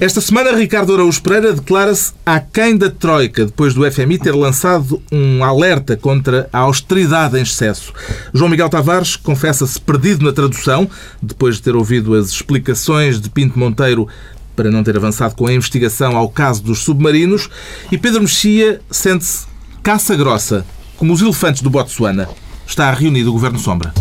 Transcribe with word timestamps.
Esta 0.00 0.20
semana, 0.20 0.50
Ricardo 0.56 0.92
Araújo 0.92 1.22
Pereira 1.22 1.52
declara-se 1.52 2.12
aquém 2.26 2.76
da 2.76 2.90
Troika, 2.90 3.46
depois 3.46 3.74
do 3.74 3.88
FMI 3.88 4.18
ter 4.18 4.34
lançado 4.34 5.00
um 5.12 5.44
alerta 5.44 5.96
contra 5.96 6.48
a 6.52 6.58
austeridade 6.58 7.38
em 7.38 7.42
excesso. 7.42 7.92
João 8.34 8.50
Miguel 8.50 8.68
Tavares 8.68 9.14
confessa-se 9.14 9.80
perdido 9.80 10.24
na 10.24 10.32
tradução, 10.32 10.90
depois 11.22 11.54
de 11.54 11.62
ter 11.62 11.76
ouvido 11.76 12.12
as 12.14 12.30
explicações 12.30 13.20
de 13.20 13.30
Pinto 13.30 13.56
Monteiro 13.56 14.08
para 14.56 14.68
não 14.68 14.82
ter 14.82 14.96
avançado 14.96 15.36
com 15.36 15.46
a 15.46 15.52
investigação 15.52 16.16
ao 16.16 16.28
caso 16.28 16.60
dos 16.60 16.80
submarinos, 16.80 17.48
e 17.92 17.96
Pedro 17.96 18.22
Mexia 18.22 18.80
sente-se 18.90 19.46
caça 19.80 20.16
grossa, 20.16 20.66
como 20.96 21.12
os 21.12 21.22
elefantes 21.22 21.62
do 21.62 21.70
Botsuana. 21.70 22.28
Está 22.66 22.92
reunido 22.92 23.30
o 23.30 23.32
Governo 23.32 23.60
Sombra. 23.60 23.94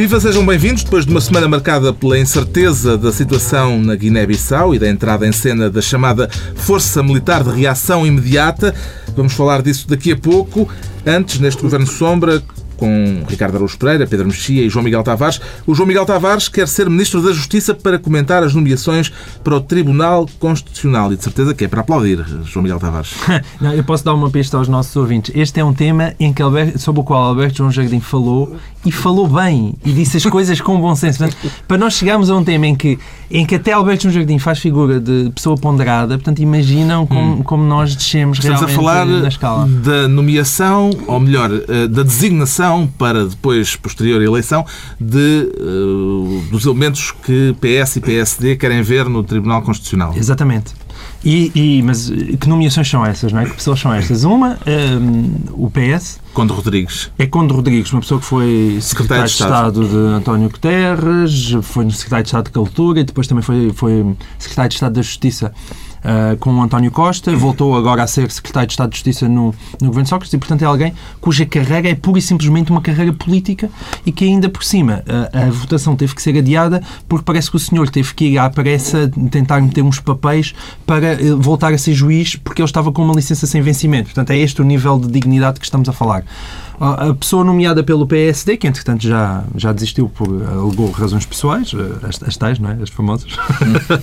Viva, 0.00 0.18
sejam 0.18 0.46
bem-vindos. 0.46 0.82
Depois 0.82 1.04
de 1.04 1.10
uma 1.10 1.20
semana 1.20 1.46
marcada 1.46 1.92
pela 1.92 2.18
incerteza 2.18 2.96
da 2.96 3.12
situação 3.12 3.78
na 3.78 3.94
Guiné-Bissau 3.94 4.74
e 4.74 4.78
da 4.78 4.88
entrada 4.88 5.26
em 5.26 5.30
cena 5.30 5.68
da 5.68 5.82
chamada 5.82 6.26
Força 6.54 7.02
Militar 7.02 7.44
de 7.44 7.50
Reação 7.50 8.06
Imediata, 8.06 8.74
vamos 9.14 9.34
falar 9.34 9.60
disso 9.60 9.86
daqui 9.86 10.12
a 10.12 10.16
pouco. 10.16 10.66
Antes, 11.04 11.38
neste 11.38 11.60
Governo 11.60 11.86
Sombra, 11.86 12.42
com 12.80 13.22
Ricardo 13.28 13.56
Araújo 13.56 13.76
Pereira, 13.76 14.06
Pedro 14.06 14.26
Mexia 14.26 14.64
e 14.64 14.70
João 14.70 14.82
Miguel 14.82 15.02
Tavares. 15.02 15.38
O 15.66 15.74
João 15.74 15.86
Miguel 15.86 16.06
Tavares 16.06 16.48
quer 16.48 16.66
ser 16.66 16.88
Ministro 16.88 17.20
da 17.20 17.30
Justiça 17.30 17.74
para 17.74 17.98
comentar 17.98 18.42
as 18.42 18.54
nomeações 18.54 19.12
para 19.44 19.54
o 19.54 19.60
Tribunal 19.60 20.26
Constitucional. 20.38 21.12
E 21.12 21.16
de 21.16 21.22
certeza 21.22 21.54
que 21.54 21.66
é 21.66 21.68
para 21.68 21.82
aplaudir, 21.82 22.24
João 22.46 22.62
Miguel 22.62 22.80
Tavares. 22.80 23.12
Não, 23.60 23.74
eu 23.74 23.84
posso 23.84 24.02
dar 24.02 24.14
uma 24.14 24.30
pista 24.30 24.56
aos 24.56 24.66
nossos 24.66 24.96
ouvintes. 24.96 25.30
Este 25.36 25.60
é 25.60 25.64
um 25.64 25.74
tema 25.74 26.14
em 26.18 26.32
que 26.32 26.40
Alberto, 26.40 26.78
sobre 26.78 27.02
o 27.02 27.04
qual 27.04 27.22
Alberto 27.22 27.58
João 27.58 27.70
Jardim 27.70 28.00
falou 28.00 28.56
e 28.84 28.90
falou 28.90 29.28
bem 29.28 29.74
e 29.84 29.92
disse 29.92 30.16
as 30.16 30.24
coisas 30.24 30.58
com 30.58 30.80
bom 30.80 30.94
senso. 30.94 31.18
Portanto, 31.18 31.52
para 31.68 31.76
nós 31.76 31.92
chegarmos 31.92 32.30
a 32.30 32.34
um 32.34 32.42
tema 32.42 32.66
em 32.66 32.74
que, 32.74 32.98
em 33.30 33.44
que 33.44 33.56
até 33.56 33.72
Alberto 33.72 34.04
João 34.04 34.14
Jardim 34.14 34.38
faz 34.38 34.58
figura 34.58 34.98
de 34.98 35.30
pessoa 35.34 35.54
ponderada, 35.54 36.16
portanto, 36.16 36.38
imaginam 36.38 37.06
como, 37.06 37.34
hum. 37.34 37.42
como 37.42 37.62
nós 37.62 37.94
descemos 37.94 38.38
Estamos 38.38 38.60
realmente 38.60 38.78
a 38.78 38.82
falar 38.82 39.04
na 39.04 39.28
escala. 39.28 39.66
da 39.66 40.08
nomeação, 40.08 40.90
ou 41.06 41.20
melhor, 41.20 41.50
eh, 41.52 41.86
da 41.86 42.02
designação 42.02 42.69
para 42.86 43.26
depois, 43.26 43.76
posterior 43.76 44.22
eleição, 44.22 44.64
de, 45.00 45.50
uh, 45.58 46.44
dos 46.50 46.64
elementos 46.64 47.12
que 47.24 47.54
PS 47.60 47.96
e 47.96 48.00
PSD 48.00 48.56
querem 48.56 48.82
ver 48.82 49.08
no 49.08 49.22
Tribunal 49.22 49.62
Constitucional. 49.62 50.14
Exatamente. 50.16 50.74
E, 51.24 51.52
e, 51.54 51.82
mas 51.82 52.08
que 52.08 52.48
nomeações 52.48 52.88
são 52.88 53.04
essas, 53.04 53.32
não 53.32 53.40
é? 53.40 53.44
Que 53.44 53.54
pessoas 53.54 53.78
são 53.78 53.92
estas? 53.92 54.24
Uma, 54.24 54.58
um, 54.66 55.64
o 55.64 55.70
PS. 55.70 56.18
Conde 56.32 56.52
Rodrigues. 56.52 57.10
É 57.18 57.26
Conde 57.26 57.52
Rodrigues, 57.52 57.92
uma 57.92 58.00
pessoa 58.00 58.20
que 58.20 58.26
foi 58.26 58.78
secretário, 58.80 59.28
secretário 59.28 59.72
de, 59.72 59.80
Estado. 59.80 59.80
de 59.80 59.86
Estado 59.86 60.08
de 60.08 60.14
António 60.14 60.48
Guterres, 60.48 61.56
foi 61.62 61.90
secretário 61.90 62.24
de 62.24 62.28
Estado 62.28 62.44
de 62.44 62.50
Cultura 62.52 63.00
e 63.00 63.04
depois 63.04 63.26
também 63.26 63.42
foi, 63.42 63.70
foi 63.74 64.16
secretário 64.38 64.70
de 64.70 64.74
Estado 64.76 64.94
da 64.94 65.02
Justiça 65.02 65.52
uh, 66.04 66.36
com 66.38 66.54
o 66.54 66.62
António 66.62 66.90
Costa, 66.90 67.34
voltou 67.36 67.76
agora 67.76 68.02
a 68.02 68.06
ser 68.06 68.30
secretário 68.30 68.66
de 68.66 68.72
Estado 68.72 68.90
de 68.90 68.96
Justiça 68.96 69.28
no, 69.28 69.54
no 69.80 69.88
governo 69.88 70.08
Sócrates 70.08 70.32
e, 70.32 70.38
portanto, 70.38 70.62
é 70.62 70.64
alguém 70.64 70.92
cuja 71.20 71.46
carreira 71.46 71.88
é 71.88 71.94
pura 71.94 72.18
e 72.18 72.22
simplesmente 72.22 72.70
uma 72.70 72.80
carreira 72.80 73.12
política 73.12 73.70
e 74.04 74.12
que 74.12 74.24
ainda 74.24 74.48
por 74.48 74.64
cima 74.64 75.02
a, 75.32 75.46
a 75.46 75.50
votação 75.50 75.96
teve 75.96 76.14
que 76.14 76.22
ser 76.22 76.36
adiada 76.36 76.82
porque 77.08 77.24
parece 77.24 77.50
que 77.50 77.56
o 77.56 77.60
senhor 77.60 77.88
teve 77.88 78.14
que 78.14 78.24
ir 78.26 78.38
à 78.38 78.48
pressa 78.50 79.10
tentar 79.30 79.60
meter 79.60 79.82
uns 79.82 80.00
papéis 80.00 80.54
para 80.86 81.12
eh, 81.12 81.34
voltar 81.36 81.72
a 81.72 81.78
ser 81.78 81.94
juiz 81.94 82.36
porque 82.36 82.60
ele 82.60 82.68
estava 82.68 82.92
com 82.92 83.02
uma 83.02 83.14
licença 83.14 83.46
sem 83.46 83.60
vencimento. 83.62 84.06
Portanto, 84.06 84.30
é 84.30 84.38
este 84.38 84.60
o 84.60 84.64
nível 84.64 84.98
de 84.98 85.08
dignidade 85.08 85.58
que 85.58 85.64
estamos 85.64 85.88
a 85.88 85.92
falar. 85.92 86.24
A 86.80 87.12
pessoa 87.12 87.44
nomeada 87.44 87.82
pelo 87.82 88.06
PSD, 88.06 88.56
que 88.56 88.66
entretanto 88.66 89.06
já, 89.06 89.44
já 89.54 89.70
desistiu 89.70 90.08
por 90.08 90.28
alegou 90.28 90.90
razões 90.90 91.26
pessoais, 91.26 91.72
eh, 91.74 92.06
as, 92.08 92.22
as 92.22 92.36
tais, 92.38 92.58
não 92.58 92.70
é? 92.70 92.78
As 92.82 92.88
famosas. 92.88 93.30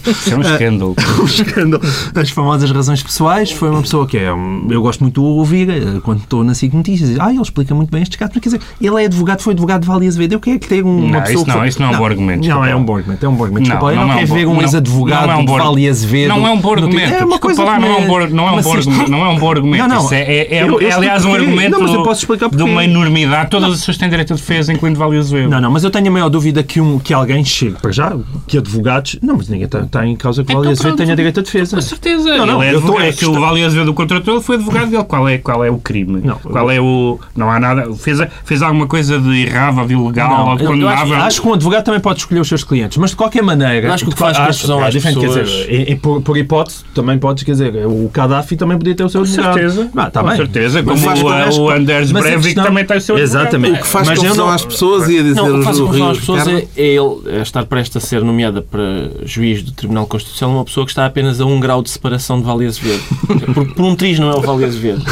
Isso 0.05 0.33
é 0.33 0.37
um 0.37 0.41
escândalo. 0.41 0.95
um 1.19 1.25
escândalo. 1.25 1.83
As 2.13 2.29
famosas 2.29 2.69
razões 2.69 3.01
pessoais. 3.01 3.51
Foi 3.51 3.71
uma 3.71 3.81
pessoa 3.81 4.05
que 4.05 4.17
é, 4.17 4.29
eu 4.29 4.81
gosto 4.83 5.01
muito 5.01 5.19
de 5.19 5.27
ouvir 5.27 5.69
eh, 5.71 5.99
quando 6.03 6.19
estou 6.19 6.43
na 6.43 6.53
SIC 6.53 6.71
Notícias. 6.75 7.19
Ah, 7.19 7.31
ele 7.31 7.41
explica 7.41 7.73
muito 7.73 7.89
bem 7.89 8.03
estes 8.03 8.15
casos. 8.15 8.35
Mas, 8.35 8.43
quer 8.43 8.49
dizer, 8.49 8.61
ele 8.79 9.01
é 9.01 9.05
advogado, 9.07 9.41
foi 9.41 9.53
advogado 9.53 9.81
de 9.81 9.87
Vale 9.87 10.07
Azevedo. 10.07 10.33
Eu 10.33 10.39
quero 10.39 10.59
que 10.59 10.67
tenha 10.67 10.85
uma 10.85 11.13
não, 11.13 11.21
pessoa. 11.23 11.47
Isso 11.47 11.57
não, 11.57 11.65
isso 11.65 11.81
não 11.81 11.87
é 11.87 11.95
um 11.95 11.97
bom 11.97 12.05
argumento. 12.05 12.47
Não, 12.47 12.65
é 12.65 12.75
um 12.75 12.83
bom 12.83 12.95
argumento. 12.97 13.25
É 13.25 13.29
um 13.29 13.35
bom 13.35 13.43
argumento. 13.43 13.69
Não, 13.69 13.75
desculpa, 13.75 13.95
não, 13.95 14.01
eu 14.01 14.07
não, 14.07 14.13
não 14.13 14.19
quero 14.19 14.31
é 14.31 14.35
ver 14.35 14.45
um 14.45 14.61
ex-advogado 14.61 15.31
é 15.31 15.35
um 15.35 15.45
de 15.45 15.51
Vale 15.51 15.89
Azevedo. 15.89 16.29
Não 16.29 16.47
é 16.47 16.51
um 16.51 16.59
bom 16.59 16.73
argumento. 16.73 17.13
É 17.13 17.25
uma 17.25 17.39
coisa 17.39 17.63
lá, 17.63 17.79
não 17.79 17.87
é 17.87 17.95
um 17.97 18.07
bom, 18.07 18.19
é 18.19 18.23
um 18.23 18.57
argumento. 18.59 19.09
Não 19.09 19.25
é 19.25 19.29
um 19.29 19.39
bom 19.39 19.49
argumento. 19.49 19.87
Não, 19.87 20.03
não. 20.03 20.13
É, 20.13 20.21
é, 20.21 20.55
é, 20.57 20.57
é 20.57 20.91
aliás, 20.91 21.25
um 21.25 21.33
argumento 21.33 21.71
não, 21.71 21.81
mas 21.81 21.91
eu 21.91 22.03
posso 22.03 22.21
explicar 22.21 22.49
de 22.49 22.66
uma 22.71 22.83
enormidade 22.83 23.49
todas 23.49 23.71
as 23.71 23.79
pessoas 23.79 23.97
têm 23.97 24.09
direito 24.09 24.33
a 24.33 24.35
defesa, 24.35 24.73
incluindo 24.73 24.99
Vale 24.99 25.17
Azevedo. 25.17 25.49
Não, 25.49 25.61
não, 25.61 25.71
mas 25.71 25.83
eu 25.83 25.89
tenho 25.89 26.07
a 26.07 26.11
maior 26.11 26.29
dúvida 26.29 26.63
que, 26.63 26.79
um, 26.79 26.99
que 26.99 27.13
alguém 27.13 27.43
chegue, 27.43 27.75
para 27.81 27.91
já, 27.91 28.15
que 28.45 28.57
advogados. 28.57 29.17
Não, 29.21 29.37
mas 29.37 29.49
ninguém 29.49 29.65
está, 29.65 29.79
está 29.79 30.05
em 30.05 30.15
causa 30.15 30.43
que 30.43 30.53
o 30.53 30.61
Vale 30.61 30.73
então, 30.73 30.95
tenha 30.95 31.15
direito 31.15 31.39
a 31.39 31.43
defesa. 31.43 31.75
Com 31.75 31.81
certeza. 31.81 32.37
Não, 32.37 32.45
não, 32.45 32.63
é, 32.63 32.69
advogado, 32.69 33.05
é 33.05 33.11
que 33.11 33.25
o 33.25 33.33
Vale 33.33 33.63
Azevedo 33.63 33.93
contratou, 33.93 34.35
ele 34.35 34.43
foi 34.43 34.55
advogado 34.55 34.89
dele. 34.89 35.03
Qual 35.03 35.27
é, 35.27 35.37
qual 35.37 35.63
é 35.63 35.71
o 35.71 35.77
crime? 35.77 36.21
Não, 36.23 36.37
qual 36.37 36.69
é 36.71 36.79
o. 36.79 37.19
Não 37.35 37.49
há 37.49 37.59
nada. 37.59 37.93
Fez, 37.95 38.19
fez 38.43 38.61
alguma 38.61 38.87
coisa 38.87 39.19
de 39.19 39.41
errado, 39.43 39.85
de 39.87 39.93
ilegal, 39.93 40.49
ou 40.49 40.57
de 40.57 40.65
condenável. 40.65 41.15
Acho, 41.15 41.25
acho 41.25 41.41
que 41.41 41.47
um 41.47 41.53
advogado 41.53 41.83
também 41.83 41.99
pode 41.99 42.19
escolher 42.19 42.39
os 42.39 42.47
seus 42.47 42.63
clientes, 42.63 42.97
mas 42.97 43.11
de 43.11 43.15
qualquer 43.15 43.43
maneira. 43.43 43.93
Acho 43.93 44.05
que 44.05 44.11
o 44.11 44.13
que 44.13 44.19
faz 44.19 44.37
confusão 44.37 44.83
às 44.83 44.93
pessoas... 44.93 45.17
Quer 45.17 45.43
dizer, 45.43 45.99
por, 45.99 46.21
por 46.21 46.37
hipótese, 46.37 46.83
também 46.93 47.17
podes, 47.17 47.43
quer 47.43 47.51
dizer, 47.51 47.85
o 47.85 48.09
Gaddafi 48.13 48.55
também 48.55 48.77
podia 48.77 48.95
ter 48.95 49.03
o 49.03 49.09
seu 49.09 49.21
advogado. 49.21 49.47
Com 49.47 49.53
certeza. 49.53 49.89
Ah, 49.95 50.09
tá 50.09 50.21
com 50.21 50.27
bem. 50.27 50.37
certeza. 50.37 50.83
Como 50.83 50.97
o, 50.97 51.61
o 51.61 51.69
Anders 51.69 52.11
Breivik 52.11 52.56
também 52.63 52.85
tem 52.85 52.97
o 52.97 53.01
seu. 53.01 53.17
Exatamente. 53.17 53.79
O 53.79 53.81
que 53.81 53.87
faz 53.87 54.09
confusão 54.09 54.49
às 54.49 54.65
pessoas 54.65 55.09
e 55.09 55.19
a 55.19 55.23
dizer 55.23 55.35
não, 55.35 55.55
o 55.55 55.59
que 55.59 55.65
faz 55.65 55.79
confusão 55.79 56.09
às 56.09 56.17
pessoas 56.17 56.47
é, 56.47 56.67
é 56.75 56.87
ele 56.87 57.37
é 57.37 57.41
estar 57.41 57.65
prestes 57.65 57.97
a 57.97 57.99
ser 57.99 58.23
nomeada 58.23 58.61
para 58.61 59.11
juiz 59.23 59.63
do 59.63 59.71
Tribunal 59.71 60.05
Constitucional 60.07 60.57
uma 60.57 60.65
pessoa 60.65 60.85
que 60.85 60.91
está 60.91 61.05
apenas 61.05 61.39
a 61.41 61.45
um 61.45 61.59
grau 61.59 61.81
de 61.81 61.89
separação 61.89 62.39
de 62.39 62.45
Vale 62.45 62.65
Azevedo. 62.65 63.03
por, 63.53 63.73
por 63.73 63.85
um 63.85 63.95
triz 63.95 64.19
não 64.19 64.29
é 64.29 64.35
o 64.35 64.41
Vale 64.41 64.65
Azevedo. 64.65 65.03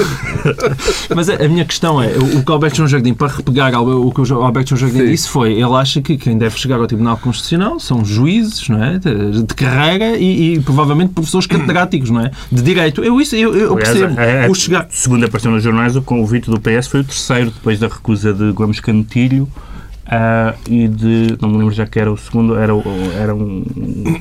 Mas 1.16 1.30
a, 1.30 1.36
a, 1.36 1.48
minha 1.48 1.66
questão 1.66 2.02
é, 2.02 2.08
o, 2.08 2.44
que 2.44 2.50
o 2.50 2.54
Alberto 2.54 2.78
João 2.78 2.88
Jardim, 2.88 3.14
para 3.14 3.28
repegar 3.28 3.74
o 3.82 4.12
que 4.12 4.22
o 4.22 4.42
Alberto 4.42 4.70
João 4.70 4.80
Jardim 4.80 5.06
Sim. 5.06 5.12
disse 5.12 5.30
foi, 5.30 5.54
ele 5.54 5.74
acha 5.76 6.02
que 6.02 6.18
quem 6.18 6.38
deve 6.38 6.58
chegar 6.58 6.80
ao 6.80 6.88
Tribunal 6.88 7.18
Constitucional 7.18 7.80
são 7.80 8.04
juízes, 8.04 8.68
não 8.70 8.84
é? 8.84 8.98
De, 8.98 9.44
de 9.44 9.54
carreira 9.56 10.18
e, 10.18 10.54
e, 10.54 10.60
provavelmente 10.60 11.14
professores 11.14 11.48
catedráticos, 11.48 12.10
não 12.10 12.22
é? 12.22 12.32
De 12.52 12.62
direito. 12.62 13.04
Eu, 13.04 13.20
isso, 13.20 13.36
eu, 13.36 13.56
eu 13.56 13.76
percebo. 13.76 14.20
É, 14.20 14.46
é, 14.46 14.50
o 14.50 14.54
chegar... 14.54 14.88
Segundo 14.90 15.26
apareceu 15.26 15.52
nos 15.52 15.64
jornais, 15.64 15.96
o 15.96 16.02
convite 16.02 16.50
do 16.50 16.60
PS 16.60 16.88
foi 16.88 17.02
o 17.02 17.04
terceiro, 17.04 17.35
depois 17.44 17.80
da 17.80 17.88
recusa 17.88 18.34
de 18.34 18.52
Gomes 18.52 18.80
Canetilho 18.80 19.50
Uh, 20.06 20.54
e 20.70 20.88
de, 20.88 21.36
não 21.42 21.50
me 21.50 21.58
lembro 21.58 21.74
já 21.74 21.88
que 21.88 22.00
era 22.00 22.12
o 22.12 22.16
segundo, 22.16 22.56
era, 22.56 22.74
era 23.20 23.34
um, 23.34 23.66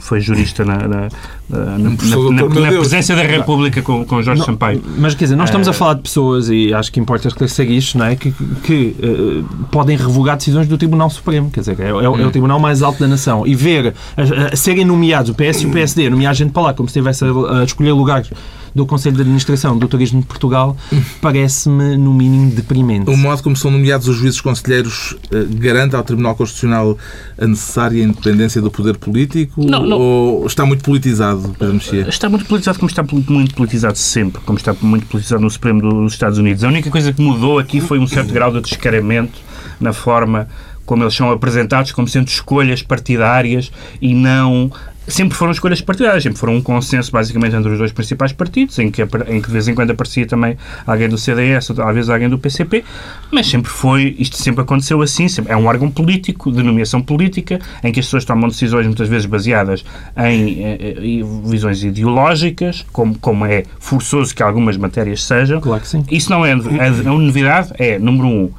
foi 0.00 0.18
jurista 0.18 0.64
na, 0.64 0.78
na, 0.78 1.08
na, 1.50 1.78
na, 1.78 2.48
na 2.48 2.68
presença 2.68 3.14
da 3.14 3.20
República 3.20 3.82
com, 3.82 4.02
com 4.02 4.22
Jorge 4.22 4.38
não, 4.38 4.46
Sampaio. 4.46 4.82
Mas 4.96 5.14
quer 5.14 5.26
dizer, 5.26 5.36
nós 5.36 5.50
estamos 5.50 5.66
uh, 5.66 5.70
a 5.70 5.72
falar 5.74 5.94
de 5.94 6.00
pessoas, 6.00 6.48
e 6.48 6.72
acho 6.72 6.90
que 6.90 6.98
importa 6.98 7.28
esclarecer 7.28 7.70
isto, 7.70 7.98
não 7.98 8.06
é? 8.06 8.16
que, 8.16 8.32
que 8.62 8.96
uh, 8.98 9.66
podem 9.66 9.94
revogar 9.94 10.38
decisões 10.38 10.66
do 10.66 10.78
Tribunal 10.78 11.10
Supremo, 11.10 11.50
quer 11.50 11.60
dizer, 11.60 11.78
é, 11.78 11.88
é, 11.88 11.90
é 11.90 12.08
o 12.08 12.30
Tribunal 12.30 12.58
mais 12.58 12.82
alto 12.82 13.00
da 13.00 13.06
nação, 13.06 13.46
e 13.46 13.54
ver 13.54 13.92
a, 14.16 14.54
a 14.54 14.56
serem 14.56 14.86
nomeados 14.86 15.28
o 15.28 15.34
PS 15.34 15.64
e 15.64 15.66
o 15.66 15.70
PSD, 15.70 16.08
nomear 16.08 16.34
gente 16.34 16.52
para 16.52 16.62
lá 16.62 16.72
como 16.72 16.88
se 16.88 16.98
estivesse 16.98 17.26
a, 17.26 17.60
a 17.60 17.64
escolher 17.64 17.92
lugares 17.92 18.30
do 18.74 18.84
Conselho 18.84 19.14
de 19.14 19.22
Administração 19.22 19.78
do 19.78 19.86
Turismo 19.86 20.20
de 20.20 20.26
Portugal 20.26 20.76
parece-me, 21.20 21.96
no 21.96 22.12
mínimo, 22.12 22.50
deprimente. 22.50 23.08
O 23.08 23.16
modo 23.16 23.42
como 23.42 23.56
são 23.56 23.70
nomeados 23.70 24.08
os 24.08 24.16
juízes 24.16 24.40
conselheiros 24.40 25.16
eh, 25.30 25.46
garante 25.50 25.94
ao 25.94 26.02
Tribunal 26.02 26.34
Constitucional 26.34 26.98
a 27.38 27.46
necessária 27.46 28.02
independência 28.02 28.60
do 28.60 28.70
poder 28.70 28.96
político? 28.96 29.64
Não, 29.64 29.86
não. 29.86 29.98
Ou 29.98 30.46
está 30.46 30.66
muito 30.66 30.82
politizado, 30.82 31.54
Pedro 31.58 31.74
Mexia? 31.74 32.08
Está 32.08 32.28
muito 32.28 32.46
politizado, 32.46 32.78
como 32.78 32.90
está 32.90 33.04
muito 33.28 33.54
politizado 33.54 33.96
sempre, 33.96 34.42
como 34.42 34.58
está 34.58 34.74
muito 34.80 35.06
politizado 35.06 35.42
no 35.42 35.50
Supremo 35.50 35.80
dos 35.80 36.12
Estados 36.12 36.38
Unidos. 36.38 36.64
A 36.64 36.68
única 36.68 36.90
coisa 36.90 37.12
que 37.12 37.22
mudou 37.22 37.58
aqui 37.58 37.80
foi 37.80 37.98
um 37.98 38.06
certo 38.06 38.32
grau 38.32 38.52
de 38.52 38.60
descaramento 38.60 39.40
na 39.80 39.92
forma 39.92 40.48
como 40.84 41.02
eles 41.02 41.14
são 41.14 41.30
apresentados 41.30 41.92
como 41.92 42.06
sendo 42.06 42.28
escolhas 42.28 42.82
partidárias 42.82 43.72
e 44.00 44.14
não 44.14 44.70
sempre 45.06 45.36
foram 45.36 45.52
escolhas 45.52 45.80
partidárias, 45.80 46.22
sempre 46.22 46.38
foram 46.38 46.56
um 46.56 46.62
consenso 46.62 47.10
basicamente 47.10 47.54
entre 47.54 47.70
os 47.70 47.78
dois 47.78 47.92
principais 47.92 48.32
partidos, 48.32 48.78
em 48.78 48.90
que, 48.90 49.02
em 49.02 49.40
que 49.40 49.46
de 49.46 49.52
vez 49.52 49.68
em 49.68 49.74
quando 49.74 49.90
aparecia 49.90 50.26
também 50.26 50.56
alguém 50.86 51.08
do 51.08 51.18
CDS, 51.18 51.70
às 51.70 51.94
vezes 51.94 52.10
alguém 52.10 52.28
do 52.28 52.38
PCP, 52.38 52.84
mas 53.30 53.46
sempre 53.48 53.70
foi, 53.70 54.16
isto 54.18 54.36
sempre 54.36 54.62
aconteceu 54.62 55.00
assim, 55.02 55.28
sempre, 55.28 55.52
é 55.52 55.56
um 55.56 55.66
órgão 55.66 55.90
político, 55.90 56.50
de 56.50 56.62
nomeação 56.62 57.02
política, 57.02 57.58
em 57.82 57.92
que 57.92 58.00
as 58.00 58.06
pessoas 58.06 58.24
tomam 58.24 58.48
decisões 58.48 58.86
muitas 58.86 59.08
vezes 59.08 59.26
baseadas 59.26 59.84
em, 60.16 60.62
em, 60.62 61.20
em 61.20 61.42
visões 61.48 61.82
ideológicas, 61.82 62.84
como, 62.92 63.18
como 63.18 63.44
é 63.44 63.64
forçoso 63.78 64.34
que 64.34 64.42
algumas 64.42 64.76
matérias 64.76 65.22
sejam. 65.22 65.60
Claro 65.60 65.80
que 65.80 65.88
sim. 65.88 66.04
Isso 66.10 66.30
não 66.30 66.44
é 66.44 66.52
a, 66.52 66.86
a 66.86 66.90
novidade, 67.02 67.72
é, 67.78 67.98
número 67.98 68.28
um, 68.28 68.50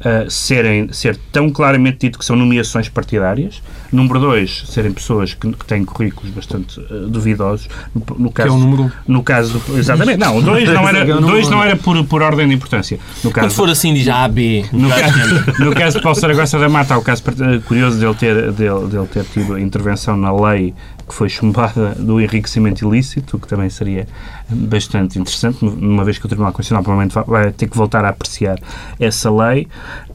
uh, 0.00 0.30
serem, 0.30 0.92
ser 0.92 1.16
tão 1.32 1.50
claramente 1.50 1.98
dito 2.00 2.18
que 2.18 2.24
são 2.24 2.36
nomeações 2.36 2.88
partidárias. 2.88 3.62
Número 3.92 4.18
dois, 4.18 4.64
serem 4.66 4.92
pessoas 4.92 5.34
que, 5.34 5.52
que 5.52 5.64
têm 5.64 5.84
currículos 5.84 6.30
bastante 6.30 6.80
uh, 6.80 7.08
duvidosos. 7.08 7.68
No, 7.94 8.04
no 8.18 8.30
caso, 8.30 8.48
que 8.48 8.54
é 8.54 8.56
o 8.56 8.58
número 8.58 8.92
No 9.06 9.22
caso 9.22 9.58
do, 9.58 9.78
Exatamente. 9.78 10.18
Não, 10.18 10.40
dois 10.40 10.68
não 10.68 10.88
era, 10.88 10.98
é 11.08 11.20
dois 11.20 11.48
não 11.48 11.62
era 11.62 11.76
por, 11.76 12.02
por 12.04 12.22
ordem 12.22 12.48
de 12.48 12.54
importância. 12.54 12.98
No 13.22 13.30
caso, 13.30 13.46
Quando 13.46 13.54
for 13.54 13.70
assim, 13.70 13.94
diz 13.94 14.08
A, 14.08 14.26
B. 14.28 14.64
No 14.72 14.88
caso, 14.88 15.62
no 15.64 15.74
caso 15.74 15.96
de 15.96 16.02
Paulo 16.02 16.18
Saragossa 16.18 16.58
da 16.58 16.68
Mata, 16.68 16.94
há 16.94 16.98
o 16.98 17.02
caso 17.02 17.22
curioso 17.66 17.98
dele 17.98 18.14
ter, 18.14 18.52
dele, 18.52 18.86
dele 18.88 19.06
ter 19.06 19.24
tido 19.24 19.58
intervenção 19.58 20.16
na 20.16 20.32
lei 20.32 20.74
que 21.06 21.14
foi 21.14 21.28
chumbada 21.28 21.94
do 21.94 22.20
enriquecimento 22.20 22.86
ilícito, 22.86 23.38
que 23.38 23.46
também 23.46 23.70
seria 23.70 24.06
bastante 24.48 25.18
interessante, 25.18 25.64
uma 25.64 26.04
vez 26.04 26.18
que 26.18 26.26
o 26.26 26.28
Tribunal 26.28 26.52
Constitucional 26.52 26.82
provavelmente 26.82 27.14
vai 27.26 27.52
ter 27.52 27.68
que 27.68 27.76
voltar 27.76 28.04
a 28.04 28.08
apreciar 28.08 28.58
essa 28.98 29.30
lei. 29.30 29.68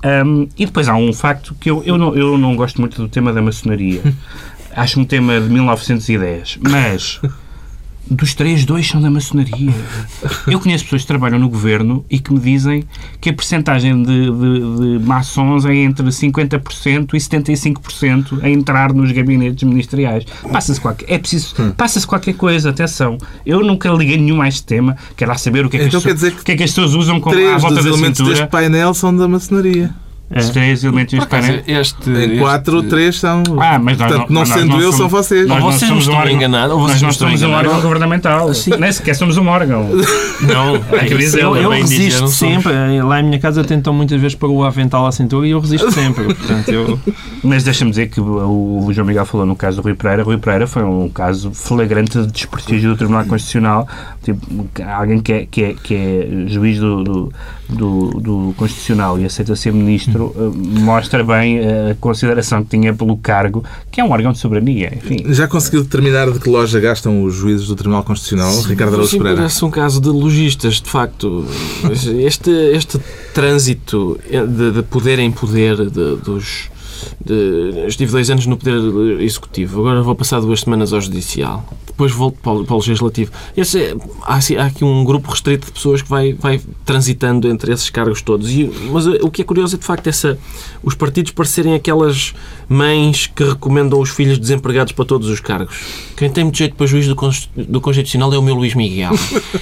Um, 0.04 0.48
e 0.58 0.66
depois 0.66 0.88
há 0.90 0.96
um 0.96 1.14
facto 1.14 1.56
que 1.60 1.70
eu, 1.70 1.84
eu, 1.84 1.98
não, 1.98 2.16
eu 2.16 2.38
não 2.38 2.56
gosto 2.56 2.82
muito 2.82 3.02
do 3.02 3.08
tema 3.08 3.32
da 3.32 3.42
maçonaria. 3.42 4.02
Acho 4.76 5.00
um 5.00 5.06
tema 5.06 5.40
de 5.40 5.50
1910, 5.50 6.60
mas 6.62 7.20
dos 8.10 8.34
três, 8.34 8.66
dois 8.66 8.88
são 8.88 9.02
da 9.02 9.10
maçonaria. 9.10 9.74
Eu 10.48 10.60
conheço 10.60 10.84
pessoas 10.84 11.04
que 11.04 11.08
trabalham 11.08 11.40
no 11.40 11.50
governo 11.50 12.06
e 12.10 12.20
que 12.20 12.34
me 12.34 12.40
dizem 12.40 12.84
que 13.20 13.30
a 13.30 13.34
percentagem 13.34 14.02
de, 14.04 14.32
de, 14.32 15.00
de 15.00 15.06
maçons 15.06 15.66
é 15.66 15.76
entre 15.76 16.06
50% 16.06 17.14
e 17.14 17.18
75% 17.18 18.44
a 18.44 18.50
entrar 18.50 18.94
nos 18.94 19.12
gabinetes 19.12 19.64
ministeriais. 19.64 20.26
Passa-se 20.52 20.80
qualquer, 20.80 21.06
é 21.10 21.18
preciso, 21.18 21.56
hum. 21.60 21.72
passa-se 21.72 22.06
qualquer 22.06 22.34
coisa, 22.34 22.70
atenção. 22.70 23.18
Eu 23.46 23.62
nunca 23.62 23.90
liguei 23.90 24.18
nenhum 24.18 24.42
a 24.42 24.48
este 24.48 24.64
tema, 24.64 24.98
quero 25.16 25.32
lá 25.32 25.38
saber 25.38 25.66
o 25.66 25.70
que 25.70 25.78
é 25.78 25.80
que, 25.82 25.86
então, 25.86 26.00
as, 26.00 26.04
pessoas, 26.04 26.34
que, 26.34 26.44
que, 26.44 26.52
é 26.52 26.58
que 26.58 26.64
as 26.64 26.72
pessoas 26.72 26.94
usam 26.94 27.20
com 27.20 27.30
a 27.30 27.58
volta 27.58 27.82
da 27.82 27.94
cintura. 27.94 28.30
deste 28.30 28.48
painel 28.48 28.94
são 28.94 29.16
da 29.16 29.28
maçonaria. 29.28 29.94
É. 30.34 30.40
três 30.40 30.84
elementos 30.84 31.14
este, 31.68 32.10
Em 32.10 32.40
quatro, 32.40 32.78
este... 32.78 32.90
três 32.90 33.20
são. 33.20 33.44
Ah, 33.60 33.78
mas 33.78 33.98
nós, 33.98 34.10
Portanto, 34.10 34.30
não, 34.30 34.46
sendo 34.46 34.76
eu, 34.76 34.94
somos, 34.94 34.96
são 34.96 35.10
vocês. 35.10 35.48
Nós 35.48 35.62
vocês 35.62 35.90
somos 35.90 36.08
um 36.08 36.14
órgão 36.14 36.34
enganado. 36.34 36.78
Nós 36.78 37.02
não 37.02 37.12
somos 37.12 37.42
um 37.42 37.52
órgão 37.52 37.82
governamental. 37.82 38.54
Sim. 38.54 38.72
Nem 38.80 38.92
sequer 38.92 39.14
somos 39.16 39.38
um 39.38 39.48
órgão. 39.48 39.90
Não, 40.42 40.76
é 40.98 41.06
que 41.06 41.16
dizer, 41.16 41.44
eu, 41.44 41.56
eu 41.56 41.70
resisto 41.70 42.28
sempre. 42.30 42.72
Lá 43.02 43.20
em 43.20 43.24
minha 43.24 43.40
casa 43.40 43.64
tentam 43.64 43.94
muitas 43.94 44.20
vezes 44.22 44.36
para 44.36 44.48
o 44.48 44.64
avental 44.64 45.06
à 45.06 45.12
cintura 45.12 45.46
e 45.46 45.52
eu 45.52 45.60
resisto 45.60 45.92
sempre. 45.92 46.24
Portanto, 46.24 46.70
eu... 46.70 47.00
Mas 47.44 47.64
deixa-me 47.64 47.92
dizer 47.92 48.08
que 48.08 48.22
o, 48.22 48.86
o 48.86 48.94
João 48.94 49.06
Miguel 49.08 49.26
falou 49.26 49.46
no 49.46 49.56
caso 49.56 49.82
do 49.82 49.84
Rui 49.84 49.96
Pereira. 49.96 50.24
Rui 50.24 50.38
Pereira 50.38 50.66
foi 50.66 50.84
um 50.84 51.10
caso 51.10 51.52
flagrante 51.52 52.20
de 52.20 52.28
desprestígio 52.28 52.92
do 52.92 52.98
Tribunal 52.98 53.26
Constitucional. 53.26 53.88
Tipo, 54.24 54.68
alguém 54.96 55.20
que 55.20 55.34
é, 55.34 55.46
que 55.46 55.64
é, 55.64 55.74
que 55.74 55.96
é 55.96 56.48
juiz 56.48 56.80
do, 56.80 57.04
do, 57.04 57.34
do, 57.72 58.10
do 58.10 58.54
Constitucional 58.58 59.20
e 59.20 59.26
aceita 59.26 59.56
ser 59.56 59.72
ministro, 59.74 60.34
mostra 60.56 61.12
mostra 61.12 61.24
bem 61.24 61.60
a 61.60 61.96
consideração 62.00 62.64
que 62.64 62.70
tinha 62.70 62.94
pelo 62.94 63.18
cargo, 63.18 63.64
que 63.92 64.00
é 64.00 64.04
um 64.04 64.12
órgão 64.12 64.32
de 64.32 64.38
soberania. 64.38 64.94
Enfim. 64.96 65.24
Já 65.34 65.48
conseguiu 65.48 65.84
determinar 65.84 66.30
de 66.32 66.40
que 66.40 66.50
loja 66.50 66.80
gastam 66.80 67.24
os 67.24 67.36
juízes 67.36 67.68
do 67.68 67.76
Tribunal 67.76 68.04
Constitucional, 68.04 68.52
Sim, 68.52 68.70
Ricardo 68.70 68.96
Araújo 68.96 69.18
Pereira? 69.18 69.38
Parece 69.38 69.66
um 69.66 69.70
caso 69.70 70.00
de 70.00 70.10
lojistas, 70.10 70.76
de 70.76 70.90
facto. 70.90 71.46
Este, 72.24 72.50
este 72.50 73.00
trânsito 73.34 74.20
de, 74.30 74.72
de 74.72 74.84
poder 74.84 75.20
em 75.20 75.32
poder 75.32 75.90
de, 75.90 76.16
dos 76.18 76.70
de, 77.24 77.86
estive 77.88 78.12
dois 78.12 78.30
anos 78.30 78.46
no 78.46 78.58
Poder 78.58 79.22
Executivo, 79.22 79.82
agora 79.82 80.02
vou 80.02 80.16
passar 80.16 80.40
duas 80.40 80.62
semanas 80.62 80.94
ao 80.94 81.02
Judicial, 81.02 81.66
depois 82.02 82.12
volto 82.12 82.40
para 82.42 82.52
o, 82.52 82.66
para 82.66 82.76
o 82.76 82.80
Legislativo. 82.80 83.32
Esse 83.56 83.80
é, 83.80 83.96
há, 84.24 84.36
assim, 84.36 84.56
há, 84.56 84.66
aqui 84.66 84.84
um 84.84 85.04
grupo 85.04 85.30
restrito 85.30 85.68
de 85.68 85.72
pessoas 85.72 86.02
que 86.02 86.10
vai, 86.10 86.34
vai 86.34 86.60
transitando 86.84 87.48
entre 87.48 87.72
esses 87.72 87.90
cargos 87.90 88.22
todos. 88.22 88.50
E, 88.50 88.72
mas 88.92 89.06
o 89.06 89.30
que 89.30 89.42
é 89.42 89.46
curioso 89.46 89.76
é, 89.76 89.80
de 89.80 89.86
facto, 89.86 90.08
essa, 90.08 90.38
os 90.82 90.96
partidos 90.96 91.32
parecerem 91.32 91.76
aquelas 91.76 92.34
mães 92.68 93.28
que 93.28 93.44
recomendam 93.44 94.00
os 94.00 94.10
filhos 94.10 94.40
desempregados 94.40 94.94
para 94.94 95.06
todos 95.06 95.30
os 95.30 95.40
cargos. 95.40 95.76
Quem 96.18 96.30
tem 96.30 96.44
muito 96.44 96.58
jeito 96.58 96.76
para 96.76 96.88
juiz 96.88 97.08
do, 97.08 97.16
do 97.68 97.82
Constitucional 97.82 98.34
é 98.34 98.38
o 98.38 98.42
meu 98.42 98.56
Luís 98.56 98.74
Miguel. 98.74 99.12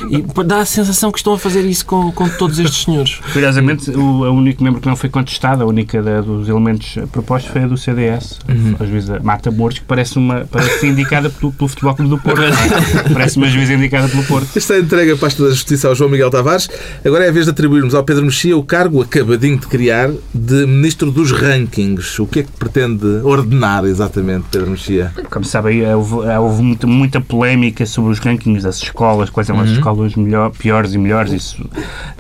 E 0.10 0.22
dá 0.44 0.60
a 0.60 0.66
sensação 0.66 1.12
que 1.12 1.18
estão 1.18 1.34
a 1.34 1.40
fazer 1.40 1.66
isso 1.66 1.86
com, 1.86 2.12
com 2.12 2.30
todos 2.30 2.60
estes 2.60 2.84
senhores. 2.84 3.20
Curiosamente, 3.34 3.90
o, 3.92 4.02
o 4.02 4.32
único 4.32 4.64
membro 4.64 4.82
que 4.82 4.88
não 4.88 4.96
foi 4.96 5.10
contestado, 5.10 5.64
a 5.64 5.66
única 5.66 6.02
da, 6.02 6.22
dos 6.22 6.48
elementos 6.48 6.96
propostos 7.12 7.52
foi 7.52 7.64
a 7.64 7.68
do 7.68 7.78
CDS, 7.78 8.40
uhum. 8.48 8.76
a 8.80 8.86
juíza 8.86 9.20
Mata 9.22 9.52
Borges, 9.52 9.80
que 9.80 9.86
parece, 9.86 10.18
uma, 10.18 10.46
parece 10.52 10.88
indicada 10.88 11.30
pelo, 11.32 11.52
pelo 11.52 11.68
Futebol 11.68 11.96
Clube 11.96 12.10
do 12.10 12.18
Porto. 12.18 12.29
Parece 13.14 13.38
uma 13.38 13.48
juíza 13.48 13.74
indicada 13.74 14.08
pelo 14.08 14.24
Porto. 14.24 14.50
Esta 14.56 14.76
é 14.76 14.78
a 14.78 14.80
entrega 14.80 15.14
a 15.14 15.18
pasta 15.18 15.44
da 15.44 15.50
Justiça 15.50 15.88
ao 15.88 15.96
João 15.96 16.10
Miguel 16.10 16.30
Tavares. 16.30 16.70
Agora 17.04 17.26
é 17.26 17.30
a 17.30 17.32
vez 17.32 17.46
de 17.46 17.52
atribuirmos 17.52 17.96
ao 17.96 18.04
Pedro 18.04 18.26
Mexia 18.26 18.56
o 18.58 18.64
cargo 18.64 19.02
acabadinho 19.02 19.58
de 19.58 19.68
criar 19.68 20.10
de 20.34 20.66
Ministro 20.66 21.12
dos 21.12 21.32
Rankings. 21.32 22.22
O 22.22 22.28
que 22.28 22.40
é 22.40 22.44
que 22.44 22.52
pretende 22.52 23.06
ordenar 23.24 23.86
exatamente, 23.86 24.46
Pedro 24.52 24.72
Mexia? 24.72 25.12
Como 25.30 25.46
sabem, 25.46 25.86
houve, 25.94 26.16
houve 26.16 26.64
muita, 26.64 26.88
muita 26.88 27.22
polémica 27.22 27.86
sobre 27.86 28.12
os 28.12 28.20
rankings 28.20 28.64
das 28.64 28.78
escolas, 28.78 29.30
quais 29.30 29.48
são 29.48 29.60
as 29.60 29.70
uhum. 29.70 29.76
escolas 29.76 30.16
melhor, 30.16 30.52
piores 30.52 30.94
e 30.94 30.98
melhores. 30.98 31.32
Isso, 31.32 31.70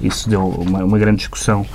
isso 0.01 0.29
deu 0.29 0.45
uma, 0.45 0.83
uma 0.83 0.97
grande 0.97 1.17
discussão 1.17 1.65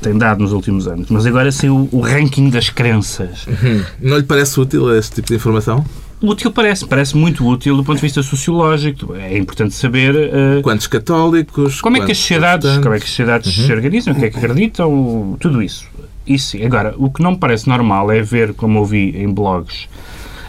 tem 0.00 0.16
dado 0.16 0.40
nos 0.40 0.52
últimos 0.52 0.86
anos. 0.86 1.08
Mas 1.10 1.26
agora 1.26 1.50
sim 1.52 1.68
o, 1.68 1.88
o 1.92 2.00
ranking 2.00 2.48
das 2.48 2.70
crenças. 2.70 3.46
Uhum. 3.46 3.84
Não 4.00 4.16
lhe 4.16 4.22
parece 4.22 4.58
útil 4.58 4.94
esse 4.96 5.10
tipo 5.10 5.28
de 5.28 5.34
informação? 5.34 5.84
Útil 6.24 6.50
parece, 6.50 6.86
parece 6.86 7.16
muito 7.16 7.46
útil 7.46 7.76
do 7.76 7.84
ponto 7.84 7.96
de 7.96 8.02
vista 8.02 8.22
sociológico. 8.22 9.14
É 9.14 9.36
importante 9.36 9.74
saber 9.74 10.14
uh, 10.14 10.62
quantos 10.62 10.86
católicos, 10.86 11.80
como 11.80 11.98
é 11.98 12.00
que 12.04 12.12
as 12.12 12.18
sociedades, 12.18 12.78
como 12.78 12.94
é 12.94 12.98
que 12.98 13.04
as 13.04 13.10
sociedades 13.10 13.58
uhum. 13.58 13.66
se 13.66 13.72
organizam, 13.72 14.14
o 14.14 14.16
que 14.16 14.24
é 14.24 14.30
que 14.30 14.38
acreditam, 14.38 15.36
tudo 15.38 15.62
isso. 15.62 15.86
Isso. 16.26 16.56
Agora, 16.64 16.94
o 16.96 17.10
que 17.10 17.22
não 17.22 17.32
me 17.32 17.36
parece 17.36 17.68
normal 17.68 18.10
é 18.10 18.22
ver, 18.22 18.54
como 18.54 18.78
ouvi 18.78 19.14
em 19.16 19.28
blogs, 19.28 19.86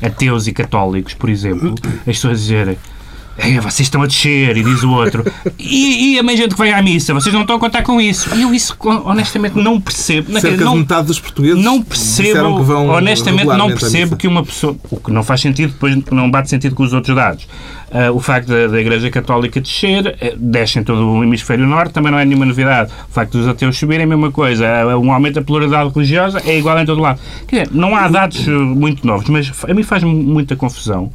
ateus 0.01 0.47
e 0.47 0.53
católicos, 0.53 1.13
por 1.13 1.29
exemplo, 1.29 1.75
as 1.99 2.03
pessoas 2.05 2.39
dizerem 2.39 2.77
vocês 3.61 3.81
estão 3.81 4.01
a 4.01 4.07
descer, 4.07 4.55
e 4.55 4.63
diz 4.63 4.83
o 4.83 4.91
outro. 4.91 5.25
E, 5.59 6.13
e 6.13 6.19
a 6.19 6.23
meia 6.23 6.37
gente 6.37 6.51
que 6.51 6.57
vai 6.57 6.71
à 6.71 6.81
missa, 6.81 7.13
vocês 7.13 7.33
não 7.33 7.41
estão 7.41 7.57
a 7.57 7.59
contar 7.59 7.83
com 7.83 7.99
isso. 7.99 8.33
E 8.35 8.43
eu 8.43 8.53
isso, 8.53 8.75
honestamente, 9.03 9.57
não 9.57 9.79
percebo. 9.79 10.39
Cerca 10.39 10.63
não, 10.63 10.73
de 10.73 10.79
metade 10.79 11.07
dos 11.07 11.19
portugueses 11.19 11.63
não 11.63 11.81
percebo, 11.81 12.57
que 12.57 12.63
vão 12.63 12.87
honestamente, 12.87 13.45
não 13.45 13.67
percebo 13.67 14.15
que 14.15 14.27
uma 14.27 14.43
pessoa... 14.43 14.75
O 14.89 14.99
que 14.99 15.11
não 15.11 15.23
faz 15.23 15.41
sentido, 15.41 15.73
depois 15.73 15.97
não 16.11 16.29
bate 16.31 16.49
sentido 16.49 16.75
com 16.75 16.83
os 16.83 16.93
outros 16.93 17.15
dados. 17.15 17.47
Uh, 17.95 18.13
o 18.15 18.19
facto 18.19 18.47
da, 18.47 18.67
da, 18.67 18.81
Igreja 18.81 19.09
Católica 19.09 19.61
descer, 19.61 20.07
uh, 20.07 20.37
desce 20.37 20.79
em 20.79 20.83
todo 20.83 21.07
o 21.07 21.23
hemisfério 21.23 21.65
norte, 21.67 21.93
também 21.93 22.11
não 22.11 22.19
é 22.19 22.25
nenhuma 22.25 22.45
novidade. 22.45 22.91
O 23.09 23.13
facto 23.13 23.37
dos 23.37 23.47
ateus 23.47 23.77
subirem 23.77 24.01
é 24.01 24.03
a 24.05 24.07
mesma 24.07 24.31
coisa. 24.31 24.65
Uh, 24.85 24.99
um 24.99 25.11
aumento 25.11 25.35
da 25.35 25.41
pluralidade 25.41 25.91
religiosa 25.93 26.41
é 26.45 26.57
igual 26.57 26.79
em 26.79 26.85
todo 26.85 27.01
lado. 27.01 27.19
Quer 27.47 27.63
dizer, 27.63 27.75
não 27.75 27.95
há 27.95 28.07
dados 28.07 28.47
muito 28.47 29.05
novos, 29.05 29.29
mas 29.29 29.51
a 29.67 29.73
mim 29.73 29.83
faz 29.83 30.03
muita 30.03 30.55
confusão 30.55 31.11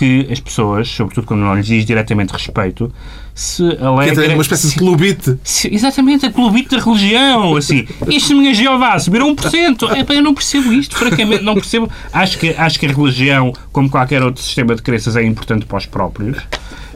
que 0.00 0.26
as 0.32 0.40
pessoas, 0.40 0.88
sobretudo 0.88 1.26
quando 1.26 1.40
não 1.40 1.54
lhes 1.54 1.66
diz 1.66 1.84
diretamente 1.84 2.32
respeito, 2.32 2.90
se 3.34 3.62
alegram... 3.78 4.14
Que 4.14 4.30
é 4.30 4.34
uma 4.34 4.40
espécie 4.40 4.68
de 4.68 4.76
clubite. 4.76 5.38
Se, 5.44 5.68
exatamente, 5.72 6.24
a 6.24 6.32
clubite 6.32 6.74
da 6.74 6.82
religião, 6.82 7.54
assim. 7.54 7.86
Isto, 8.08 8.34
minha 8.34 8.54
Jeová, 8.54 8.98
subiram 8.98 9.36
1%. 9.36 10.08
É, 10.10 10.16
eu 10.16 10.22
não 10.22 10.32
percebo 10.32 10.72
isto, 10.72 10.96
francamente, 10.96 11.44
não 11.44 11.52
percebo. 11.52 11.90
Acho 12.14 12.38
que, 12.38 12.54
acho 12.56 12.80
que 12.80 12.86
a 12.86 12.88
religião, 12.88 13.52
como 13.72 13.90
qualquer 13.90 14.22
outro 14.22 14.42
sistema 14.42 14.74
de 14.74 14.80
crenças, 14.80 15.16
é 15.16 15.22
importante 15.22 15.66
para 15.66 15.76
os 15.76 15.84
próprios 15.84 16.38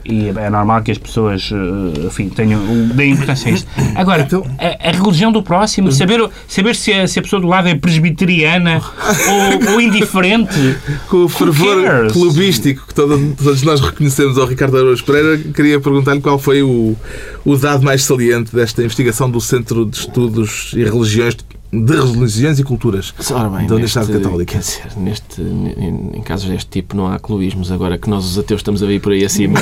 e 0.04 0.28
é 0.28 0.50
normal 0.50 0.82
que 0.82 0.90
as 0.90 0.99
pessoas 0.99 1.50
eh, 1.52 2.06
enfim, 2.06 2.28
tenham, 2.28 2.61
deem 2.88 3.12
importância 3.12 3.50
a 3.50 3.54
isso. 3.54 3.66
Agora, 3.94 4.23
então, 4.23 4.44
a, 4.58 4.88
a, 4.88 4.92
religião 4.92 5.32
do 5.32 5.42
próximo, 5.42 5.90
saber, 5.90 6.28
saber 6.46 6.75
se, 6.75 6.92
a, 6.92 7.08
se 7.08 7.18
a 7.18 7.23
pessoa 7.23 7.40
do 7.40 7.49
lado 7.49 7.68
é 7.68 7.75
presbiteriana 7.75 8.82
ou, 9.64 9.73
ou, 9.73 9.80
indiferente. 9.80 10.76
Com 11.08 11.25
o 11.25 11.28
fervor 11.28 12.12
clubístico 12.12 12.87
que 12.87 12.94
todo, 12.94 13.34
todos 13.42 13.62
nós 13.62 13.80
reconhecemos 13.80 14.38
ao 14.38 14.46
Ricardo 14.46 14.76
Araújo 14.76 15.04
Pereira, 15.04 15.38
queria 15.38 15.80
perguntar-lhe 15.80 16.20
qual 16.20 16.38
foi 16.38 16.62
o, 16.62 16.96
o 17.44 17.56
dado 17.56 17.82
mais 17.82 18.02
saliente 18.04 18.54
desta 18.54 18.82
investigação 18.82 19.30
do 19.30 19.40
Centro 19.40 19.87
de 19.87 19.96
Estudos 19.96 20.73
e 20.75 20.84
Religiões 20.84 21.37
de 21.83 21.97
religiões 21.97 22.59
e 22.59 22.64
culturas 22.64 23.14
Ora 23.31 23.49
bem, 23.49 23.66
da 23.66 23.75
Universidade 23.75 24.12
neste, 24.12 24.23
Católica. 24.23 24.52
Quer 24.52 24.59
dizer, 24.59 24.83
neste, 24.97 25.43
em, 25.43 26.23
casos 26.23 26.49
deste 26.49 26.71
tipo 26.71 26.97
não 26.97 27.07
há 27.07 27.19
clubismos. 27.19 27.73
Agora 27.73 27.99
que 27.99 28.09
nós 28.09 28.25
os 28.25 28.38
ateus 28.38 28.61
estamos 28.61 28.83
a 28.83 28.87
vir 28.87 29.00
por 29.00 29.12
aí 29.12 29.25
acima, 29.25 29.59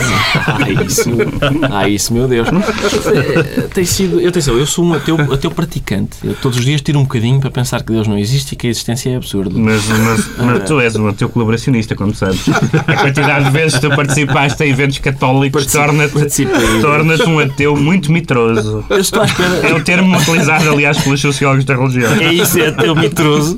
há 0.47 0.71
isso, 0.71 1.11
há 1.71 1.89
isso, 1.89 2.13
meu 2.13 2.29
Deus. 2.29 2.49
É, 2.49 3.63
tem 3.69 3.85
sido, 3.85 4.27
atenção, 4.27 4.57
eu 4.57 4.67
sou 4.67 4.85
um 4.85 4.95
ateu, 4.95 5.17
ateu 5.33 5.51
praticante. 5.51 6.19
Eu 6.23 6.35
todos 6.35 6.59
os 6.59 6.65
dias 6.65 6.81
tiro 6.83 6.99
um 6.99 7.03
bocadinho 7.03 7.41
para 7.41 7.51
pensar 7.51 7.83
que 7.83 7.93
Deus 7.93 8.07
não 8.07 8.19
existe 8.19 8.53
e 8.53 8.57
que 8.57 8.67
a 8.67 8.71
existência 8.71 9.11
é 9.11 9.17
absurda. 9.17 9.59
Mas, 9.59 9.87
mas, 9.89 10.31
mas 10.39 10.69
tu 10.69 10.81
és 10.81 10.95
um 10.97 11.09
ateu 11.09 11.29
colaboracionista, 11.29 11.95
como 11.95 12.15
sabes. 12.15 12.45
A 12.87 12.97
quantidade 12.97 13.45
de 13.47 13.51
vezes 13.51 13.79
que 13.79 13.89
tu 13.89 13.97
participaste 13.97 14.63
em 14.65 14.71
eventos 14.71 14.99
católicos 14.99 15.67
torna-te 15.67 16.47
torna 16.81 17.15
um 17.27 17.39
ateu 17.39 17.77
muito 17.77 18.11
mitroso. 18.13 18.85
Eu 18.89 18.99
estou 18.99 19.23
à 19.23 19.25
espera. 19.25 19.69
É 19.69 19.75
o 19.75 19.83
termo 19.83 20.17
utilizado, 20.17 20.71
aliás, 20.71 20.99
pelos 20.99 21.21
sociólogos 21.21 21.65
da 21.65 21.77
religião 21.77 22.02
É 22.05 22.33
isso, 22.33 22.59
é 22.59 22.71
teu 22.71 22.95
mitroso. 22.95 23.57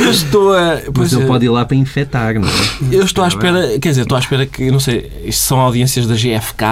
Eu 0.00 0.10
estou 0.10 0.52
a. 0.52 0.80
Mas 0.96 1.12
ele 1.12 1.22
é. 1.22 1.26
pode 1.26 1.44
ir 1.46 1.48
lá 1.48 1.64
para 1.64 1.76
infectar, 1.76 2.34
não 2.34 2.48
é? 2.48 2.52
Eu 2.90 3.04
estou 3.04 3.24
à 3.24 3.28
espera, 3.28 3.78
quer 3.78 3.90
dizer, 3.90 4.02
estou 4.02 4.16
à 4.16 4.20
espera 4.20 4.46
que, 4.46 4.70
não 4.70 4.80
sei, 4.80 5.10
isto 5.24 5.42
são 5.44 5.60
audiências 5.60 6.06
da 6.06 6.14
GFK, 6.14 6.64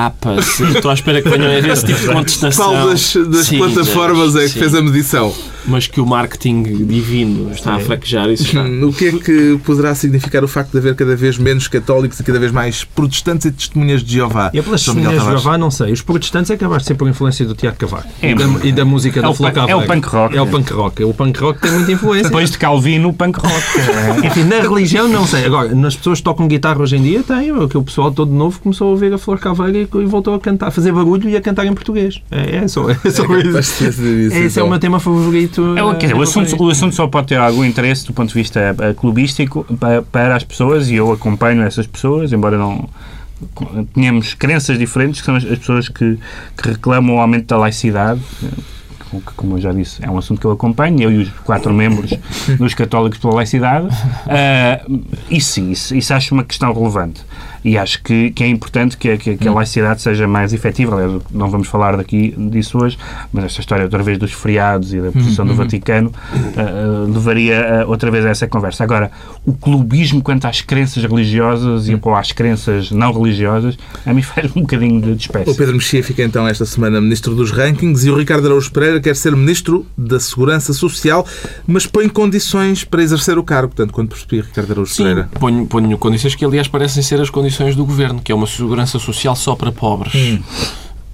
estou 0.74 0.90
à 0.90 0.94
espera 0.94 1.22
que 1.22 1.28
venham 1.28 1.50
a 1.50 1.58
esse 1.58 1.86
tipo 1.86 2.00
de 2.00 2.06
contestação. 2.06 2.72
Qual 2.72 2.88
das, 2.88 3.14
das 3.14 3.46
sim, 3.46 3.58
plataformas 3.58 4.36
é 4.36 4.42
que 4.42 4.48
sim. 4.50 4.58
fez 4.58 4.74
a 4.74 4.82
medição? 4.82 5.34
Mas 5.66 5.86
que 5.86 6.00
o 6.00 6.06
marketing 6.06 6.62
divino 6.86 7.50
está 7.50 7.76
a 7.76 7.80
fraquejar 7.80 8.28
isso. 8.28 8.44
Está. 8.44 8.62
O 8.62 8.92
que 8.92 9.08
é 9.08 9.12
que 9.12 9.58
poderá 9.64 9.94
significar 9.94 10.44
o 10.44 10.48
facto 10.48 10.72
de 10.72 10.78
haver 10.78 10.94
cada 10.94 11.16
vez 11.16 11.38
menos 11.38 11.68
católicos 11.68 12.20
e 12.20 12.22
cada 12.22 12.38
vez 12.38 12.52
mais 12.52 12.84
protestantes 12.84 13.46
e 13.46 13.52
testemunhas 13.52 14.02
de 14.02 14.12
Jeová? 14.12 14.50
E 14.52 14.60
pelas 14.60 14.84
testemunhas 14.84 15.22
de 15.22 15.28
Jeová, 15.28 15.56
não 15.56 15.70
sei. 15.70 15.92
Os 15.92 16.02
protestantes 16.02 16.50
acabaram 16.50 16.80
de 16.80 16.86
ser 16.86 16.94
por 16.94 17.08
influência 17.08 17.46
do 17.46 17.54
Tiago 17.54 17.76
Cavaco 17.78 18.08
é, 18.20 18.30
e, 18.30 18.34
da, 18.34 18.44
e, 18.66 18.72
da, 18.72 18.84
música 18.84 19.20
é 19.20 19.22
da 19.22 19.32
Flor 19.32 19.52
É 19.66 19.74
o 19.74 19.86
punk 19.86 20.06
rock. 20.06 20.36
É 20.36 20.42
o 20.44 20.50
punk 20.50 20.72
rock. 20.72 21.04
O 21.04 21.14
punk 21.14 21.40
rock 21.40 21.60
tem 21.60 21.72
muita 21.72 21.92
influência. 21.92 22.24
Depois 22.24 22.50
de 22.50 22.58
Calvino, 22.58 23.08
o 23.08 23.12
punk 23.12 23.38
rock. 23.38 23.64
Enfim, 24.26 24.44
na 24.44 24.60
religião, 24.60 25.08
não 25.08 25.26
sei. 25.26 25.44
Agora, 25.44 25.74
nas 25.74 25.96
pessoas 25.96 26.18
que 26.18 26.24
tocam 26.24 26.46
guitarra 26.46 26.80
hoje 26.80 26.96
em 26.96 27.02
dia, 27.02 27.22
tem. 27.22 27.52
Que 27.68 27.78
o 27.78 27.82
pessoal 27.82 28.12
todo 28.12 28.32
novo 28.32 28.60
começou 28.60 28.88
a 28.88 28.90
ouvir 28.90 29.12
a 29.12 29.18
Flor 29.18 29.38
Caveira 29.38 29.78
e 29.78 30.04
voltou 30.06 30.34
a 30.34 30.40
cantar, 30.40 30.68
a 30.68 30.70
fazer 30.70 30.92
barulho 30.92 31.28
e 31.28 31.36
a 31.36 31.40
cantar 31.40 31.66
em 31.66 31.74
português. 31.74 32.22
É, 32.30 32.56
é 32.56 32.68
só, 32.68 32.88
é 32.90 32.94
só 33.10 33.24
é 33.34 33.40
isso. 33.40 33.84
Esse 33.84 34.34
é 34.34 34.46
então. 34.46 34.66
o 34.66 34.70
meu 34.70 34.78
tema 34.78 35.00
favorito. 35.00 35.74
É, 35.76 35.94
quer 35.94 36.06
dizer, 36.06 36.18
o, 36.18 36.22
assunto, 36.22 36.62
o 36.62 36.70
assunto 36.70 36.94
só 36.94 37.06
pode 37.06 37.28
ter 37.28 37.36
algum 37.36 37.64
interesse 37.64 38.06
do 38.06 38.12
ponto 38.12 38.28
de 38.28 38.34
vista 38.34 38.74
eh, 38.78 38.94
clubístico 38.94 39.64
para, 39.78 40.02
para 40.02 40.36
as 40.36 40.44
pessoas 40.44 40.88
e 40.90 40.94
eu 40.94 41.12
acompanho 41.12 41.62
essas 41.62 41.86
pessoas, 41.86 42.32
embora 42.32 42.56
não 42.56 42.88
tenhamos 43.92 44.34
crenças 44.34 44.78
diferentes, 44.78 45.20
que 45.20 45.26
são 45.26 45.36
as, 45.36 45.44
pessoas 45.44 45.88
que, 45.88 46.18
que 46.56 46.68
reclamam 46.68 47.16
o 47.16 47.20
aumento 47.20 47.46
da 47.46 47.56
laicidade 47.56 48.20
que, 49.20 49.32
como 49.34 49.56
eu 49.56 49.60
já 49.60 49.72
disse, 49.72 50.04
é 50.04 50.10
um 50.10 50.18
assunto 50.18 50.40
que 50.40 50.46
eu 50.46 50.52
acompanho, 50.52 51.00
eu 51.02 51.12
e 51.12 51.18
os 51.18 51.30
quatro 51.40 51.72
membros 51.72 52.12
dos 52.58 52.74
Católicos 52.74 53.18
pela 53.18 53.34
Laicidade. 53.34 53.86
Uh, 53.86 55.02
isso 55.30 55.52
sim, 55.52 55.70
isso, 55.70 55.94
isso 55.94 56.14
acho 56.14 56.34
uma 56.34 56.44
questão 56.44 56.72
relevante 56.72 57.24
e 57.64 57.78
acho 57.78 58.02
que, 58.02 58.30
que 58.30 58.44
é 58.44 58.48
importante 58.48 58.96
que, 58.98 59.16
que, 59.16 59.36
que 59.38 59.48
a 59.48 59.50
hum. 59.50 59.54
laicidade 59.54 60.02
seja 60.02 60.28
mais 60.28 60.52
efetiva. 60.52 60.94
Aliás, 60.96 61.22
não 61.30 61.48
vamos 61.48 61.66
falar 61.66 61.96
daqui 61.96 62.34
disso 62.50 62.78
hoje, 62.78 62.98
mas 63.32 63.44
esta 63.44 63.60
história 63.60 63.84
outra 63.84 64.02
vez 64.02 64.18
dos 64.18 64.32
feriados 64.32 64.92
e 64.92 65.00
da 65.00 65.10
posição 65.10 65.46
do 65.46 65.52
uhum. 65.52 65.56
Vaticano 65.56 66.12
uh, 66.12 67.10
levaria 67.10 67.84
uh, 67.86 67.90
outra 67.90 68.10
vez 68.10 68.26
a 68.26 68.28
essa 68.28 68.46
conversa. 68.46 68.84
Agora, 68.84 69.10
o 69.46 69.54
clubismo 69.54 70.20
quanto 70.20 70.46
às 70.46 70.60
crenças 70.60 71.02
religiosas 71.04 71.88
e 71.88 71.98
ou 72.00 72.14
às 72.14 72.32
crenças 72.32 72.90
não 72.90 73.12
religiosas, 73.12 73.78
a 74.04 74.12
mim 74.12 74.20
faz 74.22 74.54
um 74.54 74.60
bocadinho 74.60 75.00
de 75.00 75.22
espécie. 75.22 75.50
O 75.50 75.54
Pedro 75.54 75.74
Mexia 75.74 76.04
fica 76.04 76.22
então 76.22 76.46
esta 76.46 76.66
semana 76.66 77.00
Ministro 77.00 77.34
dos 77.34 77.50
Rankings 77.50 78.06
e 78.06 78.10
o 78.10 78.18
Ricardo 78.18 78.46
Araújo 78.46 78.70
Pereira 78.70 79.00
quer 79.00 79.16
ser 79.16 79.34
Ministro 79.34 79.86
da 79.96 80.20
Segurança 80.20 80.74
Social, 80.74 81.26
mas 81.66 81.86
põe 81.86 82.10
condições 82.10 82.84
para 82.84 83.02
exercer 83.02 83.38
o 83.38 83.42
cargo. 83.42 83.68
Portanto, 83.68 83.92
quando 83.92 84.08
percebi, 84.08 84.42
Ricardo 84.42 84.70
Araújo 84.70 84.92
Sim, 84.92 85.04
Pereira. 85.04 85.30
Ponho, 85.40 85.66
ponho 85.66 85.96
condições 85.96 86.34
que, 86.34 86.44
aliás, 86.44 86.68
parecem 86.68 87.02
ser 87.02 87.20
as 87.22 87.30
condições 87.30 87.53
condições 87.54 87.76
do 87.76 87.84
governo, 87.84 88.20
que 88.20 88.32
é 88.32 88.34
uma 88.34 88.46
segurança 88.46 88.98
social 88.98 89.36
só 89.36 89.54
para 89.54 89.70
pobres. 89.70 90.14
Hum. 90.14 90.42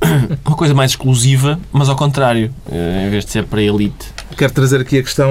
Uma 0.46 0.56
coisa 0.56 0.72
mais 0.72 0.92
exclusiva, 0.92 1.60
mas 1.70 1.90
ao 1.90 1.94
contrário, 1.94 2.50
eh, 2.72 3.04
em 3.06 3.10
vez 3.10 3.22
de 3.22 3.32
ser 3.32 3.44
para 3.44 3.60
a 3.60 3.62
elite. 3.62 4.06
Quero 4.34 4.50
trazer 4.50 4.80
aqui 4.80 4.98
a 4.98 5.02
questão 5.02 5.30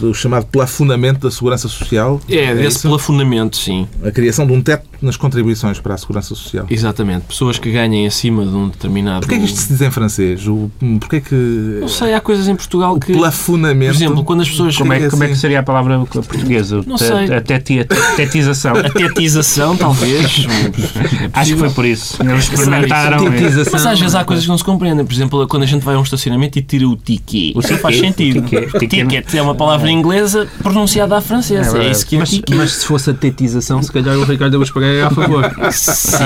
do 0.00 0.14
chamado 0.14 0.46
plafonamento 0.46 1.20
da 1.20 1.30
segurança 1.30 1.68
social. 1.68 2.18
É, 2.26 2.36
é 2.36 2.54
desse 2.54 2.78
isso? 2.78 2.88
plafonamento, 2.88 3.58
sim. 3.58 3.86
A 4.02 4.10
criação 4.10 4.46
de 4.46 4.52
um 4.54 4.62
teto 4.62 4.88
nas 5.00 5.16
contribuições 5.16 5.80
para 5.80 5.94
a 5.94 5.98
segurança 5.98 6.28
social. 6.28 6.66
Exatamente. 6.70 7.26
Pessoas 7.26 7.58
que 7.58 7.70
ganhem 7.70 8.06
acima 8.06 8.44
de 8.44 8.54
um 8.54 8.68
determinado... 8.68 9.20
Porquê 9.20 9.36
é 9.36 9.38
que 9.38 9.44
isto 9.44 9.58
se 9.58 9.68
diz 9.68 9.80
em 9.80 9.90
francês? 9.90 10.46
O... 10.46 10.70
Porquê 11.00 11.16
é 11.16 11.20
que... 11.20 11.78
Não 11.80 11.88
sei, 11.88 12.14
há 12.14 12.20
coisas 12.20 12.48
em 12.48 12.56
Portugal 12.56 12.98
que... 12.98 13.12
O 13.12 13.18
plafonamento... 13.18 13.92
Por 13.92 13.96
exemplo, 13.96 14.24
quando 14.24 14.42
as 14.42 14.48
pessoas... 14.48 14.76
Como 14.76 14.92
é, 14.92 14.96
assim... 14.96 15.10
como 15.10 15.24
é 15.24 15.28
que 15.28 15.36
seria 15.36 15.60
a 15.60 15.62
palavra 15.62 15.98
portuguesa? 16.06 16.82
Não 16.86 16.98
sei. 16.98 17.32
A 17.32 17.40
tetização. 17.40 18.76
A 18.76 18.90
tetização, 18.90 19.76
talvez. 19.76 20.46
Acho 21.32 21.52
que 21.52 21.58
foi 21.58 21.70
por 21.70 21.84
isso. 21.84 22.22
Eles 22.22 22.44
experimentaram... 22.44 23.24
Mas 23.72 23.86
às 23.86 23.98
vezes 23.98 24.14
há 24.14 24.24
coisas 24.24 24.44
que 24.44 24.50
não 24.50 24.58
se 24.58 24.64
compreendem. 24.64 25.04
Por 25.04 25.12
exemplo, 25.12 25.46
quando 25.46 25.62
a 25.62 25.66
gente 25.66 25.84
vai 25.84 25.94
a 25.94 25.98
um 25.98 26.02
estacionamento 26.02 26.58
e 26.58 26.62
tira 26.62 26.88
o 26.88 26.96
ticket. 26.96 27.54
O 27.56 27.62
seu 27.62 27.78
faz 27.78 27.98
sentido. 27.98 28.42
Ticket 28.78 29.34
é 29.34 29.42
uma 29.42 29.54
palavra 29.54 29.90
inglesa 29.90 30.48
pronunciada 30.62 31.16
à 31.16 31.20
francesa. 31.20 31.78
É, 31.78 31.86
é 31.86 31.90
isso 31.90 32.06
que 32.06 32.16
é 32.16 32.18
mas, 32.18 32.40
mas 32.54 32.72
se 32.72 32.86
fosse 32.86 33.10
a 33.10 33.14
tetização, 33.14 33.82
se 33.82 33.92
calhar 33.92 34.16
o 34.16 34.24
Ricardo 34.24 34.54
Augusto 34.54 34.74
Pereira 34.74 34.95
é 34.96 35.02
a 35.04 35.10
favor. 35.10 35.44
Sim. 35.72 36.16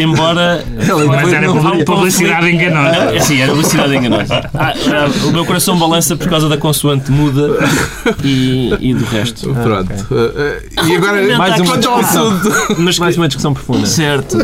Embora. 0.00 0.64
Mas 1.08 1.32
era 1.32 1.84
publicidade 1.84 2.50
enganosa. 2.50 3.20
Sim, 3.20 3.40
era 3.40 3.52
publicidade 3.52 3.96
enganosa. 3.96 4.50
Ah, 4.54 4.72
ah, 4.74 5.26
o 5.26 5.32
meu 5.32 5.44
coração 5.44 5.78
balança 5.78 6.16
por 6.16 6.28
causa 6.28 6.48
da 6.48 6.56
consoante 6.56 7.10
muda 7.10 7.58
e, 8.24 8.74
e 8.80 8.94
do 8.94 9.04
resto. 9.04 9.52
Pronto. 9.54 9.92
Ah, 10.10 10.82
okay. 10.82 10.92
E 10.92 10.96
agora, 10.96 11.38
mais 11.38 11.60
uma 11.60 11.78
discussão. 11.78 12.40
Mas 12.78 12.98
mais 12.98 13.16
uma 13.16 13.28
discussão 13.28 13.54
profunda. 13.54 13.86
Certo. 13.86 14.38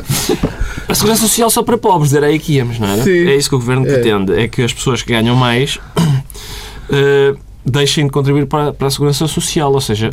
A 0.89 0.95
segurança 0.95 1.23
social 1.23 1.49
só 1.51 1.63
para 1.63 1.79
pobres, 1.79 2.13
era 2.13 2.27
aí 2.27 2.39
que 2.39 2.55
íamos, 2.55 2.79
não 2.79 2.89
era? 2.89 3.03
Sim. 3.03 3.27
É 3.27 3.37
isso 3.37 3.49
que 3.49 3.55
o 3.55 3.59
governo 3.59 3.87
é. 3.87 3.93
pretende. 3.93 4.35
É 4.35 4.49
que 4.49 4.63
as 4.63 4.73
pessoas 4.73 5.03
que 5.03 5.13
ganham 5.13 5.35
mais 5.37 5.77
uh, 5.77 7.39
deixem 7.65 8.07
de 8.07 8.11
contribuir 8.11 8.47
para, 8.47 8.73
para 8.73 8.89
a 8.89 8.91
segurança 8.91 9.27
social. 9.27 9.73
Ou 9.73 9.81
seja, 9.81 10.11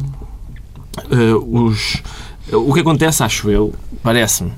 uh, 1.11 1.65
os, 1.65 2.01
o 2.51 2.73
que 2.73 2.79
acontece, 2.79 3.23
acho 3.23 3.49
eu, 3.49 3.73
parece-me, 4.01 4.51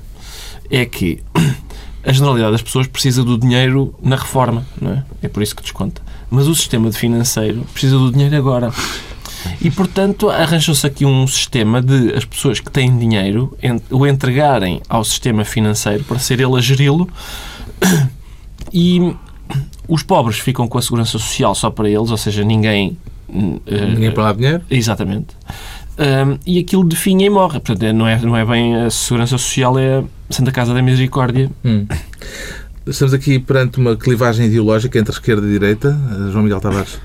é 0.70 0.84
que 0.84 1.22
a 2.04 2.12
generalidade 2.12 2.52
das 2.52 2.62
pessoas 2.62 2.86
precisa 2.86 3.22
do 3.22 3.38
dinheiro 3.38 3.94
na 4.02 4.16
reforma, 4.16 4.66
não 4.80 4.92
é? 4.92 5.04
É 5.22 5.28
por 5.28 5.42
isso 5.42 5.54
que 5.54 5.62
desconta. 5.62 6.02
Mas 6.30 6.48
o 6.48 6.54
sistema 6.54 6.90
financeiro 6.92 7.66
precisa 7.72 7.98
do 7.98 8.10
dinheiro 8.10 8.36
agora. 8.36 8.72
E, 9.60 9.70
portanto, 9.70 10.30
arranjou-se 10.30 10.86
aqui 10.86 11.04
um 11.04 11.26
sistema 11.26 11.82
de 11.82 12.14
as 12.14 12.24
pessoas 12.24 12.60
que 12.60 12.70
têm 12.70 12.96
dinheiro 12.96 13.56
o 13.90 14.06
entregarem 14.06 14.80
ao 14.88 15.04
sistema 15.04 15.44
financeiro 15.44 16.04
para 16.04 16.18
ser 16.18 16.40
ele 16.40 16.56
a 16.56 16.60
geri-lo 16.60 17.08
e 18.72 19.14
os 19.86 20.02
pobres 20.02 20.38
ficam 20.38 20.66
com 20.66 20.78
a 20.78 20.82
segurança 20.82 21.18
social 21.18 21.54
só 21.54 21.70
para 21.70 21.88
eles, 21.88 22.10
ou 22.10 22.16
seja, 22.16 22.44
ninguém. 22.44 22.96
Ninguém 23.28 24.08
uh, 24.10 24.12
para 24.12 24.24
lá 24.24 24.32
dinheiro? 24.32 24.62
Exatamente. 24.70 25.28
Um, 26.02 26.36
e 26.44 26.58
aquilo 26.58 26.82
definha 26.84 27.24
e 27.24 27.30
morre. 27.30 27.60
Portanto, 27.60 27.84
é, 27.84 27.92
não 27.92 28.08
é, 28.08 28.20
não 28.20 28.36
é 28.36 28.44
bem 28.44 28.74
a 28.74 28.90
segurança 28.90 29.38
social, 29.38 29.78
é 29.78 29.98
a 29.98 30.04
Santa 30.30 30.50
Casa 30.50 30.74
da 30.74 30.82
Misericórdia. 30.82 31.48
Hum. 31.64 31.86
Estamos 32.84 33.14
aqui 33.14 33.38
perante 33.38 33.78
uma 33.78 33.96
clivagem 33.96 34.46
ideológica 34.46 34.98
entre 34.98 35.12
esquerda 35.12 35.46
e 35.46 35.50
direita. 35.50 35.96
João 36.32 36.42
Miguel 36.42 36.60
Tavares. 36.60 36.98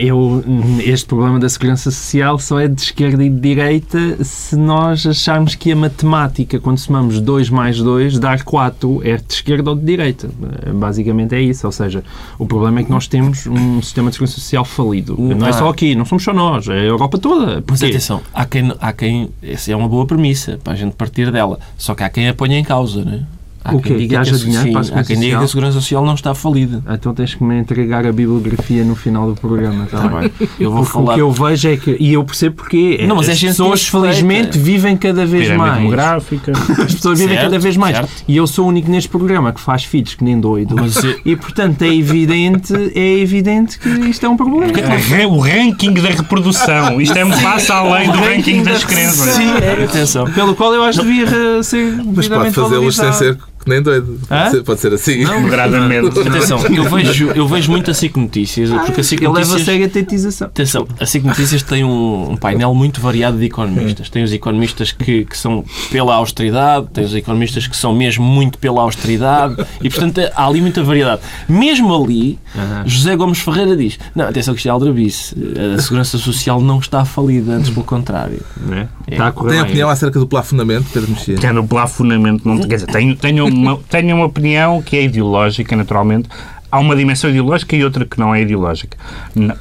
Eu, 0.00 0.44
este 0.84 1.06
problema 1.06 1.38
da 1.38 1.48
segurança 1.48 1.90
social 1.90 2.38
só 2.38 2.58
é 2.58 2.68
de 2.68 2.80
esquerda 2.80 3.24
e 3.24 3.30
de 3.30 3.40
direita 3.40 4.22
se 4.24 4.56
nós 4.56 5.06
acharmos 5.06 5.54
que 5.54 5.72
a 5.72 5.76
matemática, 5.76 6.58
quando 6.58 6.78
somamos 6.78 7.20
2 7.20 7.50
mais 7.50 7.78
2, 7.78 8.18
dar 8.18 8.42
4, 8.42 9.00
é 9.04 9.16
de 9.16 9.32
esquerda 9.32 9.70
ou 9.70 9.76
de 9.76 9.84
direita. 9.84 10.28
Basicamente 10.74 11.34
é 11.34 11.40
isso. 11.40 11.66
Ou 11.66 11.72
seja, 11.72 12.02
o 12.38 12.46
problema 12.46 12.80
é 12.80 12.84
que 12.84 12.90
nós 12.90 13.06
temos 13.06 13.46
um 13.46 13.80
sistema 13.82 14.10
de 14.10 14.16
segurança 14.16 14.34
social 14.34 14.64
falido. 14.64 15.16
Não 15.18 15.46
é 15.46 15.52
só 15.52 15.68
aqui, 15.68 15.94
não 15.94 16.04
somos 16.04 16.24
só 16.24 16.32
nós, 16.32 16.68
é 16.68 16.78
a 16.78 16.84
Europa 16.84 17.18
toda. 17.18 17.62
Mas 17.66 17.82
atenção, 17.82 18.20
há 18.32 18.44
quem, 18.44 18.72
há 18.80 18.92
quem. 18.92 19.30
Essa 19.42 19.72
é 19.72 19.76
uma 19.76 19.88
boa 19.88 20.06
premissa 20.06 20.58
para 20.62 20.72
a 20.72 20.76
gente 20.76 20.94
partir 20.94 21.30
dela. 21.30 21.58
Só 21.76 21.94
que 21.94 22.02
há 22.02 22.08
quem 22.08 22.28
a 22.28 22.34
ponha 22.34 22.58
em 22.58 22.64
causa, 22.64 23.04
não 23.04 23.12
é? 23.12 23.35
Há 23.66 23.74
o 23.74 23.80
quê? 23.80 24.06
Que 24.06 24.16
haja 24.16 24.36
dinheiro 24.36 24.72
para 24.72 24.80
a 24.80 24.84
Segurança 24.84 25.00
Há 25.00 25.04
quem 25.04 25.20
diga 25.20 25.38
que 25.38 25.44
a 25.44 25.48
Segurança 25.48 25.72
Social 25.80 26.04
não 26.04 26.14
está 26.14 26.34
falida. 26.34 26.82
Então 26.88 27.14
tens 27.14 27.34
que 27.34 27.42
me 27.42 27.58
entregar 27.58 28.06
a 28.06 28.12
bibliografia 28.12 28.84
no 28.84 28.94
final 28.94 29.28
do 29.32 29.40
programa, 29.40 29.86
tá 29.86 30.08
bem? 30.08 30.30
Eu 30.58 30.70
vou 30.70 30.82
Porque 30.82 30.92
falar... 30.92 31.12
O 31.12 31.14
que 31.14 31.20
eu 31.20 31.30
vejo 31.30 31.68
é 31.68 31.76
que... 31.76 31.96
E 31.98 32.12
eu 32.12 32.24
percebo 32.24 32.56
porque 32.56 33.06
não, 33.06 33.16
mas 33.16 33.28
as 33.28 33.40
pessoas, 33.40 33.86
felizmente, 33.86 34.58
vivem 34.58 34.96
cada 34.96 35.26
vez 35.26 35.44
Pirâmide 35.44 35.58
mais. 35.58 35.76
demográfica. 35.78 36.52
As 36.86 36.94
pessoas 36.94 37.18
vivem 37.18 37.36
cada 37.36 37.58
vez 37.58 37.76
mais. 37.76 37.96
Certo. 37.96 38.24
E 38.26 38.36
eu 38.36 38.46
sou 38.46 38.66
o 38.66 38.68
único 38.68 38.90
neste 38.90 39.08
programa 39.08 39.52
que 39.52 39.60
faz 39.60 39.84
filhos 39.84 40.14
que 40.14 40.24
nem 40.24 40.38
doido. 40.38 40.74
Mas, 40.76 40.96
e, 41.24 41.36
portanto, 41.36 41.82
é 41.82 41.94
evidente, 41.94 42.72
é 42.94 43.18
evidente 43.18 43.78
que 43.78 43.88
isto 43.88 44.24
é 44.24 44.28
um 44.28 44.36
problema. 44.36 44.72
É, 45.18 45.26
o 45.26 45.38
ranking 45.38 45.94
da 45.94 46.10
reprodução. 46.10 47.00
Isto 47.00 47.16
é 47.16 47.24
um 47.24 47.30
passo 47.30 47.72
além 47.72 48.10
do 48.10 48.18
ranking 48.18 48.62
das 48.62 48.84
crenças. 48.84 49.34
Sim, 49.34 49.50
é, 49.62 49.84
atenção. 49.84 50.30
Pelo 50.32 50.54
qual 50.54 50.74
eu 50.74 50.82
acho 50.82 51.00
que 51.00 51.06
devia 51.06 51.62
ser 51.62 51.96
Mas 52.14 52.28
pode 52.28 52.50
fazê-los 52.52 52.96
sem 52.96 53.12
ser 53.12 53.38
nem 53.66 53.82
doido. 53.82 54.18
Pode 54.28 54.50
ser, 54.50 54.62
pode 54.62 54.80
ser, 54.80 54.92
assim. 54.94 55.24
Não. 55.24 55.46
Atenção, 55.46 56.60
eu 56.66 56.84
vejo, 56.84 57.30
eu 57.30 57.48
vejo 57.48 57.70
muito 57.70 57.90
a 57.90 57.94
SIC 57.94 58.16
Notícias. 58.16 58.70
porque 58.70 59.00
a 59.00 59.04
SIC 59.04 59.20
Ele 59.20 59.28
Notícias, 59.28 59.50
leva 59.50 59.62
a 59.62 59.64
sério 59.64 59.86
a 59.86 59.88
tetização. 59.88 60.46
Atenção, 60.46 60.88
a 61.00 61.06
SIC 61.06 61.24
Notícias 61.24 61.62
tem 61.62 61.84
um, 61.84 62.32
um, 62.32 62.36
painel 62.36 62.74
muito 62.74 63.00
variado 63.00 63.38
de 63.38 63.46
economistas. 63.46 64.08
Tem 64.08 64.22
os 64.22 64.32
economistas 64.32 64.92
que, 64.92 65.24
que 65.24 65.36
são 65.36 65.64
pela 65.90 66.14
austeridade, 66.14 66.86
tem 66.92 67.04
os 67.04 67.14
economistas 67.14 67.66
que 67.66 67.76
são 67.76 67.94
mesmo 67.94 68.24
muito 68.24 68.58
pela 68.58 68.82
austeridade 68.82 69.56
e, 69.82 69.90
portanto, 69.90 70.20
há 70.34 70.46
ali 70.46 70.60
muita 70.60 70.82
variedade. 70.82 71.22
Mesmo 71.48 71.94
ali, 71.94 72.38
José 72.84 73.16
Gomes 73.16 73.38
Ferreira 73.38 73.76
diz: 73.76 73.98
Não, 74.14 74.26
atenção, 74.26 74.54
que 74.54 74.60
isto 74.60 74.68
é 74.68 74.70
aldrabice. 74.70 75.34
A 75.74 75.80
segurança 75.80 76.18
social 76.18 76.60
não 76.60 76.78
está 76.78 77.04
falida, 77.04 77.52
antes 77.52 77.70
pelo 77.70 77.84
contrário. 77.84 78.40
É? 78.70 78.86
É. 79.08 79.12
Está 79.12 79.28
a 79.28 79.32
tem 79.32 79.60
opinião 79.60 79.88
acerca 79.88 80.18
do 80.18 80.26
plafonamento, 80.26 80.86
Pedro 80.92 81.10
Mexia? 81.10 81.36
Que 81.36 81.46
é 81.46 81.52
no 81.52 81.66
plafonamento, 81.66 82.46
não, 82.46 82.60
quer 82.60 82.76
dizer, 82.76 82.86
tenho, 82.86 83.16
tenho 83.16 83.55
uma, 83.56 83.78
tenho 83.88 84.16
uma 84.16 84.26
opinião 84.26 84.82
que 84.82 84.96
é 84.96 85.02
ideológica, 85.02 85.74
naturalmente. 85.74 86.28
Há 86.70 86.78
uma 86.78 86.96
dimensão 86.96 87.30
ideológica 87.30 87.76
e 87.76 87.84
outra 87.84 88.04
que 88.04 88.18
não 88.18 88.34
é 88.34 88.42
ideológica. 88.42 88.96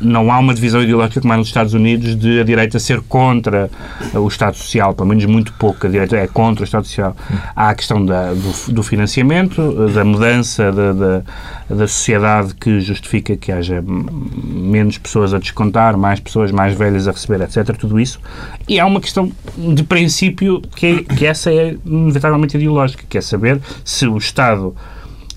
não 0.02 0.32
há 0.32 0.40
uma 0.40 0.54
divisão 0.54 0.82
ideológica 0.82 1.22
como 1.22 1.34
há 1.34 1.38
nos 1.38 1.48
Estados 1.48 1.74
Unidos 1.74 2.16
de 2.16 2.40
a 2.40 2.44
direita 2.44 2.80
ser 2.80 3.02
contra 3.02 3.70
o 4.14 4.28
Estado 4.28 4.56
Social, 4.58 4.94
pelo 4.94 5.10
menos 5.10 5.26
muito 5.26 5.54
pouco. 5.54 5.86
A 5.86 5.90
direita 5.90 6.18
é 6.18 6.28
contra 6.28 6.64
o 6.64 6.66
Estado 6.66 6.86
Social. 6.86 7.16
Há 7.56 7.70
a 7.70 7.76
questão 7.76 8.06
da, 8.06 8.34
do, 8.34 8.74
do, 8.74 8.84
financiamento, 8.84 9.90
da 9.94 10.04
mudança 10.04 10.72
da, 10.72 10.94
da, 10.94 11.22
da, 11.70 11.88
sociedade 11.88 12.56
que 12.56 12.80
justifica 12.80 13.36
que 13.36 13.52
haja 13.52 13.84
menos 13.86 14.98
pessoas 14.98 15.34
a 15.34 15.40
descontar, 15.40 15.98
mais 15.98 16.20
pessoas 16.20 16.52
mais 16.52 16.74
velhas 16.74 17.08
a 17.08 17.12
receber, 17.12 17.42
etc. 17.42 17.76
Tudo 17.78 18.00
isso. 18.00 18.20
E 18.68 18.80
há 18.80 18.86
uma 18.86 19.00
questão 19.00 19.32
de 19.58 19.84
princípio 19.84 20.62
que, 20.76 20.86
é, 20.86 21.16
que 21.16 21.26
essa 21.26 21.52
é 21.52 21.76
inevitavelmente 21.86 22.58
ideológica, 22.58 23.04
que 23.08 23.18
é 23.18 23.22
saber 23.22 23.62
se 23.84 24.08
o 24.08 24.18
Estado 24.18 24.76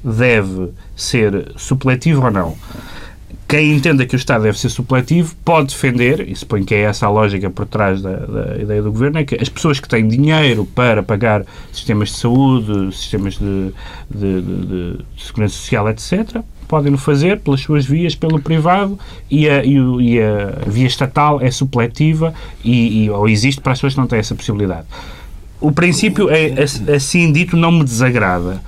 deve 0.03 0.71
ser 0.99 1.53
supletivo 1.57 2.25
ou 2.25 2.31
não. 2.31 2.57
Quem 3.47 3.73
entenda 3.73 4.05
que 4.05 4.15
o 4.15 4.19
Estado 4.19 4.43
deve 4.43 4.59
ser 4.59 4.69
supletivo 4.69 5.35
pode 5.43 5.69
defender, 5.69 6.29
e 6.29 6.37
suponho 6.37 6.67
que 6.67 6.75
é 6.75 6.83
essa 6.83 7.07
a 7.07 7.09
lógica 7.09 7.49
por 7.49 7.65
trás 7.65 8.03
da, 8.03 8.15
da, 8.15 8.57
ideia 8.59 8.83
do 8.83 8.93
Governo, 8.93 9.19
é 9.19 9.25
que 9.25 9.37
as 9.41 9.49
pessoas 9.49 9.81
que 9.81 9.89
têm 9.89 10.07
dinheiro 10.07 10.67
para 10.67 11.03
pagar 11.03 11.47
sistemas 11.73 12.11
de 12.11 12.17
saúde, 12.17 12.95
sistemas 12.95 13.39
de, 13.39 13.73
de, 14.11 14.43
de, 14.43 14.67
de 14.67 15.05
segurança 15.17 15.55
social, 15.55 15.89
etc., 15.89 16.43
podem 16.67 16.93
o 16.93 16.99
fazer 16.99 17.41
pelas 17.41 17.63
suas 17.63 17.87
vias, 17.87 18.15
pelo 18.15 18.39
privado, 18.39 18.99
e 19.31 19.49
a, 19.49 19.65
e, 19.65 20.21
a 20.21 20.69
via 20.69 20.87
estatal 20.87 21.41
é 21.41 21.51
supletiva 21.51 22.35
e, 22.63 23.05
e, 23.05 23.11
ou 23.11 23.27
existe 23.27 23.63
para 23.63 23.73
as 23.73 23.79
pessoas 23.79 23.95
que 23.95 24.01
não 24.01 24.07
têm 24.07 24.19
essa 24.19 24.35
possibilidade. 24.35 24.87
O 25.59 25.73
princípio, 25.73 26.29
é, 26.29 26.53
assim 26.95 27.33
dito, 27.33 27.57
não 27.57 27.73
me 27.73 27.83
desagrada 27.83 28.61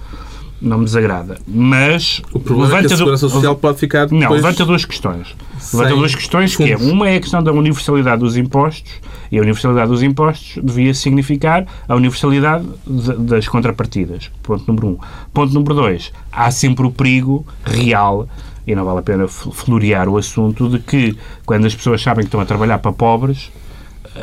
não 0.61 0.79
me 0.79 0.85
desagrada. 0.85 1.39
Mas 1.47 2.21
o 2.33 2.41
problema 2.41 2.79
é 2.79 2.81
que 2.81 2.93
a 2.93 2.97
Segurança 2.97 3.27
do... 3.27 3.33
Social 3.33 3.57
pode 3.57 3.79
ficar 3.79 4.05
depois... 4.05 4.23
Não, 4.23 4.31
levanta 4.31 4.65
duas 4.65 4.85
questões. 4.85 5.35
Levanta 5.73 5.95
duas 5.95 6.15
questões 6.15 6.57
que 6.57 6.73
é, 6.73 6.77
uma 6.77 7.09
é 7.09 7.17
a 7.17 7.21
questão 7.21 7.43
da 7.43 7.53
universalidade 7.53 8.21
dos 8.21 8.37
impostos 8.37 8.93
e 9.31 9.39
a 9.39 9.41
universalidade 9.41 9.89
dos 9.89 10.03
impostos 10.03 10.63
devia 10.63 10.93
significar 10.93 11.67
a 11.89 11.95
universalidade 11.95 12.67
de, 12.87 13.15
das 13.15 13.49
contrapartidas. 13.49 14.31
Ponto 14.43 14.65
número 14.67 14.89
um. 14.89 14.99
Ponto 15.33 15.53
número 15.53 15.75
dois. 15.75 16.13
Há 16.33 16.51
sempre 16.51 16.87
o 16.87 16.91
perigo 16.91 17.47
real 17.65 18.29
e 18.67 18.75
não 18.75 18.85
vale 18.85 19.01
a 19.01 19.03
pena 19.03 19.27
florear 19.27 20.09
o 20.09 20.17
assunto 20.17 20.69
de 20.69 20.79
que 20.79 21.17
quando 21.47 21.67
as 21.67 21.75
pessoas 21.75 22.03
sabem 22.03 22.25
que 22.25 22.29
estão 22.29 22.41
a 22.41 22.45
trabalhar 22.45 22.79
para 22.79 22.93
pobres 22.93 23.51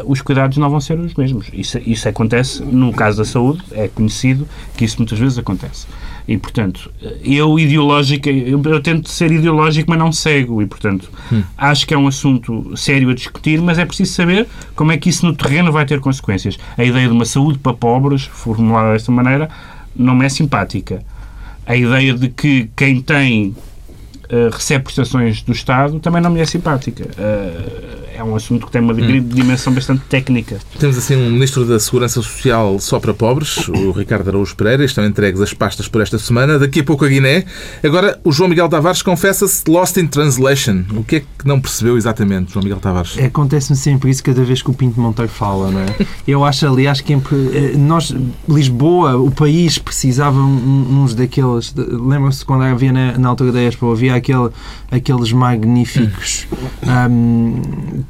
os 0.05 0.21
cuidados 0.21 0.57
não 0.57 0.69
vão 0.69 0.79
ser 0.79 0.99
os 0.99 1.13
mesmos. 1.15 1.47
Isso, 1.53 1.79
isso 1.85 2.07
acontece 2.09 2.61
no 2.63 2.91
caso 2.91 3.17
da 3.17 3.25
saúde, 3.25 3.63
é 3.71 3.87
conhecido 3.87 4.47
que 4.75 4.85
isso 4.85 4.97
muitas 4.97 5.17
vezes 5.17 5.37
acontece. 5.37 5.87
E, 6.27 6.37
portanto, 6.37 6.91
eu 7.23 7.57
ideológica, 7.57 8.29
eu, 8.29 8.61
eu, 8.61 8.81
tento 8.81 9.09
ser 9.09 9.31
ideológico, 9.31 9.89
mas 9.89 9.97
não 9.97 10.11
cego. 10.11 10.61
E, 10.61 10.65
portanto, 10.65 11.09
hum. 11.31 11.41
acho 11.57 11.87
que 11.87 11.93
é 11.93 11.97
um 11.97 12.07
assunto 12.07 12.75
sério 12.75 13.09
a 13.09 13.15
discutir, 13.15 13.61
mas 13.61 13.79
é 13.79 13.85
preciso 13.85 14.13
saber 14.13 14.45
como 14.75 14.91
é 14.91 14.97
que 14.97 15.09
isso 15.09 15.25
no 15.25 15.33
terreno 15.33 15.71
vai 15.71 15.85
ter 15.85 16.01
consequências. 16.01 16.57
A 16.77 16.83
ideia 16.83 17.07
de 17.07 17.13
uma 17.13 17.25
saúde 17.25 17.57
para 17.59 17.73
pobres, 17.73 18.25
formulada 18.25 18.91
desta 18.91 19.11
maneira, 19.11 19.49
não 19.95 20.15
me 20.15 20.25
é 20.25 20.29
simpática. 20.29 21.01
A 21.65 21.75
ideia 21.77 22.13
de 22.13 22.27
que 22.27 22.69
quem 22.75 23.01
tem 23.01 23.55
uh, 24.29 24.49
recebe 24.51 24.83
prestações 24.83 25.41
do 25.41 25.53
Estado 25.53 25.97
também 25.99 26.21
não 26.21 26.29
me 26.29 26.41
é 26.41 26.45
simpática. 26.45 27.05
Uh, 27.05 28.06
é 28.17 28.23
um 28.23 28.35
assunto 28.35 28.65
que 28.65 28.71
tem 28.71 28.81
uma 28.81 28.93
hum. 28.93 29.21
dimensão 29.21 29.71
bastante 29.71 30.01
técnica. 30.09 30.57
Temos 30.79 30.97
assim 30.97 31.15
um 31.15 31.29
Ministro 31.29 31.65
da 31.65 31.79
Segurança 31.79 32.21
Social 32.21 32.79
só 32.79 32.99
para 32.99 33.13
pobres, 33.13 33.67
o 33.67 33.91
Ricardo 33.91 34.29
Araújo 34.29 34.55
Pereira, 34.55 34.83
estão 34.83 35.05
entregues 35.05 35.39
as 35.39 35.53
pastas 35.53 35.87
por 35.87 36.01
esta 36.01 36.17
semana. 36.17 36.57
Daqui 36.57 36.79
a 36.79 36.83
pouco 36.83 37.05
a 37.05 37.07
Guiné. 37.07 37.45
Agora, 37.83 38.19
o 38.23 38.31
João 38.31 38.49
Miguel 38.49 38.67
Tavares 38.69 39.01
confessa-se 39.01 39.63
lost 39.69 39.97
in 39.97 40.07
translation. 40.07 40.83
O 40.95 41.03
que 41.03 41.17
é 41.17 41.19
que 41.19 41.47
não 41.47 41.61
percebeu 41.61 41.95
exatamente, 41.95 42.53
João 42.53 42.63
Miguel 42.63 42.79
Tavares? 42.79 43.17
Acontece-me 43.19 43.77
sempre 43.77 44.09
isso 44.09 44.23
cada 44.23 44.43
vez 44.43 44.61
que 44.61 44.69
o 44.71 44.73
Pinto 44.73 44.99
Monteiro 44.99 45.31
fala, 45.31 45.69
não 45.69 45.81
é? 45.81 45.85
Eu 46.27 46.43
acho, 46.43 46.65
aliás, 46.67 47.01
que 47.01 47.13
eh, 47.13 47.77
nós, 47.77 48.13
Lisboa, 48.49 49.15
o 49.17 49.29
país, 49.29 49.77
precisava 49.77 50.39
uns 50.39 51.13
daqueles. 51.13 51.73
Lembram-se 51.75 52.43
quando 52.43 52.63
havia 52.63 52.91
na, 52.91 53.17
na 53.17 53.29
altura 53.29 53.51
da 53.51 53.61
Expo, 53.61 53.91
havia 53.91 54.15
aquele, 54.15 54.49
aqueles 54.89 55.31
magníficos. 55.31 56.47
Um, 56.83 57.61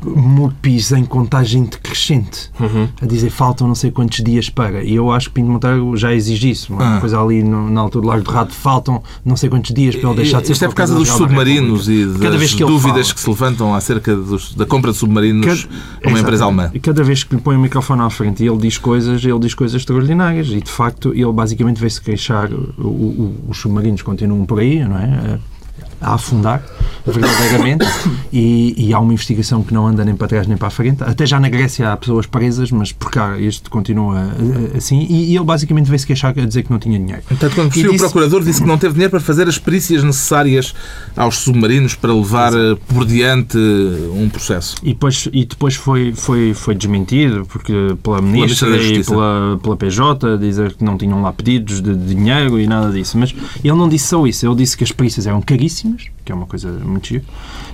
MUPIs 0.06 0.92
em 0.92 1.04
contagem 1.04 1.64
decrescente, 1.64 2.52
uhum. 2.60 2.88
a 3.02 3.06
dizer 3.06 3.30
faltam 3.30 3.68
não 3.68 3.76
sei 3.76 3.92
quantos 3.92 4.24
dias 4.24 4.50
para. 4.50 4.84
E 4.84 4.96
eu 4.96 5.12
acho 5.12 5.30
que 5.30 5.36
Pinto 5.36 5.50
Monteiro 5.50 5.96
já 5.98 6.14
exige 6.14 6.52
isso. 6.52 6.74
Uma 6.74 6.98
ah. 6.98 7.00
coisa 7.00 7.20
ali 7.20 7.44
no, 7.44 7.70
na 7.70 7.82
altura 7.82 8.04
do 8.04 8.08
Largo 8.08 8.26
do 8.26 8.32
Rato, 8.32 8.54
faltam 8.54 9.02
não 9.26 9.36
sei 9.36 9.50
quantos 9.50 9.74
dias 9.74 9.96
para 9.96 10.10
ele 10.10 10.18
deixar 10.18 10.42
de 10.42 10.48
ser. 10.48 10.54
Isto 10.54 10.66
é 10.66 10.68
por 10.68 10.76
causa 10.76 10.96
dos 10.96 11.10
submarinos 11.10 11.90
e 11.90 12.06
das 12.06 12.18
cada 12.18 12.38
vez 12.38 12.54
que 12.54 12.64
dúvidas 12.64 13.08
fala, 13.08 13.16
que 13.16 13.22
se 13.22 13.30
levantam 13.30 13.74
acerca 13.74 14.16
dos, 14.16 14.54
da 14.54 14.66
compra 14.66 14.92
de 14.92 14.98
submarinos 14.98 15.66
cada, 15.66 15.76
a 16.06 16.10
uma 16.10 16.20
empresa 16.20 16.44
alemã. 16.46 16.72
E 16.74 16.80
cada 16.80 17.04
vez 17.04 17.24
que 17.24 17.36
lhe 17.36 17.42
põe 17.42 17.56
o 17.56 17.60
microfone 17.60 18.02
à 18.02 18.10
frente 18.10 18.44
e 18.44 18.48
ele 18.48 18.58
diz 18.58 18.78
coisas, 18.78 19.24
ele 19.24 19.40
diz 19.40 19.54
coisas 19.54 19.76
extraordinárias. 19.80 20.48
E 20.48 20.62
de 20.62 20.72
facto, 20.72 21.14
ele 21.14 21.32
basicamente 21.32 21.80
veio-se 21.80 22.02
queixar. 22.02 22.50
O, 22.52 22.88
o, 22.88 23.36
os 23.50 23.58
submarinos 23.58 24.02
continuam 24.02 24.46
por 24.46 24.60
aí, 24.60 24.84
não 24.84 24.98
é? 24.98 25.40
A 26.00 26.14
afundar, 26.14 26.64
verdadeiramente, 27.06 27.86
e, 28.32 28.76
e, 28.78 28.94
há 28.94 29.00
uma 29.00 29.14
investigação 29.14 29.64
que 29.64 29.74
não 29.74 29.88
anda 29.88 30.06
nem 30.06 30.16
para 30.16 30.28
trás 30.28 30.48
nem 30.48 30.58
para 30.58 30.68
a 30.68 30.72
frente. 30.72 31.04
Até 31.04 31.26
já 31.26 31.40
na 31.40 31.50
Grécia 31.50 31.92
há 31.92 31.98
pessoas 31.98 32.26
presas, 32.26 32.72
mas 32.72 32.92
por 32.92 33.10
cá 33.10 33.38
isto 33.38 33.70
continua 33.70 34.32
eh, 34.74 34.78
assim, 34.78 35.08
e, 35.10 35.32
e 35.32 35.36
ele 35.36 35.46
basicamente 35.46 35.88
veio-se 35.88 36.06
queixar 36.06 36.38
a 36.38 36.46
dizer 36.46 36.64
que 36.64 36.72
não 36.72 36.78
tinha 36.78 37.00
dinheiro. 37.00 37.24
Portanto, 37.28 37.56
quando 37.56 37.72
disse... 37.72 37.88
o 37.88 37.98
procurador 37.98 38.44
disse 38.44 38.62
que 38.62 38.68
não 38.68 38.78
teve 38.78 38.94
dinheiro 38.94 39.12
para 39.12 39.20
fazer 39.20 39.48
as 39.48 39.58
perícias 39.58 40.04
necessárias 40.04 40.74
aos 41.16 41.38
submarinos 41.38 41.96
para 41.96 42.14
levar 42.14 42.54
Exato. 42.54 42.80
Eh, 42.82 42.94
por 42.94 43.06
diante 43.06 43.58
um 43.58 44.30
processo. 44.30 44.76
E 44.84 44.90
depois, 44.90 45.28
e 45.32 45.46
depois 45.46 45.76
foi, 45.76 46.14
foi, 46.14 46.54
foi 46.54 46.76
desmentido 46.76 47.46
porque 47.46 47.96
pela 48.04 48.22
ministra, 48.22 48.70
pela 48.70 48.84
e 48.84 49.04
pela, 49.04 49.60
pela 49.64 49.78
PJ, 49.78 50.38
dizer 50.38 50.74
que 50.74 50.84
não 50.84 50.98
tinham 50.98 51.22
lá 51.22 51.34
pedidos 51.34 51.82
de 51.82 51.96
dinheiro 51.96 52.60
e 52.60 52.68
nada 52.68 52.92
disso. 52.92 53.18
Mas 53.18 53.34
ele 53.64 53.76
não 53.76 53.90
disse 53.90 54.08
só 54.08 54.28
isso, 54.28 54.46
ele 54.46 54.56
disse 54.56 54.78
que 54.78 54.84
as 54.84 54.92
perícias 54.92 55.26
eram 55.26 55.42
caríssimas 55.42 55.87
que 56.26 56.32
é 56.32 56.36
uma 56.36 56.46
coisa 56.46 56.70
muito 56.72 57.08
gira. 57.08 57.24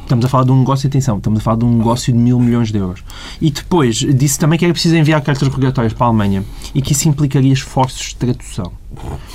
Estamos 0.02 0.26
a 0.26 0.30
falar 0.30 0.44
de 0.44 0.52
um 0.52 0.60
negócio, 0.60 0.88
atenção, 0.88 1.18
estamos 1.18 1.40
a 1.40 1.42
falar 1.42 1.58
de 1.58 1.66
um 1.66 1.78
negócio 1.78 2.14
de 2.14 2.20
mil 2.20 2.40
milhões 2.40 2.72
de 2.72 2.78
euros. 2.78 3.04
E 3.42 3.50
depois 3.50 3.96
disse 3.96 4.38
também 4.38 4.60
que 4.60 4.66
era 4.66 4.74
preciso 4.74 4.96
enviar 4.96 5.22
cartas 5.22 5.48
regulatórias 5.48 5.94
para 5.94 6.06
a 6.06 6.10
Alemanha 6.10 6.44
e 6.76 6.82
que 6.82 6.92
isso 6.92 7.08
implicaria 7.10 7.52
esforços 7.52 8.10
de 8.10 8.16
tradução. 8.16 8.72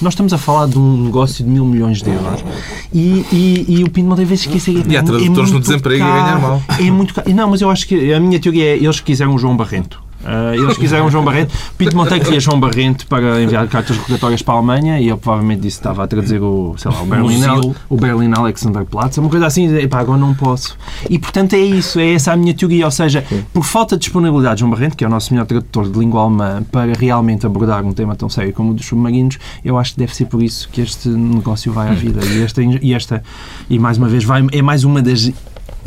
Nós 0.01 0.13
estamos 0.13 0.33
a 0.33 0.39
falar 0.39 0.69
de 0.69 0.79
um 0.79 1.05
negócio 1.05 1.45
de 1.45 1.51
mil 1.51 1.65
milhões 1.65 2.01
de 2.01 2.11
euros 2.11 2.45
e, 2.93 3.25
e, 3.33 3.65
e 3.69 3.85
o 3.85 3.91
Pinto 3.91 4.09
Monteiro 4.09 4.31
que 4.31 4.57
isso 4.57 4.71
é, 4.71 4.75
e 4.75 4.97
há 4.97 5.03
tradutores 5.03 5.51
é 5.51 5.53
no 5.53 5.61
desemprego 5.61 6.05
caro, 6.05 6.17
e 6.17 6.23
ganhar 6.23 6.41
mal. 6.41 6.63
É 6.79 6.91
muito 6.91 7.15
caro. 7.15 7.35
Não, 7.35 7.51
mas 7.51 7.61
eu 7.61 7.71
acho 7.71 7.87
que 7.89 8.13
a 8.13 8.21
minha 8.21 8.39
teoria 8.39 8.65
é 8.65 8.77
eles 8.77 9.01
quiseram 9.01 9.35
o 9.35 9.39
João 9.39 9.57
Barrento. 9.57 10.08
Uh, 10.29 10.63
eles 10.63 10.77
quiseram 10.77 11.11
João 11.11 11.25
Barrento. 11.25 11.55
Pinto 11.79 11.97
Monteiro 11.97 12.23
queria 12.23 12.39
João 12.39 12.61
Barrento 12.61 13.07
para 13.07 13.43
enviar 13.43 13.67
cartas 13.69 13.97
rogatórias 13.97 14.43
para 14.43 14.55
a 14.55 14.57
Alemanha 14.59 15.01
e 15.01 15.09
ele 15.09 15.17
provavelmente 15.17 15.63
disse 15.63 15.79
que 15.79 15.81
estava 15.81 16.05
a 16.05 16.07
traduzir 16.07 16.43
o, 16.43 16.75
sei 16.77 16.91
lá, 16.91 17.03
o 17.03 17.07
Berlin, 17.07 17.41
o 17.89 17.97
Berlin 17.97 18.33
Alexanderplatz, 18.37 19.17
uma 19.17 19.31
coisa 19.31 19.47
assim, 19.47 19.75
e 19.75 19.89
pá, 19.89 20.01
agora 20.01 20.19
não 20.19 20.35
posso. 20.35 20.77
E 21.09 21.19
portanto 21.19 21.55
é 21.55 21.59
isso, 21.59 21.99
é 21.99 22.13
essa 22.13 22.33
a 22.33 22.37
minha 22.37 22.53
teoria, 22.53 22.85
ou 22.85 22.91
seja, 22.91 23.25
por 23.55 23.65
falta 23.65 23.97
de 23.97 24.03
disponibilidade 24.03 24.57
de 24.57 24.61
João 24.61 24.71
Barrento, 24.71 24.97
que 24.97 25.05
é 25.05 25.07
o 25.07 25.11
nosso 25.11 25.33
melhor 25.33 25.47
tradutor 25.47 25.89
de 25.89 25.99
língua 25.99 26.23
alemã, 26.23 26.63
para 26.71 26.93
realmente 26.93 27.47
abordar 27.47 27.85
um 27.85 27.93
tema 27.93 28.15
tão 28.15 28.29
sério 28.29 28.53
como 28.53 28.73
o 28.73 28.75
dos 28.75 28.85
submarinos, 28.85 29.39
eu 29.65 29.79
acho 29.79 29.95
que 29.95 30.01
deve 30.01 30.15
ser 30.15 30.27
por 30.27 30.43
isso 30.43 30.69
que 30.71 30.83
este 30.83 31.09
negócio 31.09 31.73
vai 31.73 31.89
à 31.89 31.95
vida. 31.95 32.21
E 32.25 32.43
esta, 32.43 32.63
e, 32.63 32.93
esta, 32.93 33.23
e 33.71 33.79
mais 33.79 33.97
uma 33.97 34.09
vez, 34.09 34.25
vai, 34.25 34.45
é 34.53 34.61
mais 34.61 34.85
uma 34.85 35.01
das 35.01 35.33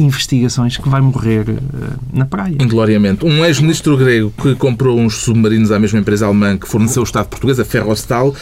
investigações 0.01 0.77
que 0.77 0.89
vai 0.89 1.01
morrer 1.01 1.49
uh, 1.49 1.59
na 2.11 2.25
praia. 2.25 2.57
Ingloriamente. 2.59 3.25
Um 3.25 3.45
ex-ministro 3.45 3.95
grego 3.97 4.33
que 4.41 4.55
comprou 4.55 4.99
uns 4.99 5.17
submarinos 5.17 5.71
à 5.71 5.79
mesma 5.79 5.99
empresa 5.99 6.25
alemã 6.25 6.57
que 6.57 6.67
forneceu 6.67 7.01
o 7.01 7.05
Estado 7.05 7.27
português, 7.27 7.59
a 7.59 7.65
Ferrostal, 7.65 8.35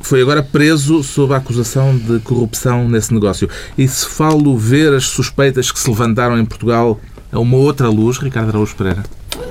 foi 0.00 0.22
agora 0.22 0.42
preso 0.42 1.02
sob 1.02 1.34
a 1.34 1.36
acusação 1.36 1.96
de 1.96 2.18
corrupção 2.20 2.88
nesse 2.88 3.12
negócio. 3.12 3.48
E 3.76 3.86
se 3.86 4.06
falo 4.06 4.56
ver 4.56 4.94
as 4.94 5.04
suspeitas 5.04 5.70
que 5.70 5.78
se 5.78 5.88
levantaram 5.90 6.38
em 6.38 6.44
Portugal 6.44 6.98
a 7.32 7.38
uma 7.38 7.56
outra 7.56 7.88
luz, 7.88 8.18
Ricardo 8.18 8.48
Araújo 8.48 8.74
Pereira? 8.74 9.02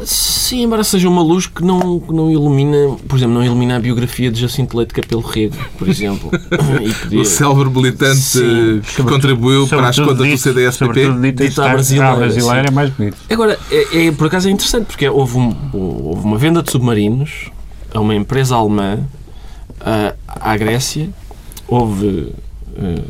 Sim, 0.06 0.64
embora 0.64 0.84
seja 0.84 1.08
uma 1.08 1.22
luz 1.22 1.48
que 1.48 1.64
não, 1.64 2.02
não 2.10 2.32
ilumina, 2.32 2.96
por 3.08 3.18
exemplo, 3.18 3.36
não 3.36 3.44
ilumina 3.44 3.78
a 3.78 3.80
biografia 3.80 4.32
de 4.32 4.40
Jacinto 4.40 4.78
Leite 4.78 4.94
Capelo 4.94 5.22
Rego, 5.22 5.56
por 5.78 5.88
exemplo. 5.88 6.32
podia... 7.04 7.22
O 7.22 7.26
célebre 7.26 7.70
militante 7.70 8.20
Sim. 8.20 8.82
que 8.82 9.04
contribuiu 9.04 9.68
para 9.68 9.90
as 9.90 10.00
contas 10.00 10.18
do 10.18 10.38
CDS-PP. 10.38 11.32
Dito 11.34 11.62
à 11.62 11.70
brasileira 11.70 12.68
é 12.68 12.72
mais 12.72 12.90
bonito. 12.92 13.18
Agora, 13.30 13.60
é, 13.72 14.08
é, 14.08 14.12
por 14.12 14.28
acaso 14.28 14.48
é 14.48 14.52
interessante, 14.52 14.86
porque 14.86 15.08
houve, 15.08 15.38
um, 15.38 15.56
houve 15.74 16.24
uma 16.24 16.38
venda 16.38 16.64
de 16.64 16.72
submarinos 16.72 17.52
a 17.94 18.00
uma 18.00 18.16
empresa 18.16 18.56
alemã 18.56 19.00
à 20.28 20.58
Grécia, 20.58 21.10
houve 21.68 22.34
uh, 22.78 23.04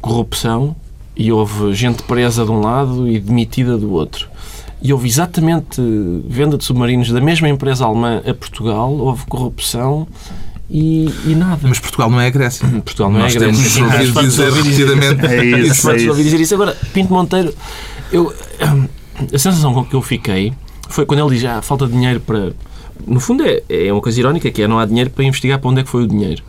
corrupção 0.00 0.76
e 1.16 1.32
houve 1.32 1.72
gente 1.74 2.02
presa 2.02 2.44
de 2.44 2.50
um 2.50 2.60
lado 2.60 3.08
e 3.08 3.18
demitida 3.18 3.78
do 3.78 3.92
outro 3.92 4.28
e 4.80 4.92
houve 4.92 5.08
exatamente 5.08 5.80
venda 6.28 6.58
de 6.58 6.64
submarinos 6.64 7.10
da 7.10 7.20
mesma 7.20 7.48
empresa 7.48 7.84
alemã 7.84 8.22
a 8.26 8.34
Portugal, 8.34 8.92
houve 8.92 9.24
corrupção 9.26 10.06
e, 10.70 11.10
e, 11.24 11.34
nada. 11.34 11.60
Mas 11.62 11.78
Portugal 11.78 12.10
não 12.10 12.20
é 12.20 12.26
a 12.26 12.30
Grécia. 12.30 12.66
Portugal 12.68 13.10
não 13.10 13.20
Nós 13.20 13.34
é 13.34 13.38
a 13.38 13.40
Grécia. 13.40 13.84
Temos 13.84 14.16
ouvido 14.16 14.22
dizer 14.22 14.52
repetidamente 14.52 15.26
é 15.26 15.44
isso. 15.60 15.90
É 15.90 15.96
isso. 15.96 16.14
dizer 16.14 16.40
isso. 16.40 16.54
Agora, 16.54 16.76
Pinto 16.92 17.12
Monteiro, 17.12 17.54
eu, 18.12 18.34
a 19.32 19.38
sensação 19.38 19.72
com 19.72 19.84
que 19.84 19.94
eu 19.94 20.02
fiquei 20.02 20.52
foi 20.88 21.06
quando 21.06 21.24
ele 21.24 21.36
diz 21.36 21.44
ah, 21.44 21.62
falta 21.62 21.86
de 21.86 21.92
dinheiro 21.92 22.20
para 22.20 22.52
no 23.06 23.20
fundo 23.20 23.44
é, 23.44 23.62
é 23.68 23.92
uma 23.92 24.00
coisa 24.00 24.18
irónica, 24.18 24.50
que 24.50 24.62
é 24.62 24.68
não 24.68 24.78
há 24.78 24.86
dinheiro 24.86 25.10
para 25.10 25.24
investigar 25.24 25.58
para 25.58 25.70
onde 25.70 25.80
é 25.80 25.84
que 25.84 25.90
foi 25.90 26.04
o 26.04 26.06
dinheiro. 26.06 26.42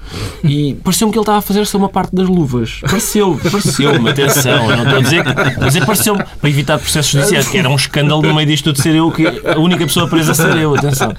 E 0.44 0.76
pareceu-me 0.84 1.12
que 1.12 1.18
ele 1.18 1.24
estava 1.24 1.40
a 1.40 1.42
fazer 1.42 1.66
só 1.66 1.78
uma 1.78 1.90
parte 1.90 2.16
das 2.16 2.28
luvas. 2.28 2.80
Pareceu, 2.82 3.40
pareceu-me, 3.42 4.10
atenção, 4.10 4.70
eu 4.70 4.78
não 4.78 4.84
estou 4.84 5.00
a 5.00 5.02
dizer, 5.02 5.24
a 5.28 5.66
dizer 5.68 5.86
pareceu-me, 5.86 6.24
para 6.24 6.50
evitar 6.50 6.80
processos 6.80 7.12
judiciais, 7.12 7.48
que 7.48 7.58
era 7.58 7.70
um 7.70 7.76
escândalo 7.76 8.22
no 8.22 8.34
meio 8.34 8.48
disto 8.48 8.66
tudo 8.66 8.82
ser 8.82 8.96
eu, 8.96 9.12
que 9.12 9.26
a 9.26 9.58
única 9.58 9.86
pessoa 9.86 10.08
presa 10.08 10.34
ser 10.34 10.56
eu, 10.58 10.76
atenção. 10.76 11.14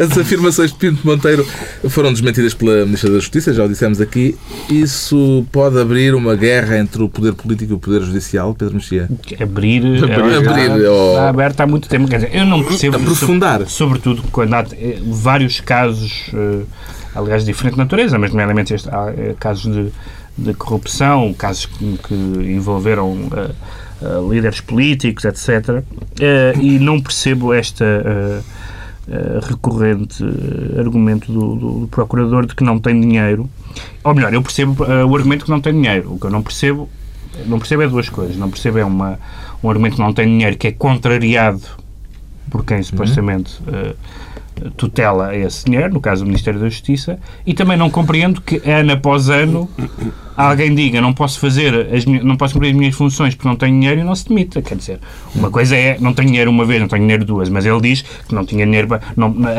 As 0.00 0.18
afirmações 0.18 0.72
de 0.72 0.78
Pinto 0.78 1.06
Monteiro 1.06 1.46
foram 1.88 2.12
desmentidas 2.12 2.54
pela 2.54 2.84
Ministra 2.84 3.10
da 3.10 3.18
Justiça, 3.18 3.52
já 3.52 3.64
o 3.64 3.68
dissemos 3.68 4.00
aqui. 4.00 4.36
Isso 4.68 5.46
pode 5.50 5.78
abrir 5.78 6.14
uma 6.14 6.34
guerra 6.34 6.78
entre 6.78 7.02
o 7.02 7.08
poder 7.08 7.34
político 7.34 7.72
e 7.72 7.74
o 7.74 7.78
poder 7.78 8.02
judicial, 8.02 8.54
Pedro 8.54 8.74
Mexia? 8.74 9.08
Abrir, 9.40 10.02
abrir, 10.02 10.10
é, 10.10 10.36
abrir 10.36 10.84
está, 10.84 11.28
aberto 11.28 11.60
há 11.60 11.66
muito 11.66 11.88
tempo. 11.88 12.08
Quer 12.08 12.16
dizer, 12.16 12.30
eu 12.34 12.44
não 12.44 12.62
percebo... 12.62 12.96
Aprofundar. 12.96 13.66
Sobretudo 13.66 14.13
sobretudo 14.14 14.30
quando 14.30 14.54
há 14.54 14.64
eh, 14.72 14.98
vários 15.04 15.60
casos, 15.60 16.28
uh, 16.32 16.66
aliás, 17.14 17.44
de 17.44 17.52
diferente 17.52 17.76
natureza, 17.76 18.18
mas 18.18 18.30
nomeadamente 18.30 18.74
este, 18.74 18.88
há 18.88 19.06
uh, 19.06 19.34
casos 19.38 19.72
de, 19.74 19.92
de, 20.38 20.54
corrupção, 20.54 21.32
casos 21.34 21.66
que, 21.66 22.14
envolveram 22.14 23.12
uh, 23.12 24.32
líderes 24.32 24.60
políticos, 24.60 25.24
etc. 25.24 25.82
e 26.60 26.78
não 26.78 27.00
percebo 27.00 27.54
esta 27.54 27.84
recorrente 29.42 30.24
argumento 30.78 31.30
do, 31.30 31.54
do, 31.54 31.80
do, 31.80 31.88
procurador 31.88 32.46
de 32.46 32.54
que 32.54 32.64
não 32.64 32.78
tem 32.78 32.98
dinheiro. 33.00 33.48
Ou 34.02 34.14
melhor, 34.14 34.32
eu 34.34 34.42
percebo 34.42 34.84
o 34.84 35.16
argumento 35.16 35.44
que 35.44 35.50
não 35.50 35.60
tem 35.60 35.72
dinheiro. 35.72 36.14
O 36.14 36.18
que 36.18 36.26
eu 36.26 36.30
não 36.30 36.42
percebo, 36.42 36.88
não 37.46 37.58
percebo 37.58 37.82
é 37.82 37.88
duas 37.88 38.08
coisas. 38.08 38.36
Não 38.36 38.50
percebo 38.50 38.78
é 38.78 38.84
uma, 38.84 39.18
um 39.62 39.70
argumento 39.70 39.96
que 39.96 40.02
não 40.02 40.12
tem 40.12 40.26
dinheiro 40.26 40.56
que 40.56 40.68
é 40.68 40.72
contrariado 40.72 41.83
por 42.54 42.64
quem 42.64 42.80
supostamente 42.84 43.60
uh, 43.64 44.70
tutela 44.76 45.36
esse 45.36 45.64
dinheiro, 45.64 45.92
no 45.92 46.00
caso 46.00 46.22
do 46.22 46.28
Ministério 46.28 46.60
da 46.60 46.68
Justiça, 46.68 47.18
e 47.44 47.52
também 47.52 47.76
não 47.76 47.90
compreendo 47.90 48.40
que 48.40 48.62
ano 48.64 48.92
após 48.92 49.28
ano 49.28 49.68
alguém 50.36 50.74
diga 50.74 51.00
não 51.00 51.12
posso 51.12 51.38
fazer 51.38 51.88
as, 51.94 52.04
não 52.04 52.36
posso 52.36 52.54
cumprir 52.54 52.70
as 52.70 52.76
minhas 52.76 52.94
funções 52.94 53.34
porque 53.34 53.48
não 53.48 53.56
tenho 53.56 53.72
dinheiro 53.72 54.00
e 54.00 54.04
não 54.04 54.14
se 54.14 54.28
demita. 54.28 54.60
Quer 54.62 54.76
dizer, 54.76 55.00
uma 55.34 55.50
coisa 55.50 55.76
é 55.76 55.96
não 56.00 56.12
tenho 56.12 56.28
dinheiro 56.28 56.50
uma 56.50 56.64
vez, 56.64 56.80
não 56.80 56.88
tenho 56.88 57.02
dinheiro 57.02 57.24
duas, 57.24 57.48
mas 57.48 57.64
ele 57.66 57.80
diz 57.80 58.02
que 58.02 58.34
não 58.34 58.44
tinha 58.44 58.64
dinheiro 58.64 58.88
para, 58.88 59.00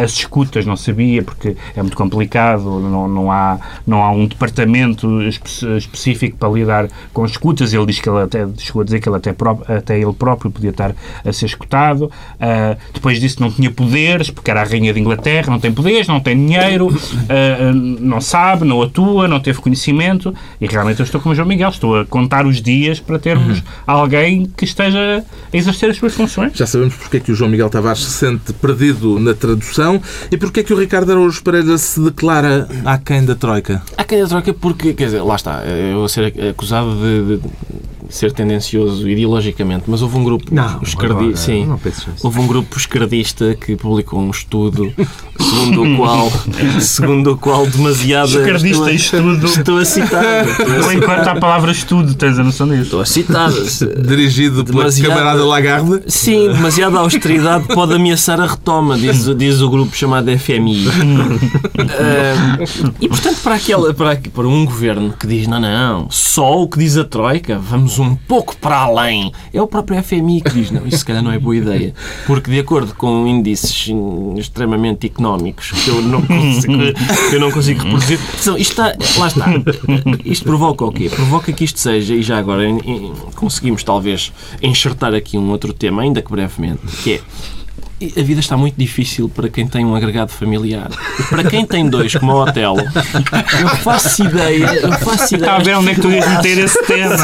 as 0.01 0.11
escutas 0.13 0.65
não 0.65 0.75
sabia 0.75 1.21
porque 1.23 1.55
é 1.75 1.81
muito 1.81 1.95
complicado, 1.95 2.63
não, 2.79 3.07
não, 3.07 3.31
há, 3.31 3.59
não 3.85 4.03
há 4.03 4.11
um 4.11 4.25
departamento 4.25 5.21
espe 5.23 5.77
específico 5.77 6.37
para 6.37 6.49
lidar 6.49 6.87
com 7.13 7.23
as 7.23 7.31
escutas. 7.31 7.73
Ele 7.73 7.85
diz 7.85 7.99
que 7.99 8.09
ele 8.09 8.21
até 8.21 8.47
chegou 8.57 8.81
a 8.81 8.85
dizer 8.85 8.99
que 8.99 9.09
ele 9.09 9.17
até, 9.17 9.35
até 9.67 9.99
ele 9.99 10.13
próprio 10.13 10.51
podia 10.51 10.69
estar 10.69 10.95
a 11.23 11.33
ser 11.33 11.45
escutado. 11.45 12.05
Uh, 12.05 12.77
depois 12.93 13.19
disse 13.19 13.35
que 13.37 13.41
não 13.41 13.51
tinha 13.51 13.71
poderes 13.71 14.29
porque 14.29 14.51
era 14.51 14.61
a 14.61 14.63
rainha 14.63 14.93
de 14.93 14.99
Inglaterra, 14.99 15.49
não 15.49 15.59
tem 15.59 15.71
poderes, 15.71 16.07
não 16.07 16.19
tem 16.19 16.35
dinheiro, 16.35 16.87
uh, 16.87 17.73
não 17.73 18.21
sabe, 18.21 18.65
não 18.65 18.81
atua, 18.81 19.27
não 19.27 19.39
teve 19.39 19.59
conhecimento. 19.59 20.33
Realmente 20.73 20.99
eu 20.99 21.03
estou 21.03 21.21
como 21.21 21.35
João 21.35 21.47
Miguel, 21.47 21.69
estou 21.69 21.99
a 21.99 22.05
contar 22.05 22.45
os 22.45 22.61
dias 22.61 22.99
para 22.99 23.19
termos 23.19 23.59
uhum. 23.59 23.63
alguém 23.85 24.45
que 24.45 24.65
esteja 24.65 25.23
a 25.53 25.57
exercer 25.57 25.89
as 25.89 25.97
suas 25.97 26.13
funções. 26.13 26.53
Já 26.55 26.65
sabemos 26.65 26.95
porque 26.95 27.17
é 27.17 27.19
que 27.19 27.31
o 27.31 27.35
João 27.35 27.49
Miguel 27.49 27.69
Tavares 27.69 28.03
se 28.03 28.11
sente 28.11 28.53
perdido 28.53 29.19
na 29.19 29.33
tradução 29.33 30.01
e 30.31 30.37
porque 30.37 30.61
é 30.61 30.63
que 30.63 30.73
o 30.73 30.77
Ricardo 30.77 31.11
Araújo 31.11 31.43
Pereira 31.43 31.77
se 31.77 31.99
declara 31.99 32.67
aquém 32.85 33.23
da 33.23 33.35
Troika. 33.35 33.81
Aquém 33.97 34.21
da 34.21 34.27
Troika 34.27 34.53
porque, 34.53 34.93
quer 34.93 35.05
dizer, 35.05 35.21
lá 35.21 35.35
está, 35.35 35.63
eu 35.65 35.99
vou 35.99 36.09
ser 36.09 36.33
acusado 36.49 36.95
de, 36.95 37.37
de 37.37 37.41
ser 38.09 38.31
tendencioso 38.31 39.07
ideologicamente, 39.09 39.83
mas 39.87 40.01
houve 40.01 40.17
um 40.17 40.23
grupo 40.23 40.53
não, 40.53 40.81
esquerdi... 40.81 41.13
agora, 41.13 41.35
sim, 41.35 41.65
não 41.65 41.79
houve 42.23 42.39
um 42.39 42.47
grupo 42.47 42.77
esquerdista 42.77 43.55
que 43.55 43.75
publicou 43.75 44.19
um 44.19 44.31
estudo 44.31 44.93
segundo 45.39 45.83
o 45.83 45.97
qual 45.97 46.31
segundo 46.79 47.31
o 47.33 47.37
qual 47.37 47.67
demasiada 47.67 48.29
esquerdista 48.29 48.91
estou, 48.91 49.31
estudo. 49.31 49.45
estou 49.45 49.77
a 49.77 49.85
citar. 49.85 50.47
Estou 50.47 50.91
enquanto 50.93 51.27
a 51.27 51.35
palavra 51.35 51.71
estudo 51.71 52.13
tens 52.15 52.39
a 52.39 52.43
noção 52.43 52.67
disso. 52.67 52.81
Estou 52.83 53.01
a 53.01 53.05
citar. 53.05 53.51
Dirigido 53.51 54.63
pela 54.63 54.79
demasiada, 54.79 55.13
camarada 55.13 55.45
Lagarde? 55.45 56.03
Sim 56.07 56.45
demasiada 56.55 56.99
austeridade 56.99 57.67
pode 57.67 57.93
ameaçar 57.93 58.39
a 58.39 58.45
retoma 58.45 58.97
diz, 58.97 59.25
diz 59.35 59.61
o 59.61 59.69
grupo 59.69 59.95
chamado 59.95 60.31
FMI 60.37 60.87
uh, 60.87 60.91
e 63.01 63.07
portanto 63.07 63.39
para 63.41 63.55
aquela 63.55 63.93
para, 63.93 64.15
para 64.15 64.47
um 64.47 64.65
governo 64.65 65.13
que 65.17 65.27
diz 65.27 65.47
não 65.47 65.59
não 65.59 66.07
só 66.09 66.61
o 66.61 66.67
que 66.67 66.79
diz 66.79 66.97
a 66.97 67.03
troika 67.03 67.57
vamos 67.57 67.94
um 67.99 68.15
pouco 68.15 68.55
para 68.57 68.77
além. 68.77 69.31
É 69.53 69.61
o 69.61 69.67
próprio 69.67 70.01
FMI 70.03 70.41
que 70.41 70.51
diz, 70.51 70.71
não, 70.71 70.85
isso 70.87 70.99
se 70.99 71.05
calhar 71.05 71.23
não 71.23 71.31
é 71.31 71.39
boa 71.39 71.55
ideia. 71.55 71.93
Porque 72.25 72.51
de 72.51 72.59
acordo 72.59 72.93
com 72.95 73.27
índices 73.27 73.89
extremamente 74.37 75.07
económicos 75.07 75.71
que 75.71 75.89
eu 75.89 76.01
não 76.01 76.21
consigo, 76.25 76.73
eu 77.31 77.39
não 77.39 77.51
consigo 77.51 77.83
reproduzir, 77.83 78.19
isto 78.39 78.57
está, 78.57 78.95
lá 79.17 79.27
está. 79.27 79.45
Isto 80.23 80.45
provoca 80.45 80.85
o 80.85 80.91
quê? 80.91 81.09
Provoca 81.09 81.51
que 81.51 81.63
isto 81.63 81.79
seja, 81.79 82.13
e 82.13 82.21
já 82.21 82.37
agora 82.37 82.63
conseguimos 83.35 83.83
talvez 83.83 84.31
enxertar 84.61 85.13
aqui 85.13 85.37
um 85.37 85.49
outro 85.49 85.73
tema, 85.73 86.01
ainda 86.01 86.21
que 86.21 86.31
brevemente, 86.31 86.81
que 87.03 87.13
é 87.13 87.21
a 88.01 88.21
vida 88.21 88.41
está 88.41 88.57
muito 88.57 88.75
difícil 88.77 89.29
para 89.29 89.47
quem 89.47 89.65
tem 89.67 89.85
um 89.85 89.95
agregado 89.95 90.29
familiar. 90.29 90.89
Para 91.29 91.45
quem 91.45 91.65
tem 91.65 91.89
dois, 91.89 92.13
como 92.15 92.33
o 92.33 92.43
Otelo, 92.43 92.81
eu 92.81 93.69
faço 93.77 94.23
ideia. 94.23 94.65
Eu 94.81 94.91
faço 94.93 95.35
ideia. 95.35 95.51
Está 95.51 95.55
a 95.55 95.59
ver 95.59 95.77
onde 95.77 95.91
é 95.91 95.95
que 95.95 96.01
tu 96.01 96.11
ias 96.11 96.27
meter 96.27 96.57
esse 96.57 96.83
tema? 96.83 97.15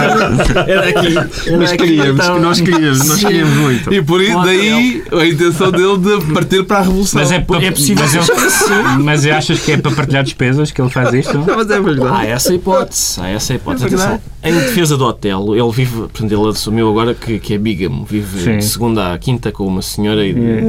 Era 0.66 0.90
aqui. 0.90 1.18
Era 1.18 1.58
nós 1.58 1.72
queríamos, 1.74 2.24
então, 2.24 2.40
nós 2.40 2.62
queríamos, 2.62 3.08
nós 3.08 3.20
queríamos 3.20 3.58
muito. 3.58 3.94
E 3.94 4.02
por 4.02 4.22
isso, 4.22 4.42
daí 4.44 5.04
a 5.12 5.26
intenção 5.26 5.72
dele 5.72 5.98
de 5.98 6.34
partir 6.34 6.64
para 6.64 6.78
a 6.78 6.82
revolução. 6.84 7.22
Mas 7.22 7.32
é, 7.32 7.36
é 7.36 7.72
possível. 7.72 8.06
Mas, 8.06 8.16
ele, 8.16 9.04
mas 9.04 9.26
achas 9.26 9.60
que 9.60 9.74
é 9.74 9.78
para 9.78 9.92
partilhar 9.92 10.24
despesas 10.24 10.72
que 10.72 10.82
ele 10.82 10.90
faz 10.90 11.14
isto? 11.14 11.38
Não, 11.38 11.58
mas 11.58 11.70
é 11.70 11.82
verdade. 11.82 12.16
Há 12.16 12.26
essa 12.28 12.54
hipótese. 12.54 13.20
Há 13.20 13.28
essa 13.28 13.54
hipótese. 13.54 13.84
É 13.84 13.88
Atenção, 13.88 14.22
em 14.44 14.54
defesa 14.54 14.98
do 14.98 15.06
Otelo, 15.06 15.56
ele 15.56 15.72
vive, 15.72 15.98
portanto, 15.98 16.32
ele 16.32 16.50
assumiu 16.50 16.90
agora 16.90 17.14
que, 17.14 17.40
que 17.40 17.54
é 17.54 17.58
bígamo. 17.58 18.06
Vive 18.06 18.42
Sim. 18.42 18.58
de 18.58 18.66
segunda 18.66 19.14
à 19.14 19.18
quinta 19.18 19.52
com 19.52 19.68
uma 19.68 19.82
senhora 19.82 20.26
e. 20.26 20.61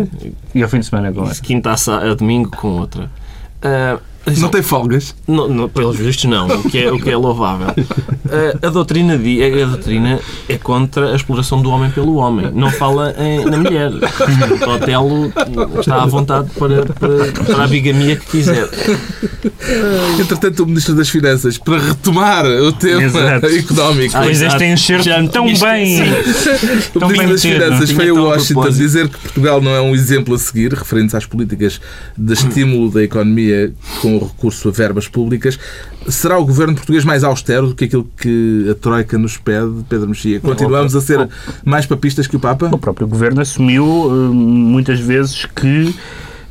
E 0.54 0.62
ao 0.62 0.68
fim 0.68 0.80
de 0.80 0.86
semana 0.86 1.12
com 1.12 1.20
outra. 1.20 1.40
Quinta 1.40 1.72
a, 1.72 2.14
domingo 2.14 2.50
com 2.50 2.68
outra. 2.68 3.10
Uh, 3.64 4.00
não 4.38 4.48
tem 4.48 4.62
folgas? 4.62 5.14
Não, 5.26 5.48
não, 5.48 5.68
pelos 5.68 5.96
vistos, 5.96 6.24
não, 6.24 6.46
o 6.46 6.70
que 6.70 6.78
é, 6.78 6.92
o 6.92 6.98
que 6.98 7.10
é 7.10 7.16
louvável. 7.16 7.68
A, 7.68 8.66
a, 8.66 8.70
doutrina, 8.70 9.14
a 9.14 9.66
doutrina 9.66 10.20
é 10.48 10.56
contra 10.56 11.12
a 11.12 11.16
exploração 11.16 11.60
do 11.60 11.70
homem 11.70 11.90
pelo 11.90 12.14
homem. 12.16 12.50
Não 12.54 12.70
fala 12.70 13.14
em, 13.18 13.44
na 13.44 13.58
mulher. 13.58 13.90
O 13.90 14.70
Otelo 14.70 15.32
está 15.78 16.02
à 16.02 16.06
vontade 16.06 16.50
para, 16.58 16.86
para, 16.86 17.32
para 17.32 17.64
a 17.64 17.66
bigamia 17.66 18.16
que 18.16 18.26
quiser. 18.26 18.68
Entretanto, 20.18 20.62
o 20.62 20.66
Ministro 20.66 20.94
das 20.94 21.08
Finanças, 21.08 21.58
para 21.58 21.78
retomar 21.78 22.46
o 22.46 22.72
tema 22.72 23.02
Exato. 23.02 23.46
económico. 23.46 24.16
Ah, 24.16 24.22
pois 24.22 24.40
este 24.40 24.64
enxerto 24.64 25.28
tão 25.30 25.46
isto, 25.46 25.64
bem. 25.64 26.00
o 26.94 27.08
Ministro 27.08 27.18
bem 27.18 27.28
das 27.28 27.42
Finanças 27.42 27.90
foi 27.90 28.08
a 28.08 28.14
Washington 28.14 28.70
dizer 28.70 29.08
que 29.08 29.18
Portugal 29.18 29.60
não 29.60 29.72
é 29.72 29.80
um 29.80 29.94
exemplo 29.94 30.34
a 30.34 30.38
seguir, 30.38 30.72
referente 30.72 31.16
às 31.16 31.26
políticas 31.26 31.80
de 32.16 32.32
estímulo 32.32 32.90
da 32.90 33.02
economia 33.02 33.72
com 34.00 34.11
com 34.12 34.24
o 34.24 34.28
recurso 34.28 34.68
a 34.68 34.72
verbas 34.72 35.08
públicas. 35.08 35.58
Será 36.08 36.38
o 36.38 36.44
governo 36.44 36.74
português 36.74 37.04
mais 37.04 37.24
austero 37.24 37.68
do 37.68 37.74
que 37.74 37.84
aquilo 37.84 38.06
que 38.16 38.68
a 38.70 38.74
Troika 38.74 39.18
nos 39.18 39.36
pede, 39.36 39.84
Pedro 39.88 40.08
Mexia? 40.08 40.40
Continuamos 40.40 40.94
a 40.94 41.00
ser 41.00 41.28
mais 41.64 41.86
papistas 41.86 42.26
que 42.26 42.36
o 42.36 42.40
Papa? 42.40 42.68
O 42.72 42.78
próprio 42.78 43.06
governo 43.06 43.40
assumiu 43.40 43.84
eh, 43.84 44.32
muitas 44.32 45.00
vezes 45.00 45.46
que 45.46 45.94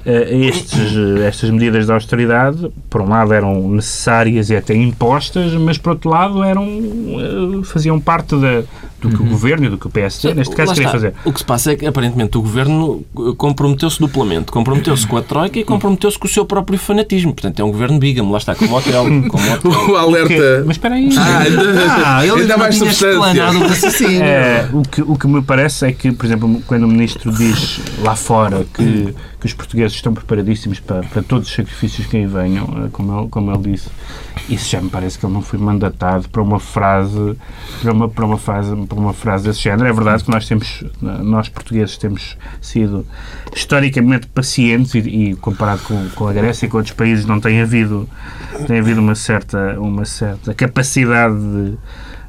eh, 0.06 0.47
estes, 0.47 0.95
estas 1.26 1.50
medidas 1.50 1.86
de 1.86 1.91
austeridade, 1.91 2.71
por 2.89 3.02
um 3.02 3.10
lado, 3.10 3.34
eram 3.34 3.69
necessárias 3.69 4.50
e 4.50 4.56
até 4.56 4.74
impostas, 4.74 5.54
mas 5.54 5.78
por 5.78 5.91
outro 5.91 6.10
lado 6.10 6.43
eram 6.43 6.65
eh, 6.65 7.63
faziam 7.65 8.00
parte 8.00 8.36
da, 8.36 8.63
do 9.02 9.10
que 9.10 9.22
uhum. 9.22 9.28
o 9.28 9.30
Governo 9.30 9.66
e 9.66 9.70
do 9.70 9.78
que 9.78 9.88
o 9.88 9.90
PSD, 9.90 10.34
neste 10.34 10.56
caso, 10.56 10.74
queria 10.74 10.90
fazer. 10.90 11.14
O 11.26 11.34
que 11.34 11.40
se 11.40 11.46
passa 11.46 11.72
é 11.72 11.76
que, 11.76 11.86
aparentemente, 11.86 12.38
o 12.38 12.42
Governo 12.42 13.04
eh, 13.18 13.34
comprometeu-se 13.36 14.00
duplamente. 14.00 14.52
Comprometeu-se 14.52 15.08
com 15.08 15.18
a 15.18 15.22
Troika 15.22 15.60
e 15.60 15.64
comprometeu-se 15.64 16.20
com 16.20 16.28
o 16.28 16.30
seu 16.30 16.46
próprio 16.46 16.78
fanatismo. 16.78 17.34
Portanto, 17.34 17.60
é 17.60 17.64
um 17.64 17.72
Governo 17.72 17.98
bígamo. 17.98 18.32
Lá 18.32 18.38
está, 18.38 18.54
como 18.54 18.76
hotel. 18.76 19.06
Como 19.28 19.52
hotel. 19.52 19.72
o 19.90 19.96
alerta... 19.98 20.64
Mas 20.66 20.76
espera 20.76 20.96
aí. 20.96 21.10
Ah, 21.18 21.40
ainda, 21.40 21.62
ah, 22.06 22.26
ele 22.26 22.42
ainda 22.42 22.58
mais 22.58 22.76
substância. 22.76 23.42
É, 24.22 24.70
o, 24.72 24.84
que, 24.84 25.02
o 25.02 25.18
que 25.18 25.28
me 25.28 25.42
parece 25.42 25.88
é 25.88 25.92
que, 25.92 26.12
por 26.12 26.26
exemplo, 26.26 26.62
quando 26.68 26.84
o 26.84 26.88
Ministro 26.88 27.32
diz 27.32 27.82
lá 28.04 28.16
fora 28.16 28.66
que, 28.74 29.16
que 29.40 29.46
os 29.46 29.54
portugueses 29.54 29.96
estão 29.96 30.14
preparadíssimos 30.14 30.80
para, 30.80 31.02
para 31.04 31.24
todos 31.24 31.48
os 31.48 31.56
sacrifícios 31.56 32.06
que 32.08 32.18
aí 32.18 32.26
venham, 32.28 32.66
eh, 32.86 32.90
como 32.92 33.20
ele, 33.20 33.30
como 33.30 33.52
ele 33.52 33.72
disse, 33.72 33.90
isso 34.50 34.70
já 34.70 34.82
me 34.82 34.90
parece 34.90 35.18
que 35.18 35.26
ele 35.26 35.34
não 35.34 35.42
foi 35.42 35.60
mandatado 35.60 36.30
para 36.30 36.42
uma 36.42 36.60
frase, 36.60 37.36
para 37.82 37.94
uma, 37.94 38.10
para 38.10 38.26
uma 38.26 38.38
frase 38.38 38.76
por 38.91 38.97
uma 38.97 39.13
frase 39.13 39.45
desse 39.45 39.62
género. 39.62 39.88
É 39.88 39.93
verdade 39.93 40.21
que 40.21 40.30
nós 40.30 40.45
temos, 40.45 40.84
nós 41.01 41.47
portugueses 41.47 41.97
temos 41.97 42.38
sido 42.60 43.08
historicamente 43.56 44.27
pacientes 44.27 44.93
e, 44.93 44.99
e 44.99 45.36
comparado 45.36 45.82
com, 45.84 46.10
com 46.10 46.27
a 46.27 46.34
Grécia 46.34 46.65
e 46.65 46.69
com 46.69 46.75
outros 46.75 46.93
países 46.93 47.25
não 47.25 47.39
tem 47.39 47.62
havido, 47.62 48.08
tem 48.67 48.80
havido 48.80 48.99
uma 48.99 49.15
certa, 49.15 49.80
uma 49.80 50.04
certa 50.04 50.54
capacidade 50.54 51.36
de 51.39 51.77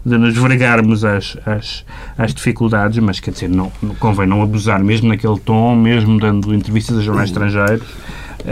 de 0.05 0.19
nos 0.19 0.37
vergarmos 0.37 1.05
às, 1.05 1.37
às, 1.47 1.85
às 2.19 2.35
dificuldades, 2.35 2.99
mas 2.99 3.21
quer 3.21 3.31
dizer, 3.31 3.49
não, 3.49 3.71
convém 4.01 4.27
não 4.27 4.43
abusar, 4.43 4.83
mesmo 4.83 5.09
naquele 5.09 5.39
tom, 5.39 5.77
mesmo 5.77 6.19
dando 6.19 6.53
entrevistas 6.53 6.99
a 6.99 7.01
jornais 7.01 7.31
estrangeiros, 7.31 7.87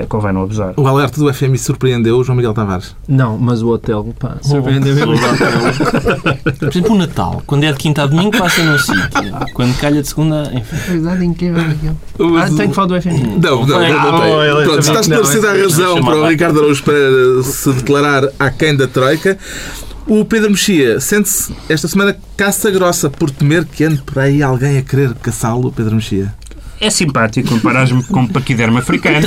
convém 0.09 0.33
não 0.33 0.43
abusar. 0.43 0.75
O 0.77 0.87
alerta 0.87 1.21
do 1.21 1.33
FMI 1.33 1.59
surpreendeu 1.59 2.19
o 2.19 2.25
João 2.25 2.37
Miguel 2.37 2.55
Tavares? 2.55 2.95
Não, 3.09 3.37
mas 3.39 3.63
o 3.63 3.69
hotel, 3.69 4.15
pá, 4.19 4.37
surpreendeu 4.43 4.95
mesmo. 4.95 5.15
Por 6.59 6.69
exemplo, 6.69 6.95
o 6.95 6.99
Natal, 6.99 7.43
quando 7.47 7.65
é 7.65 7.73
de 7.73 7.79
quinta 7.79 8.03
a 8.03 8.07
domingo, 8.07 8.37
passa 8.37 8.63
num 8.63 8.79
sítio. 8.79 9.01
Quando 9.55 9.77
calha 9.79 10.01
de 10.03 10.09
segunda, 10.09 10.51
enfim. 10.53 10.77
Verdade, 10.93 11.25
incrível. 11.25 11.63
Ah, 12.39 12.49
tem 12.57 12.69
que 12.69 12.75
falar 12.75 12.89
do 12.89 13.01
FMI. 13.01 13.39
Não, 13.41 13.67
não, 13.67 13.81
não, 13.81 14.13
não. 14.13 14.63
Pronto, 14.65 14.79
está 14.81 15.01
esclarecida 15.01 15.51
a 15.51 15.57
razão 15.57 16.03
para 16.03 16.17
o 16.17 16.29
Ricardo 16.29 16.59
Araújo 16.61 16.83
para 16.83 17.43
se 17.43 17.73
declarar 17.73 18.25
aquém 18.39 18.77
da 18.77 18.87
Troika. 18.87 19.39
O 20.07 20.25
Pedro 20.25 20.51
Mexia 20.51 20.99
sente-se 20.99 21.55
esta 21.69 21.87
semana 21.87 22.17
caça 22.37 22.71
grossa 22.71 23.09
por 23.09 23.31
temer 23.31 23.65
que 23.65 23.85
ande 23.85 24.03
por 24.03 24.19
aí 24.19 24.43
alguém 24.43 24.79
a 24.79 24.83
querer 24.83 25.15
caçá-lo, 25.15 25.71
Pedro 25.71 25.95
Mexia. 25.95 26.35
É 26.81 26.89
simpático 26.89 27.51
comparar-me 27.51 28.03
com 28.05 28.21
um 28.21 28.27
paquidermo 28.27 28.79
africano. 28.79 29.27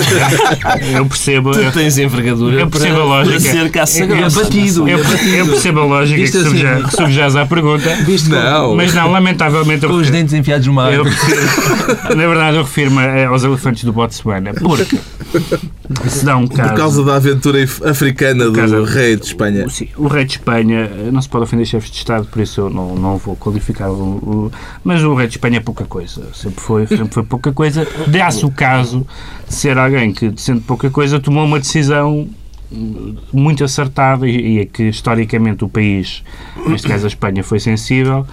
Eu 0.95 1.05
percebo. 1.05 1.51
Tu 1.51 1.71
tens 1.71 1.97
envergadura 1.99 2.61
eu 2.61 2.67
percebo 2.67 2.95
para, 2.95 3.03
a 3.03 3.05
lógica. 3.05 3.39
ser 3.39 3.71
caça 3.71 4.03
eu, 4.03 4.15
é 4.15 4.29
batido, 4.29 4.89
eu, 4.89 4.97
eu, 4.97 5.47
percebo 5.47 5.79
a 5.81 5.85
lógica 5.85 6.19
Viste 6.19 6.37
que 6.41 6.65
assim, 6.65 6.95
subjaz 6.95 7.35
à 7.35 7.45
pergunta. 7.45 7.95
Viste 8.05 8.29
não. 8.29 8.75
Mas 8.75 8.93
não, 8.93 9.11
lamentavelmente. 9.11 9.85
Com 9.85 9.93
os 9.93 10.09
dentes 10.09 10.33
enfiados 10.33 10.65
no 10.65 10.73
mar. 10.73 10.91
Eu 10.91 11.03
na 11.03 12.27
verdade, 12.27 12.57
eu 12.57 12.63
refiro-me 12.63 13.23
aos 13.25 13.43
elefantes 13.43 13.83
do 13.83 13.93
Botsuana. 13.93 14.53
Porque 14.53 16.09
se 16.09 16.25
dá 16.25 16.37
um 16.37 16.47
caso. 16.47 16.69
Por 16.69 16.77
causa 16.77 17.03
da 17.03 17.15
aventura 17.15 17.59
africana 17.63 18.45
do 18.45 18.53
caso, 18.53 18.83
rei 18.83 19.15
de 19.15 19.25
Espanha. 19.25 19.67
Sim, 19.69 19.89
o 19.97 20.07
rei 20.07 20.25
de 20.25 20.33
Espanha 20.33 20.89
não 21.11 21.21
se 21.21 21.29
pode 21.29 21.43
ofender 21.43 21.65
chefes 21.65 21.91
de 21.91 21.97
Estado, 21.97 22.25
por 22.25 22.41
isso 22.41 22.61
eu 22.61 22.69
não, 22.69 22.95
não 22.95 23.17
vou 23.17 23.35
qualificar 23.35 23.89
o, 23.89 24.01
o. 24.01 24.51
Mas 24.83 25.03
o 25.03 25.13
rei 25.13 25.27
de 25.27 25.33
Espanha 25.33 25.57
é 25.57 25.61
pouca 25.61 25.85
coisa. 25.85 26.23
Sempre 26.33 26.61
foi, 26.61 26.87
sempre 26.87 27.13
foi 27.13 27.23
pouca 27.23 27.42
coisa. 27.51 27.87
Dá-se 28.07 28.45
o 28.45 28.51
caso 28.51 29.05
de 29.47 29.53
ser 29.53 29.77
alguém 29.77 30.13
que, 30.13 30.31
sendo 30.37 30.61
pouca 30.61 30.89
coisa, 30.89 31.19
tomou 31.19 31.45
uma 31.45 31.59
decisão 31.59 32.27
muito 33.31 33.63
acertada 33.63 34.27
e, 34.27 34.55
e 34.55 34.59
é 34.59 34.65
que 34.65 34.83
historicamente 34.83 35.63
o 35.63 35.69
país, 35.69 36.23
neste 36.67 36.87
caso 36.87 37.05
a 37.05 37.07
Espanha, 37.07 37.43
foi 37.43 37.59
sensível 37.59 38.25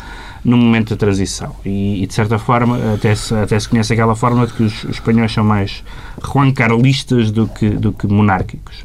no 0.44 0.56
momento 0.56 0.90
da 0.90 0.96
transição. 0.96 1.54
E, 1.64 2.02
e, 2.02 2.06
de 2.06 2.14
certa 2.14 2.38
forma, 2.38 2.94
até 2.94 3.14
se, 3.14 3.34
até 3.34 3.58
se 3.58 3.68
conhece 3.68 3.92
aquela 3.92 4.14
forma 4.16 4.46
de 4.46 4.52
que 4.52 4.62
os, 4.62 4.84
os 4.84 4.90
espanhóis 4.90 5.32
são 5.32 5.44
mais 5.44 5.82
Juan 6.22 6.52
Carlistas 6.52 7.30
do 7.30 7.46
que, 7.46 7.68
do 7.70 7.92
que 7.92 8.06
monárquicos. 8.06 8.80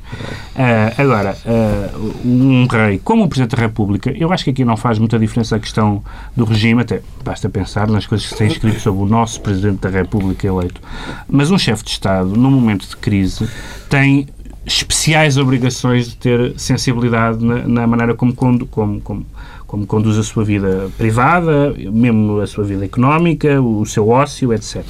Uh, 0.56 1.02
agora, 1.02 1.38
uh, 1.46 2.28
um 2.28 2.68
rei 2.68 3.00
como 3.04 3.24
o 3.24 3.28
Presidente 3.28 3.56
da 3.56 3.62
República, 3.62 4.12
eu 4.12 4.32
acho 4.32 4.44
que 4.44 4.50
aqui 4.50 4.66
não 4.66 4.78
faz 4.78 5.00
muita 5.00 5.18
diferença 5.18 5.56
a 5.56 5.60
questão 5.60 6.04
do 6.36 6.46
regime, 6.46 6.82
até 6.82 7.02
basta 7.24 7.50
pensar 7.50 7.88
nas 7.88 8.06
coisas 8.06 8.28
que 8.28 8.36
tem 8.36 8.48
escrito 8.48 8.80
sobre 8.80 9.04
o 9.04 9.06
nosso 9.06 9.42
Presidente 9.42 9.80
da 9.80 9.90
República 9.90 10.48
eleito. 10.48 10.82
Mas 11.30 11.52
um 11.52 11.58
chefe 11.58 11.84
de 11.84 11.92
Estado, 11.92 12.30
num 12.30 12.52
momento 12.52 12.88
de 12.88 12.98
crise, 12.98 13.48
tem 13.90 14.28
especiais 14.66 15.38
obrigações 15.38 16.10
de 16.10 16.16
ter 16.16 16.54
sensibilidade 16.58 17.44
na, 17.44 17.68
na 17.68 17.88
maneira 17.88 18.16
como, 18.16 18.34
como, 18.34 18.66
como 18.66 19.26
como 19.68 19.86
conduz 19.86 20.18
a 20.18 20.24
sua 20.24 20.44
vida 20.44 20.90
privada, 20.98 21.74
mesmo 21.92 22.40
a 22.40 22.48
sua 22.48 22.64
vida 22.64 22.86
económica, 22.86 23.62
o 23.62 23.86
seu 23.86 24.10
ócio, 24.10 24.54
etc. 24.54 24.84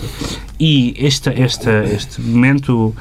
E 0.59 0.95
este, 0.97 1.29
este, 1.29 1.69
este 1.93 2.21
momento 2.21 2.95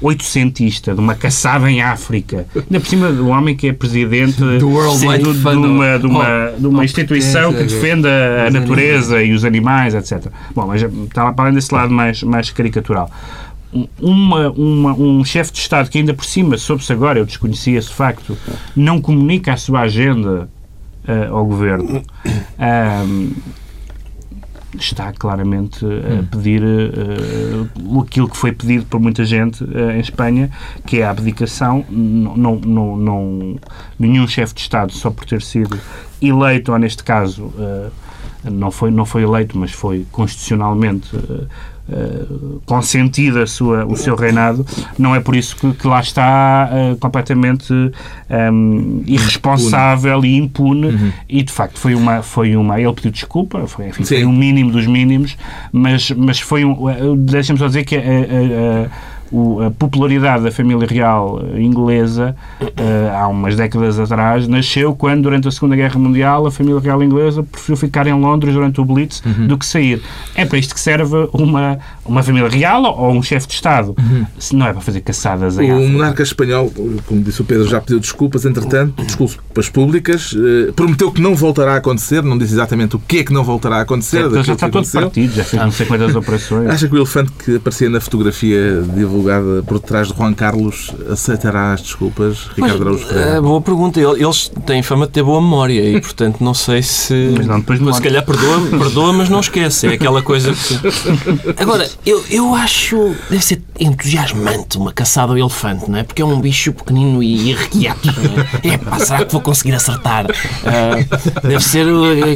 oitocentista, 0.00 0.94
de 0.94 1.00
uma 1.00 1.14
caçada 1.14 1.70
em 1.70 1.82
África, 1.82 2.46
ainda 2.54 2.80
por 2.80 2.86
cima 2.86 3.12
do 3.12 3.28
homem 3.28 3.54
que 3.54 3.68
é 3.68 3.72
presidente 3.72 4.40
do 4.58 4.68
World 4.70 4.98
de, 4.98 5.40
Fund 5.40 5.60
de 5.60 5.66
uma, 5.66 5.98
de 5.98 6.06
uma, 6.06 6.52
de 6.58 6.66
uma 6.66 6.84
instituição 6.84 7.52
que 7.52 7.64
defende 7.64 8.08
a 8.08 8.50
natureza 8.50 9.22
e 9.22 9.32
os 9.32 9.44
animais, 9.44 9.94
etc. 9.94 10.32
Bom, 10.54 10.66
mas 10.66 10.82
está 10.82 11.32
para 11.32 11.44
além 11.44 11.54
desse 11.54 11.72
lado 11.74 11.92
mais, 11.92 12.22
mais 12.22 12.50
caricatural 12.50 13.10
uma, 14.00 14.50
uma, 14.50 14.92
um 14.94 15.24
chefe 15.24 15.52
de 15.52 15.58
Estado 15.60 15.88
que 15.88 15.98
ainda 15.98 16.12
por 16.12 16.24
cima, 16.24 16.58
soube-se 16.58 16.92
agora, 16.92 17.18
eu 17.18 17.24
desconhecia 17.24 17.78
esse 17.78 17.90
facto, 17.90 18.36
não 18.74 19.00
comunica 19.00 19.52
a 19.52 19.56
sua 19.56 19.82
agenda 19.82 20.48
uh, 21.08 21.34
ao 21.34 21.44
governo. 21.44 22.02
Um, 22.58 23.32
está 24.78 25.12
claramente 25.12 25.84
a 25.84 25.88
hum. 25.88 26.26
pedir 26.30 26.62
uh, 26.62 28.00
aquilo 28.00 28.28
que 28.28 28.36
foi 28.36 28.52
pedido 28.52 28.84
por 28.86 29.00
muita 29.00 29.24
gente 29.24 29.64
uh, 29.64 29.90
em 29.90 30.00
Espanha, 30.00 30.50
que 30.86 31.00
é 31.00 31.04
a 31.04 31.10
abdicação. 31.10 31.84
Não, 31.88 32.56
não, 32.56 32.96
não, 32.96 33.56
nenhum 33.98 34.26
chefe 34.28 34.54
de 34.54 34.60
Estado, 34.60 34.92
só 34.92 35.10
por 35.10 35.24
ter 35.24 35.42
sido 35.42 35.78
eleito, 36.22 36.72
ou 36.72 36.78
neste 36.78 37.02
caso, 37.02 37.44
uh, 37.46 37.90
não, 38.44 38.70
foi, 38.70 38.90
não 38.90 39.04
foi 39.04 39.22
eleito, 39.22 39.58
mas 39.58 39.72
foi 39.72 40.06
constitucionalmente 40.12 41.10
uh, 41.90 42.62
consentida 42.64 43.42
a 43.42 43.46
sua, 43.46 43.84
o 43.84 43.96
seu 43.96 44.14
reinado, 44.14 44.66
não 44.98 45.14
é 45.14 45.20
por 45.20 45.34
isso 45.34 45.56
que, 45.56 45.72
que 45.72 45.86
lá 45.86 46.00
está 46.00 46.70
uh, 46.70 46.96
completamente 46.96 47.72
um, 47.72 47.90
ehm, 48.28 49.02
irresponsável 49.06 50.18
impune. 50.24 50.28
e 50.28 50.36
impune 50.36 50.86
uhum. 50.86 51.12
e 51.28 51.42
de 51.42 51.52
facto 51.52 51.78
foi 51.78 51.94
uma, 51.94 52.22
foi 52.22 52.56
uma 52.56 52.80
ele 52.80 52.92
pediu 52.92 53.10
desculpa, 53.10 53.66
foi, 53.66 53.88
enfim, 53.88 54.04
foi 54.04 54.24
um 54.24 54.32
mínimo 54.32 54.70
dos 54.70 54.86
mínimos, 54.86 55.36
mas, 55.72 56.10
mas 56.10 56.40
foi 56.40 56.64
um, 56.64 56.76
deixa-me 57.16 57.58
só 57.58 57.66
dizer 57.66 57.84
que 57.84 57.96
a, 57.96 58.00
a, 58.00 58.02
a 58.02 58.90
o, 59.30 59.62
a 59.62 59.70
popularidade 59.70 60.44
da 60.44 60.50
família 60.50 60.86
real 60.86 61.40
inglesa, 61.56 62.34
uh, 62.60 63.16
há 63.16 63.28
umas 63.28 63.56
décadas 63.56 63.98
atrás, 63.98 64.48
nasceu 64.48 64.94
quando, 64.94 65.22
durante 65.22 65.46
a 65.46 65.50
Segunda 65.50 65.76
Guerra 65.76 65.98
Mundial, 65.98 66.46
a 66.46 66.50
família 66.50 66.80
real 66.80 67.02
inglesa 67.02 67.42
preferiu 67.42 67.76
ficar 67.76 68.06
em 68.06 68.12
Londres 68.12 68.52
durante 68.54 68.80
o 68.80 68.84
Blitz 68.84 69.22
uhum. 69.24 69.46
do 69.46 69.56
que 69.56 69.64
sair. 69.64 70.02
É 70.34 70.44
para 70.44 70.58
isto 70.58 70.74
que 70.74 70.80
serve 70.80 71.28
uma, 71.32 71.78
uma 72.04 72.22
família 72.22 72.48
real 72.48 72.82
ou 72.82 73.12
um 73.12 73.22
chefe 73.22 73.46
de 73.46 73.54
Estado. 73.54 73.94
Uhum. 73.98 74.26
Se 74.38 74.56
não 74.56 74.66
é 74.66 74.72
para 74.72 74.80
fazer 74.80 75.00
caçadas 75.00 75.58
em 75.58 75.70
O 75.70 75.76
África. 75.76 75.92
monarca 75.92 76.22
espanhol, 76.22 76.72
como 77.06 77.22
disse 77.22 77.40
o 77.40 77.44
Pedro, 77.44 77.68
já 77.68 77.80
pediu 77.80 78.00
desculpas, 78.00 78.44
entretanto, 78.44 79.02
desculpas 79.04 79.68
públicas, 79.68 80.32
uh, 80.32 80.72
prometeu 80.72 81.12
que 81.12 81.20
não 81.20 81.36
voltará 81.36 81.74
a 81.74 81.76
acontecer, 81.76 82.22
não 82.22 82.36
disse 82.36 82.54
exatamente 82.54 82.96
o 82.96 82.98
que 82.98 83.18
é 83.18 83.24
que 83.24 83.32
não 83.32 83.44
voltará 83.44 83.76
a 83.76 83.80
acontecer. 83.82 84.26
É, 84.26 84.42
já 84.42 84.54
está 84.54 84.68
todo 84.68 84.90
partido, 84.90 85.34
já 85.34 85.44
fez 85.44 85.62
não 85.62 85.70
sei 85.70 85.86
quantas 85.86 86.14
operações. 86.16 86.68
Acha 86.68 86.88
que 86.88 86.94
o 86.94 86.98
elefante 86.98 87.30
que 87.44 87.56
aparecia 87.56 87.88
na 87.88 88.00
fotografia 88.00 88.82
divulgada 88.94 89.19
por 89.66 89.78
detrás 89.78 90.08
de 90.08 90.16
Juan 90.16 90.34
Carlos 90.34 90.92
aceitará 91.10 91.72
as 91.72 91.82
desculpas, 91.82 92.48
Ricardo 92.56 92.82
Araújo 92.82 93.06
Ferreira? 93.06 93.30
É, 93.30 93.40
boa 93.40 93.60
pergunta. 93.60 94.00
Eles 94.00 94.50
têm 94.66 94.82
fama 94.82 95.06
de 95.06 95.12
ter 95.12 95.22
boa 95.22 95.40
memória 95.40 95.96
e, 95.96 96.00
portanto, 96.00 96.40
não 96.40 96.54
sei 96.54 96.82
se... 96.82 97.34
Mas, 97.36 97.46
não, 97.46 97.60
depois 97.60 97.80
mas 97.80 97.96
se 97.96 98.02
calhar 98.02 98.24
perdoa, 98.24 98.60
perdoa, 98.78 99.12
mas 99.12 99.28
não 99.28 99.40
esquece. 99.40 99.86
É 99.86 99.92
aquela 99.94 100.22
coisa 100.22 100.52
que... 100.52 101.62
Agora, 101.62 101.88
eu, 102.04 102.24
eu 102.30 102.54
acho... 102.54 103.14
Deve 103.28 103.44
ser 103.44 103.62
entusiasmante 103.78 104.76
uma 104.76 104.92
caçada 104.92 105.32
ao 105.32 105.38
elefante, 105.38 105.90
não 105.90 105.98
é? 105.98 106.02
Porque 106.02 106.22
é 106.22 106.24
um 106.24 106.40
bicho 106.40 106.72
pequenino 106.72 107.22
e 107.22 107.50
irrequieto. 107.50 108.08
É? 108.62 108.68
é 108.74 108.78
pá, 108.78 108.98
será 108.98 109.24
que 109.24 109.32
vou 109.32 109.40
conseguir 109.40 109.74
acertar? 109.74 110.26
Uh, 110.26 111.46
deve 111.48 111.64
ser 111.64 111.86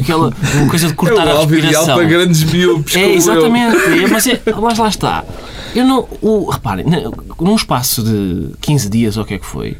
aquela 0.01 0.33
uma 0.55 0.69
coisa 0.69 0.87
de 0.87 0.93
cortar 0.93 1.27
é 1.27 1.31
a 1.31 1.39
respiração. 1.39 1.93
É 1.93 1.95
para 1.95 2.03
grandes 2.05 2.43
miúpes. 2.43 2.95
É, 2.95 3.13
exatamente. 3.13 3.77
É, 3.77 4.07
mas, 4.07 4.27
é, 4.27 4.41
mas 4.61 4.77
lá 4.77 4.87
está. 4.87 5.23
Eu 5.75 5.85
não. 5.85 6.07
O, 6.21 6.51
reparem, 6.83 7.11
num 7.39 7.55
espaço 7.55 8.03
de 8.03 8.49
15 8.61 8.89
dias, 8.89 9.17
ou 9.17 9.23
o 9.23 9.25
que 9.25 9.35
é 9.35 9.39
que 9.39 9.45
foi, 9.45 9.77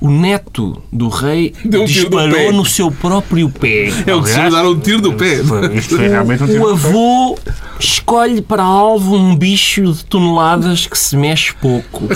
o 0.00 0.08
neto 0.08 0.80
do 0.92 1.08
rei 1.08 1.52
um 1.64 1.84
disparou 1.84 2.52
no 2.52 2.64
seu 2.64 2.90
próprio 2.90 3.50
pé. 3.50 3.88
É 4.06 4.14
o 4.14 4.22
que 4.22 4.28
se 4.28 4.50
dar 4.50 4.64
um 4.64 4.78
tiro 4.78 5.00
do 5.00 5.14
pé. 5.14 5.40
Isto 5.74 5.96
foi 5.96 6.08
realmente 6.08 6.42
um 6.42 6.46
tiro 6.46 6.62
o 6.64 6.68
avô 6.68 7.38
escolhe 7.80 8.40
para 8.40 8.62
alvo 8.62 9.16
um 9.16 9.34
bicho 9.34 9.92
de 9.92 10.04
toneladas 10.04 10.86
que 10.86 10.96
se 10.96 11.16
mexe 11.16 11.52
pouco. 11.54 12.08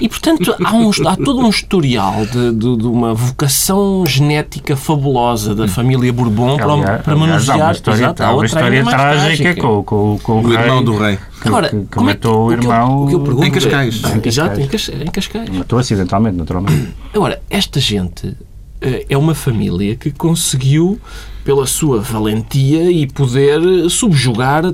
E, 0.00 0.08
portanto, 0.08 0.54
há, 0.64 0.74
um, 0.74 0.90
há 1.06 1.16
todo 1.16 1.40
um 1.40 1.48
historial 1.48 2.24
de, 2.26 2.52
de, 2.52 2.76
de, 2.76 2.86
uma 2.86 3.14
vocação 3.14 4.04
genética 4.06 4.76
fabulosa 4.76 5.54
da 5.54 5.66
família 5.66 6.12
Bourbon 6.12 6.56
para, 6.56 6.98
para 6.98 7.16
manusear. 7.16 7.60
Há 7.60 7.64
uma 7.64 7.72
história, 7.72 7.98
exato, 7.98 8.22
há 8.22 8.34
uma 8.34 8.46
história 8.46 8.84
trágica 8.84 9.54
com, 9.56 9.82
com, 9.82 10.18
com 10.22 10.32
o, 10.32 10.44
o 10.44 10.48
rei, 10.48 10.58
irmão 10.58 10.84
do 10.84 10.96
rei. 10.96 11.18
Que, 11.40 11.48
Agora, 11.48 11.68
que, 11.68 11.84
que 11.84 12.00
matou 12.00 12.52
é 12.52 12.56
que, 12.56 12.60
o 12.60 12.70
irmão 12.70 13.04
o 13.04 13.10
eu, 13.10 13.18
o 13.18 13.24
que 13.24 13.30
eu 13.30 13.44
em 13.44 13.50
Cascais. 13.50 13.96
Em 13.96 14.20
Cascais. 14.20 14.26
Exato, 14.26 14.60
em 14.60 15.10
Cascais. 15.10 15.50
Matou 15.50 15.78
acidentalmente, 15.78 16.36
naturalmente. 16.36 16.94
Agora, 17.12 17.40
esta 17.50 17.80
gente 17.80 18.36
eh, 18.80 19.06
é 19.08 19.18
uma 19.18 19.34
família 19.34 19.96
que 19.96 20.10
conseguiu 20.10 21.00
pela 21.48 21.66
sua 21.66 21.98
valentia 21.98 22.90
e 22.90 23.06
poder 23.06 23.58
subjugar 23.88 24.64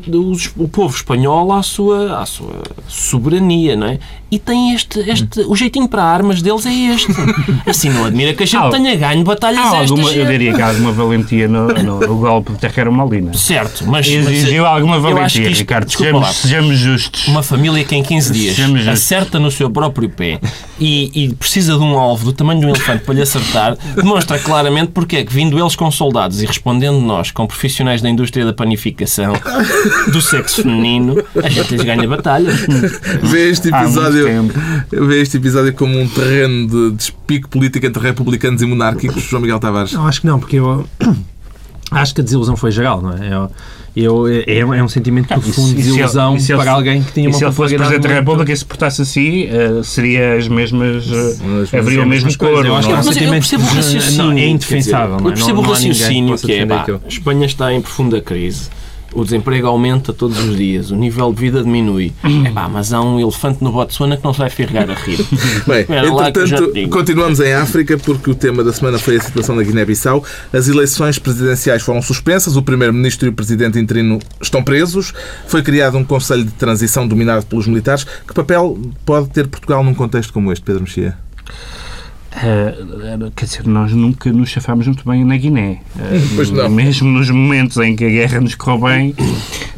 o 0.56 0.66
povo 0.66 0.92
espanhol 0.92 1.52
à 1.52 1.62
sua, 1.62 2.18
à 2.20 2.26
sua 2.26 2.64
soberania, 2.88 3.76
não 3.76 3.86
é? 3.86 4.00
E 4.28 4.40
tem 4.40 4.74
este, 4.74 4.98
este 5.08 5.42
o 5.46 5.54
jeitinho 5.54 5.86
para 5.86 6.02
armas 6.02 6.42
deles 6.42 6.66
é 6.66 6.74
este. 6.74 7.06
Assim 7.64 7.88
não 7.90 8.04
admira 8.04 8.34
que 8.34 8.42
a 8.42 8.46
gente 8.46 8.68
tenha 8.72 8.96
ganho 8.96 9.22
batalhas 9.22 9.64
há 9.64 9.78
alguma, 9.78 10.10
Eu 10.10 10.26
diria 10.26 10.52
que 10.52 10.60
há 10.60 10.70
alguma 10.70 10.90
valentia 10.90 11.46
no, 11.46 11.68
no, 11.68 12.00
no 12.00 12.16
golpe 12.16 12.50
de 12.50 12.58
Terreiro 12.58 12.92
Molina. 12.92 13.32
Certo, 13.34 13.84
mas... 13.86 14.08
Exigiu 14.08 14.66
alguma 14.66 14.98
valentia, 14.98 15.48
isto, 15.48 15.60
Ricardo. 15.60 15.88
Sejamos, 15.88 16.28
sejamos, 16.34 16.76
justos. 16.76 17.28
Uma 17.28 17.44
família 17.44 17.84
que 17.84 17.94
em 17.94 18.02
15 18.02 18.32
dias 18.32 18.88
acerta 18.88 19.38
no 19.38 19.52
seu 19.52 19.70
próprio 19.70 20.10
pé 20.10 20.40
e, 20.80 21.12
e, 21.14 21.34
precisa 21.34 21.74
de 21.74 21.84
um 21.84 21.96
alvo 21.96 22.24
do 22.24 22.32
tamanho 22.32 22.58
de 22.58 22.66
um 22.66 22.70
elefante 22.70 23.04
para 23.04 23.14
lhe 23.14 23.22
acertar, 23.22 23.76
demonstra 23.94 24.40
claramente 24.40 24.90
porque 24.90 25.18
é 25.18 25.24
que, 25.24 25.32
vindo 25.32 25.56
eles 25.56 25.76
com 25.76 25.88
soldados 25.92 26.42
e 26.42 26.46
respondendo 26.64 26.98
nós 26.98 27.30
com 27.30 27.46
profissionais 27.46 28.00
da 28.00 28.08
indústria 28.08 28.42
da 28.42 28.52
panificação 28.54 29.34
do 30.10 30.20
sexo 30.22 30.62
feminino, 30.62 31.22
a 31.36 31.48
gente 31.50 31.74
lhes 31.74 31.84
ganha 31.84 32.08
batalhas. 32.08 32.58
Vê 33.22 33.50
este 33.50 33.68
episódio, 33.68 34.26
vê 34.90 35.20
este 35.20 35.36
episódio 35.36 35.74
como 35.74 36.00
um 36.00 36.08
terreno 36.08 36.66
de 36.66 36.96
despique 36.96 37.46
político 37.48 37.84
entre 37.84 38.02
republicanos 38.02 38.62
e 38.62 38.66
monárquicos, 38.66 39.22
João 39.24 39.42
Miguel 39.42 39.60
Tavares? 39.60 39.92
Não, 39.92 40.06
acho 40.06 40.22
que 40.22 40.26
não, 40.26 40.40
porque 40.40 40.56
eu 40.56 40.86
acho 41.90 42.14
que 42.14 42.22
a 42.22 42.24
desilusão 42.24 42.56
foi 42.56 42.70
geral, 42.70 43.02
não 43.02 43.12
é? 43.12 43.34
Eu, 43.34 43.50
eu, 43.96 44.26
é, 44.26 44.58
é 44.58 44.82
um 44.82 44.88
sentimento 44.88 45.28
profundo 45.28 45.68
de 45.68 45.74
desilusão 45.74 46.36
para 46.36 46.60
ele, 46.62 46.68
alguém 46.68 47.02
que 47.02 47.12
tinha 47.12 47.28
uma 47.28 47.38
se 47.38 47.44
ele 47.44 47.52
fosse 47.52 47.76
Presidente 47.76 48.02
da 48.02 48.14
República 48.14 48.52
e 48.52 48.56
se 48.56 48.64
portasse 48.64 49.02
assim, 49.02 49.46
uh, 49.46 49.84
seria 49.84 50.34
as 50.36 50.48
mesmas. 50.48 51.06
Uh, 51.06 51.68
haveria 51.78 52.02
o 52.02 52.06
mesmo 52.06 52.36
coro. 52.36 52.66
Eu 52.66 52.76
acho 52.76 52.88
que 52.88 52.94
é 52.94 52.98
um 52.98 53.02
sentimento 53.02 53.46
não, 54.16 54.32
é 54.32 54.46
indefensável. 54.46 55.16
Eu 55.16 55.32
percebo 55.32 55.60
o 55.60 55.62
raciocínio 55.62 56.36
que 56.36 56.52
é. 56.52 56.66
Pá, 56.66 56.86
Espanha 57.06 57.46
está 57.46 57.72
em 57.72 57.80
profunda 57.80 58.20
crise 58.20 58.68
o 59.14 59.24
desemprego 59.24 59.66
aumenta 59.66 60.12
todos 60.12 60.38
os 60.38 60.56
dias, 60.56 60.90
o 60.90 60.96
nível 60.96 61.32
de 61.32 61.40
vida 61.40 61.62
diminui. 61.62 62.12
Pá, 62.52 62.68
mas 62.68 62.92
há 62.92 63.00
um 63.00 63.18
elefante 63.20 63.62
no 63.62 63.72
Botsuana 63.72 64.16
que 64.16 64.24
não 64.24 64.32
se 64.32 64.40
vai 64.40 64.50
ferrar 64.50 64.90
a 64.90 64.94
rir. 64.94 65.24
Bem, 65.66 65.86
entretanto, 65.88 66.72
continuamos 66.90 67.40
em 67.40 67.52
África 67.54 67.96
porque 67.96 68.30
o 68.30 68.34
tema 68.34 68.64
da 68.64 68.72
semana 68.72 68.98
foi 68.98 69.16
a 69.16 69.20
situação 69.20 69.56
da 69.56 69.62
Guiné-Bissau. 69.62 70.24
As 70.52 70.68
eleições 70.68 71.18
presidenciais 71.18 71.82
foram 71.82 72.02
suspensas, 72.02 72.56
o 72.56 72.62
primeiro-ministro 72.62 73.28
e 73.28 73.30
o 73.30 73.32
presidente 73.32 73.78
interino 73.78 74.18
estão 74.40 74.62
presos. 74.62 75.12
Foi 75.46 75.62
criado 75.62 75.96
um 75.96 76.04
conselho 76.04 76.44
de 76.44 76.52
transição 76.52 77.06
dominado 77.06 77.46
pelos 77.46 77.66
militares. 77.66 78.04
Que 78.04 78.34
papel 78.34 78.78
pode 79.04 79.30
ter 79.30 79.46
Portugal 79.46 79.84
num 79.84 79.94
contexto 79.94 80.32
como 80.32 80.52
este, 80.52 80.64
Pedro 80.64 80.82
Mexia? 80.82 81.16
Uh, 82.36 83.30
quer 83.30 83.44
dizer, 83.44 83.66
nós 83.66 83.92
nunca 83.92 84.32
nos 84.32 84.48
chafámos 84.48 84.86
muito 84.86 85.08
bem 85.08 85.24
na 85.24 85.36
Guiné. 85.36 85.80
Uh, 85.94 86.52
não. 86.52 86.68
Mesmo 86.68 87.08
nos 87.08 87.30
momentos 87.30 87.76
em 87.78 87.94
que 87.94 88.04
a 88.04 88.08
guerra 88.08 88.40
nos 88.40 88.54
correu 88.54 88.80
bem, 88.80 89.14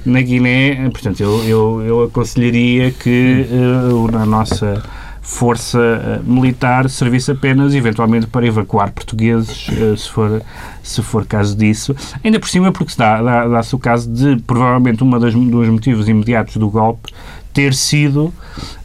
na 0.05 0.21
Guiné, 0.21 0.89
portanto, 0.91 1.21
eu, 1.21 1.45
eu, 1.45 1.83
eu 1.83 2.03
aconselharia 2.05 2.91
que 2.91 3.47
uh, 3.51 4.17
a 4.17 4.25
nossa 4.25 4.83
força 5.21 6.23
militar 6.25 6.89
servisse 6.89 7.33
apenas, 7.33 7.75
eventualmente, 7.75 8.27
para 8.27 8.47
evacuar 8.47 8.93
portugueses, 8.93 9.67
se 9.99 10.09
for, 10.09 10.41
se 10.83 11.03
for 11.03 11.27
caso 11.27 11.57
disso. 11.57 11.95
Ainda 12.23 12.39
por 12.39 12.49
cima, 12.49 12.71
porque 12.71 12.93
se 12.93 12.99
dá, 12.99 13.21
dá, 13.21 13.49
dá-se 13.49 13.75
o 13.75 13.79
caso 13.79 14.09
de, 14.11 14.37
provavelmente, 14.43 15.03
um 15.03 15.11
dos 15.51 15.69
motivos 15.69 16.09
imediatos 16.09 16.57
do 16.57 16.71
golpe 16.71 17.13
ter 17.57 17.73
sido 17.73 18.31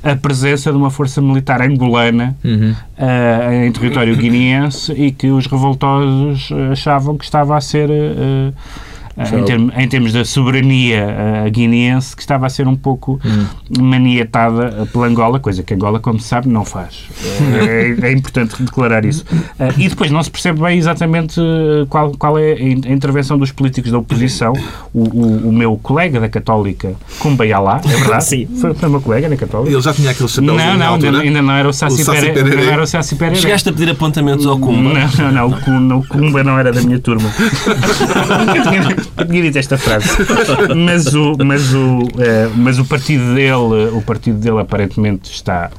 a 0.01 0.15
presença 0.15 0.71
de 0.71 0.77
uma 0.77 0.89
força 0.89 1.21
militar 1.21 1.61
angolana 1.61 2.37
uhum. 2.41 2.71
uh, 2.71 3.65
em 3.65 3.71
território 3.73 4.15
guineense 4.15 4.93
e 4.93 5.11
que 5.11 5.29
os 5.29 5.45
revoltosos 5.45 6.49
achavam 6.71 7.17
que 7.17 7.25
estava 7.25 7.57
a 7.57 7.59
ser 7.59 7.89
uh, 7.89 8.53
em, 9.17 9.43
termos, 9.43 9.73
em 9.77 9.87
termos 9.87 10.13
da 10.13 10.25
soberania 10.25 11.05
uh, 11.45 11.51
guineense, 11.51 12.15
que 12.15 12.21
estava 12.21 12.45
a 12.45 12.49
ser 12.49 12.67
um 12.67 12.75
pouco 12.75 13.19
hum. 13.23 13.45
maniatada 13.81 14.87
pela 14.91 15.07
Angola, 15.07 15.39
coisa 15.39 15.63
que 15.63 15.73
Angola, 15.73 15.99
como 15.99 16.19
se 16.19 16.27
sabe, 16.27 16.47
não 16.47 16.63
faz. 16.63 17.05
é, 18.01 18.07
é, 18.07 18.11
importante 18.11 18.61
declarar 18.61 19.05
isso. 19.05 19.25
Uh, 19.59 19.73
e 19.77 19.89
depois 19.89 20.11
não 20.11 20.21
se 20.23 20.29
percebe 20.29 20.61
bem 20.61 20.77
exatamente 20.77 21.39
qual, 21.89 22.11
qual 22.11 22.37
é 22.37 22.53
a 22.53 22.91
intervenção 22.91 23.37
dos 23.37 23.51
políticos 23.51 23.91
da 23.91 23.97
oposição. 23.97 24.53
O, 24.93 25.03
o, 25.03 25.49
o 25.49 25.51
meu 25.51 25.77
colega 25.77 26.19
da 26.19 26.29
Católica, 26.29 26.93
Cumbayalá, 27.19 27.81
é 27.83 27.87
verdade? 27.87 28.23
Sim. 28.23 28.47
Foi, 28.59 28.73
foi 28.73 28.89
meu 28.89 29.01
colega 29.01 29.27
na 29.27 29.37
Católica. 29.37 29.71
Ele 29.71 29.81
já 29.81 29.93
tinha 29.93 30.11
aquele 30.11 30.29
chapéu 30.29 30.53
Não, 30.53 30.77
não, 30.77 30.93
ainda, 30.95 31.19
ainda, 31.19 31.41
não 31.41 31.53
era 31.53 31.69
o 31.69 31.73
Sassi, 31.73 32.05
Pereira. 32.05 32.43
Não 32.43 32.63
era 32.71 32.83
o 32.83 32.87
Sassi 32.87 33.15
Pereira. 33.15 33.39
Chegaste 33.39 33.69
a 33.69 33.73
pedir 33.73 33.89
apontamentos 33.89 34.45
ao 34.45 34.57
Cumba? 34.57 34.93
Não, 34.93 35.31
não, 35.31 35.79
não, 35.79 35.99
o 35.99 36.07
Cumba 36.07 36.43
não 36.43 36.57
era 36.57 36.71
da 36.71 36.81
minha 36.81 36.99
turma. 36.99 37.29
Dito 39.27 39.57
esta 39.57 39.77
frase. 39.77 40.09
Mas 40.75 41.13
o, 41.13 41.35
mas 41.43 41.73
o, 41.73 42.07
é, 42.19 42.49
mas 42.55 42.79
o 42.79 42.85
partido 42.85 43.33
dele, 43.33 43.89
o 43.93 44.01
partido 44.01 44.37
dele 44.39 44.59
aparentemente 44.59 45.31
está 45.31 45.69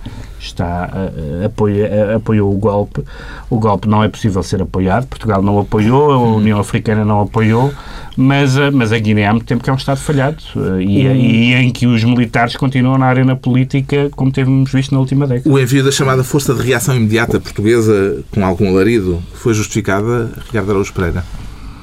está 0.45 0.91
uh, 0.93 1.47
apoia, 1.47 1.89
uh, 1.89 2.17
apoiou 2.17 2.53
o 2.53 2.59
golpe. 2.59 3.03
O 3.49 3.59
golpe 3.59 3.89
não 3.89 4.03
é 4.03 4.09
possível 4.09 4.43
ser 4.43 4.61
apoiado. 4.61 5.07
Portugal 5.07 5.43
não 5.43 5.59
apoiou, 5.59 6.11
a 6.11 6.19
União 6.19 6.59
Africana 6.59 7.05
não 7.05 7.21
apoiou, 7.21 7.73
mas, 8.17 8.57
mas 8.73 8.93
a 8.93 8.99
Guiné 8.99 9.27
há 9.27 9.33
muito 9.33 9.47
tempo 9.47 9.63
que 9.63 9.71
é 9.71 9.73
um 9.73 9.77
Estado 9.77 9.99
falhado 9.99 10.43
e, 10.81 11.07
uhum. 11.07 11.15
e, 11.15 11.55
em 11.55 11.71
que 11.71 11.87
os 11.87 12.03
militares 12.03 12.57
continuam 12.57 12.99
na 12.99 13.07
arena 13.07 13.37
política, 13.37 14.11
como 14.17 14.33
temos 14.33 14.73
visto 14.73 14.93
na 14.93 15.01
última 15.01 15.27
década. 15.27 15.49
O 15.49 15.59
envio 15.59 15.85
da 15.85 15.93
chamada 15.93 16.25
Força 16.25 16.55
de 16.55 16.63
Reação 16.63 16.97
Imediata 16.97 17.39
Portuguesa, 17.39 18.23
com 18.31 18.45
algum 18.45 18.69
alarido, 18.69 19.23
foi 19.35 19.55
justificada, 19.55 20.31
Ricardo 20.47 20.71
Araújo 20.71 20.93
Pereira? 20.93 21.25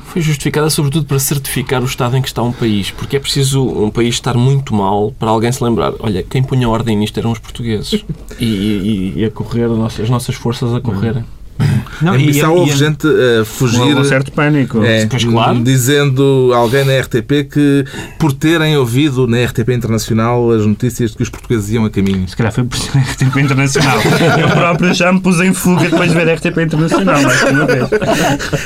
Foi 0.10 0.22
justificada 0.22 0.70
sobretudo 0.70 1.06
para 1.06 1.20
certificar 1.20 1.82
o 1.82 1.86
estado 1.86 2.18
em 2.18 2.22
que 2.22 2.28
está 2.28 2.42
um 2.42 2.52
país, 2.52 2.92
porque 2.92 3.16
é 3.16 3.20
preciso 3.20 3.64
um 3.64 3.90
país 3.90 4.16
estar 4.16 4.36
muito 4.36 4.74
mal 4.74 5.12
para 5.18 5.30
alguém 5.30 5.52
se 5.52 5.64
lembrar, 5.64 5.94
olha, 6.00 6.24
quem 6.24 6.42
punha 6.42 6.68
ordem 6.68 6.98
nisto 6.98 7.20
eram 7.20 7.32
os 7.32 7.40
portugueses 7.40 8.04
e, 8.40 8.46
e, 8.46 9.14
e 9.18 9.26
a 9.26 9.32
correr, 9.32 9.66
as 9.66 10.10
nossas 10.10 10.36
forças 10.36 10.74
a 10.74 10.82
correrem. 10.82 11.24
Não, 12.02 12.16
em 12.16 12.26
Bissau 12.26 12.56
houve 12.56 12.74
gente 12.76 13.08
a 13.08 13.46
fugir. 13.46 13.98
Um 13.98 14.04
certo 14.04 14.32
pânico. 14.32 14.84
É, 14.84 15.06
pois, 15.06 15.24
claro. 15.24 15.62
Dizendo 15.62 16.52
alguém 16.54 16.86
na 16.86 16.98
RTP 17.00 17.50
que, 17.52 17.86
por 18.18 18.32
terem 18.32 18.78
ouvido 18.78 19.28
na 19.28 19.44
RTP 19.44 19.70
Internacional 19.70 20.52
as 20.52 20.66
notícias 20.66 21.12
de 21.12 21.18
que 21.18 21.24
os 21.24 21.30
portugueses 21.30 21.70
iam 21.72 21.86
a 21.86 21.90
caminho. 21.90 22.28
Se 22.28 22.36
calhar 22.36 22.54
foi 22.54 22.64
por 22.64 22.78
ser 22.78 22.98
RTP 22.98 23.38
Internacional. 23.38 23.98
Eu 24.40 24.50
próprio 24.50 24.94
já 24.94 25.12
me 25.12 25.20
pus 25.20 25.40
em 25.42 25.54
fuga 25.54 25.90
depois 25.90 26.10
de 26.10 26.18
ver 26.18 26.30
a 26.30 26.34
RTP 26.36 26.58
Internacional. 26.60 27.20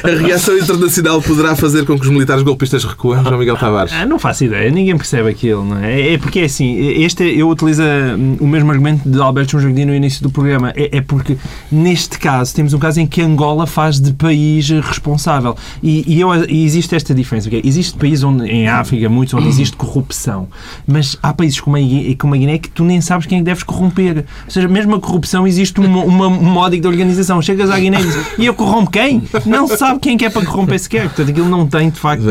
A 0.03 0.25
reação 0.25 0.57
internacional 0.57 1.21
poderá 1.21 1.55
fazer 1.55 1.85
com 1.85 1.97
que 1.97 2.05
os 2.05 2.11
militares 2.11 2.43
golpistas 2.43 2.83
recuem, 2.85 3.23
João 3.23 3.39
Miguel 3.39 3.57
Tavares? 3.57 3.93
Ah, 3.93 4.05
não 4.05 4.19
faço 4.19 4.43
ideia. 4.43 4.69
Ninguém 4.69 4.95
percebe 4.95 5.29
aquilo, 5.29 5.65
não 5.65 5.79
é? 5.83 6.13
É 6.13 6.17
porque 6.17 6.39
é 6.39 6.45
assim. 6.45 6.77
Este, 7.03 7.23
eu 7.23 7.49
utilizo 7.49 7.81
hum, 7.83 8.37
o 8.39 8.47
mesmo 8.47 8.69
argumento 8.71 9.07
de 9.07 9.19
Alberto 9.19 9.59
Jardim 9.59 9.85
no 9.85 9.95
início 9.95 10.21
do 10.21 10.29
programa. 10.29 10.71
É, 10.75 10.97
é 10.97 11.01
porque, 11.01 11.37
neste 11.71 12.19
caso, 12.19 12.53
temos 12.53 12.73
um 12.73 12.79
caso 12.83 12.99
em 12.99 13.07
que 13.07 13.21
Angola 13.21 13.65
faz 13.65 13.97
de 13.97 14.11
país 14.11 14.69
responsável. 14.69 15.55
E, 15.81 16.03
e, 16.05 16.19
eu, 16.19 16.29
e 16.49 16.65
existe 16.65 16.93
esta 16.93 17.15
diferença. 17.15 17.47
Okay? 17.47 17.61
Existe 17.63 17.97
países 17.97 18.25
onde, 18.25 18.45
em 18.45 18.67
África, 18.67 19.07
muitos, 19.07 19.33
onde 19.33 19.47
existe 19.47 19.77
corrupção. 19.77 20.49
Mas 20.85 21.17
há 21.23 21.33
países 21.33 21.61
como 21.61 21.77
a, 21.77 21.79
como 22.17 22.35
a 22.35 22.37
Guiné 22.37 22.57
que 22.57 22.69
tu 22.69 22.83
nem 22.83 22.99
sabes 22.99 23.25
quem 23.25 23.37
é 23.37 23.41
que 23.41 23.45
deves 23.45 23.63
corromper. 23.63 24.25
Ou 24.45 24.51
seja, 24.51 24.67
mesmo 24.67 24.95
a 24.95 24.99
corrupção 24.99 25.47
existe 25.47 25.79
uma, 25.79 26.03
uma, 26.03 26.27
um 26.27 26.43
módico 26.43 26.81
de 26.81 26.87
organização. 26.89 27.41
Chegas 27.41 27.69
à 27.69 27.79
Guiné 27.79 28.01
e 28.01 28.03
dizes, 28.03 28.25
e 28.37 28.45
eu 28.45 28.53
corrompo 28.53 28.91
quem? 28.91 29.23
Não 29.45 29.65
sabe 29.65 30.01
quem 30.01 30.17
é, 30.21 30.25
é 30.25 30.29
para 30.29 30.45
corromper 30.45 30.77
sequer. 30.77 31.03
Portanto, 31.03 31.29
aquilo 31.29 31.47
não 31.47 31.65
tem, 31.65 31.89
de 31.89 31.99
facto, 31.99 32.23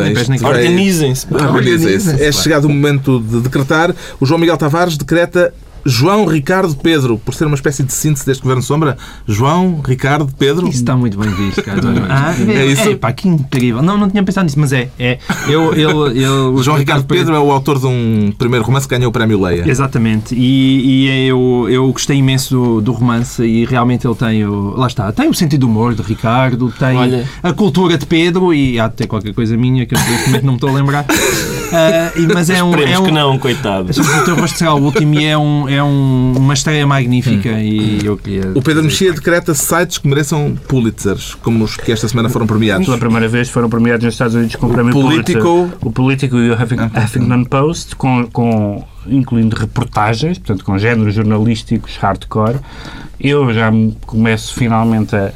Organizem-se. 0.44 1.26
Organizem-se. 1.32 2.22
É 2.22 2.30
chegado 2.30 2.66
o 2.66 2.68
momento 2.68 3.20
de 3.20 3.40
decretar. 3.40 3.94
O 4.20 4.26
João 4.26 4.38
Miguel 4.38 4.58
Tavares 4.58 4.98
decreta 4.98 5.54
João 5.84 6.26
Ricardo 6.26 6.74
Pedro, 6.76 7.18
por 7.18 7.34
ser 7.34 7.46
uma 7.46 7.54
espécie 7.54 7.82
de 7.82 7.92
síntese 7.92 8.24
deste 8.26 8.42
Governo 8.42 8.62
Sombra. 8.62 8.96
João 9.26 9.80
Ricardo 9.84 10.30
Pedro. 10.38 10.68
Isso 10.68 10.78
está 10.78 10.96
muito 10.96 11.18
bem 11.18 11.30
visto, 11.30 11.62
cara. 11.62 11.80
ah, 12.08 12.34
é, 12.48 12.52
é, 12.52 12.66
isso? 12.66 12.88
É, 12.88 12.96
pá, 12.96 13.12
que 13.12 13.28
incrível. 13.28 13.82
Não, 13.82 13.96
não 13.96 14.08
tinha 14.08 14.22
pensado 14.22 14.44
nisso, 14.44 14.58
mas 14.58 14.72
é. 14.72 14.88
é 14.98 15.18
eu, 15.48 15.74
eu, 15.74 16.56
João 16.62 16.76
Ricardo 16.76 17.04
Pedro, 17.04 17.34
é 17.34 17.38
o 17.38 17.50
autor 17.50 17.78
de 17.78 17.86
um 17.86 18.32
primeiro 18.36 18.64
romance 18.64 18.86
que 18.86 18.94
ganhou 18.94 19.10
o 19.10 19.12
Prémio 19.12 19.40
Leia. 19.40 19.68
Exatamente. 19.68 20.34
E, 20.34 21.06
e 21.06 21.28
eu, 21.28 21.66
eu 21.68 21.92
gostei 21.92 22.16
imenso 22.16 22.54
do, 22.54 22.80
do, 22.80 22.92
romance 22.92 23.42
e 23.42 23.64
realmente 23.64 24.06
ele 24.06 24.14
tem 24.14 24.44
o. 24.44 24.74
Lá 24.76 24.86
está, 24.86 25.12
tem 25.12 25.28
o 25.28 25.34
sentido 25.34 25.62
do 25.62 25.66
humor 25.66 25.94
de 25.94 26.02
Ricardo, 26.02 26.72
tem 26.78 26.96
Olha. 26.96 27.28
a 27.42 27.52
cultura 27.52 27.96
de 27.96 28.06
Pedro 28.06 28.52
e 28.52 28.78
há 28.78 28.88
de 28.88 28.94
ter 28.94 29.06
qualquer 29.06 29.34
coisa 29.34 29.56
minha 29.56 29.86
que 29.86 29.94
eu 29.94 29.98
não 30.42 30.52
me 30.52 30.54
estou 30.54 30.70
a 30.70 30.72
lembrar. 30.72 31.04
Uh, 31.04 32.28
mas 32.34 32.50
é 32.50 32.62
um. 32.62 32.74
é 32.74 32.98
um, 32.98 33.04
que 33.04 33.10
não, 33.10 33.38
coitado. 33.38 33.90
O 33.90 34.24
teu 34.24 34.36
rosto 34.36 34.58
será 34.58 34.74
o 34.74 34.82
último 34.82 35.18
e 35.18 35.24
é, 35.24 35.36
um, 35.36 35.68
é 35.74 35.82
um, 35.82 36.35
uma 36.37 36.54
estreia 36.54 36.87
magnífica. 36.87 37.50
Hum. 37.50 37.58
E 37.58 38.00
eu 38.04 38.16
queria 38.16 38.52
o 38.54 38.62
Pedro 38.62 38.82
Mexia 38.82 39.12
decreta 39.12 39.54
sites 39.54 39.98
que 39.98 40.06
mereçam 40.06 40.56
Pulitzers, 40.68 41.35
como 41.37 41.64
os 41.64 41.76
que 41.76 41.92
esta 41.92 42.08
semana 42.08 42.28
foram 42.28 42.46
premiados. 42.46 42.87
Pela 42.87 42.98
primeira 42.98 43.28
vez 43.28 43.48
foram 43.48 43.68
premiados 43.68 44.04
nos 44.04 44.14
Estados 44.14 44.35
Unidos 44.35 44.56
com 44.56 44.66
o 44.66 44.70
prémio. 44.70 44.92
Pulitzer. 44.92 45.42
O 45.80 45.90
Político 45.92 46.37
e 46.37 46.50
o 46.50 46.54
Huffington 46.54 47.44
Post, 47.44 47.96
com, 47.96 48.26
com, 48.32 48.85
incluindo 49.06 49.56
reportagens, 49.56 50.38
portanto, 50.38 50.64
com 50.64 50.78
géneros 50.78 51.14
jornalísticos 51.14 51.96
hardcore. 51.96 52.56
Eu 53.20 53.52
já 53.52 53.70
começo 54.06 54.54
finalmente 54.54 55.14
a, 55.14 55.32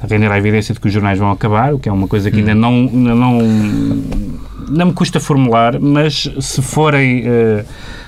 a 0.00 0.06
render 0.06 0.30
a 0.30 0.38
evidência 0.38 0.74
de 0.74 0.80
que 0.80 0.86
os 0.86 0.92
jornais 0.92 1.18
vão 1.18 1.30
acabar, 1.30 1.74
o 1.74 1.78
que 1.78 1.88
é 1.88 1.92
uma 1.92 2.08
coisa 2.08 2.30
que 2.30 2.38
ainda 2.38 2.54
não, 2.54 2.72
ainda 2.92 3.14
não, 3.14 3.38
não 4.68 4.86
me 4.86 4.92
custa 4.92 5.20
formular, 5.20 5.80
mas 5.80 6.30
se 6.40 6.62
forem. 6.62 7.24
Uh, 7.26 7.64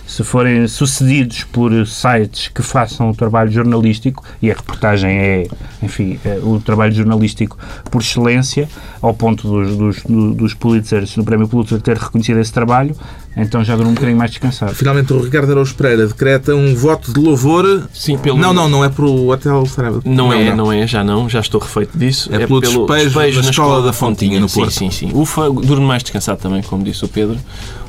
se 0.07 0.23
forem 0.23 0.67
sucedidos 0.69 1.45
por 1.45 1.87
sites 1.87 2.49
que 2.49 2.63
façam 2.63 3.11
o 3.11 3.15
trabalho 3.15 3.51
jornalístico, 3.51 4.25
e 4.41 4.51
a 4.51 4.55
reportagem 4.55 5.11
é, 5.11 5.47
enfim, 5.83 6.19
é 6.25 6.39
o 6.43 6.61
trabalho 6.61 6.93
jornalístico 6.93 7.59
por 7.91 8.01
excelência, 8.01 8.69
ao 9.03 9.13
ponto 9.13 9.49
dos, 9.49 9.77
dos, 9.77 10.03
dos 10.35 10.55
Pulitzers, 10.55 11.17
no 11.17 11.25
Prémio 11.25 11.49
Pulitzer, 11.49 11.81
ter 11.81 11.97
reconhecido 11.97 12.39
esse 12.39 12.53
trabalho, 12.53 12.95
então 13.37 13.63
já 13.63 13.77
durou 13.77 13.91
um 13.91 13.95
bocadinho 13.95 14.17
mais 14.17 14.31
descansado. 14.31 14.75
Finalmente, 14.75 15.13
o 15.13 15.21
Ricardo 15.21 15.51
Araújo 15.51 15.75
Pereira 15.75 16.07
decreta 16.07 16.55
um 16.55 16.75
voto 16.75 17.13
de 17.13 17.21
louvor. 17.21 17.87
Sim, 17.93 18.17
pelo... 18.17 18.39
Não, 18.39 18.55
não, 18.55 18.69
não 18.69 18.85
é 18.85 18.89
para 18.89 19.05
o 19.05 19.29
Hotel 19.31 19.67
Saraiva. 19.67 20.01
Não, 20.05 20.29
não, 20.29 20.33
é, 20.33 20.45
não. 20.51 20.57
não. 20.57 20.73
é, 20.73 20.87
já 20.87 21.05
não, 21.05 21.29
já 21.29 21.41
estou 21.41 21.61
refeito 21.61 21.99
disso. 21.99 22.31
É, 22.33 22.37
é 22.37 22.47
pelo, 22.47 22.61
pelo 22.61 22.87
despejo, 22.87 23.05
despejo 23.05 23.43
na, 23.43 23.51
Escola 23.51 23.83
da 23.83 23.93
Fontinha, 23.93 24.41
no 24.41 24.49
Porto. 24.49 24.71
Sim, 24.71 24.91
sim, 24.91 25.11
sim. 25.11 25.19
Ufa, 25.19 25.51
durmo 25.51 25.87
mais 25.87 26.03
descansado 26.03 26.41
também, 26.41 26.63
como 26.63 26.83
disse 26.83 27.05
o 27.05 27.09
Pedro. 27.09 27.37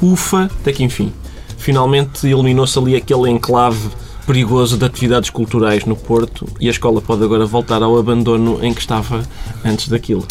Ufa, 0.02 0.50
até 0.62 0.74
que 0.74 0.84
enfim 0.84 1.14
finalmente 1.58 2.26
eliminou-se 2.28 2.78
ali 2.80 2.96
aquele 2.96 3.30
enclave 3.30 3.90
perigoso 4.26 4.78
de 4.78 4.84
atividades 4.84 5.30
culturais 5.30 5.86
no 5.86 5.96
Porto 5.96 6.46
e 6.60 6.68
a 6.68 6.72
escola 6.72 7.02
pode 7.02 7.24
agora 7.24 7.46
voltar 7.46 7.82
ao 7.82 7.98
abandono 7.98 8.60
em 8.62 8.74
que 8.74 8.82
estava 8.82 9.24
antes 9.64 9.88
daquilo. 9.88 10.26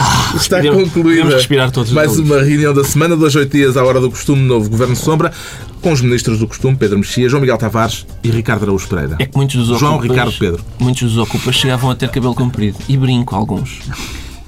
Ah, 0.00 0.32
Está 0.34 0.56
podemos, 0.56 0.84
concluída 0.84 1.28
respirar 1.28 1.70
todos 1.70 1.92
mais 1.92 2.18
uma 2.18 2.42
reunião 2.42 2.72
da 2.72 2.82
semana, 2.82 3.14
dois, 3.14 3.36
oito 3.36 3.54
dias 3.54 3.76
à 3.76 3.84
hora 3.84 4.00
do 4.00 4.08
costume, 4.08 4.40
novo 4.40 4.70
Governo 4.70 4.96
Sombra, 4.96 5.30
com 5.82 5.92
os 5.92 6.00
ministros 6.00 6.38
do 6.38 6.48
costume, 6.48 6.74
Pedro 6.74 6.98
Mexia, 6.98 7.28
João 7.28 7.42
Miguel 7.42 7.58
Tavares 7.58 8.06
e 8.22 8.30
Ricardo 8.30 8.62
Araújo 8.62 8.88
Pereira. 8.88 9.16
É 9.18 9.26
que 9.26 9.36
muitos 9.36 9.68
dos 9.68 9.78
João, 9.78 9.96
ocupas, 9.96 10.10
Ricardo, 10.10 10.38
Pedro. 10.38 10.64
Muitos 10.78 11.02
dos 11.12 11.18
ocupas 11.18 11.54
chegavam 11.54 11.90
a 11.90 11.94
ter 11.94 12.08
cabelo 12.08 12.34
comprido 12.34 12.78
e 12.88 12.96
brinco 12.96 13.36
alguns 13.36 13.80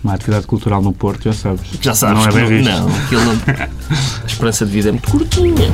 uma 0.07 0.15
atividade 0.15 0.47
cultural 0.47 0.81
no 0.81 0.93
Porto, 0.93 1.25
já 1.25 1.33
sabes. 1.33 1.63
Já 1.81 1.95
sabes. 1.95 2.23
Não 2.23 2.29
é 2.29 2.33
bem 2.33 2.59
visto. 2.59 2.71
Não, 2.71 2.89
aquilo 2.89 3.25
não... 3.25 3.33
a 4.23 4.27
esperança 4.27 4.65
de 4.65 4.73
vida 4.73 4.89
é 4.89 4.93
muito 4.93 5.11
curtinha. 5.11 5.73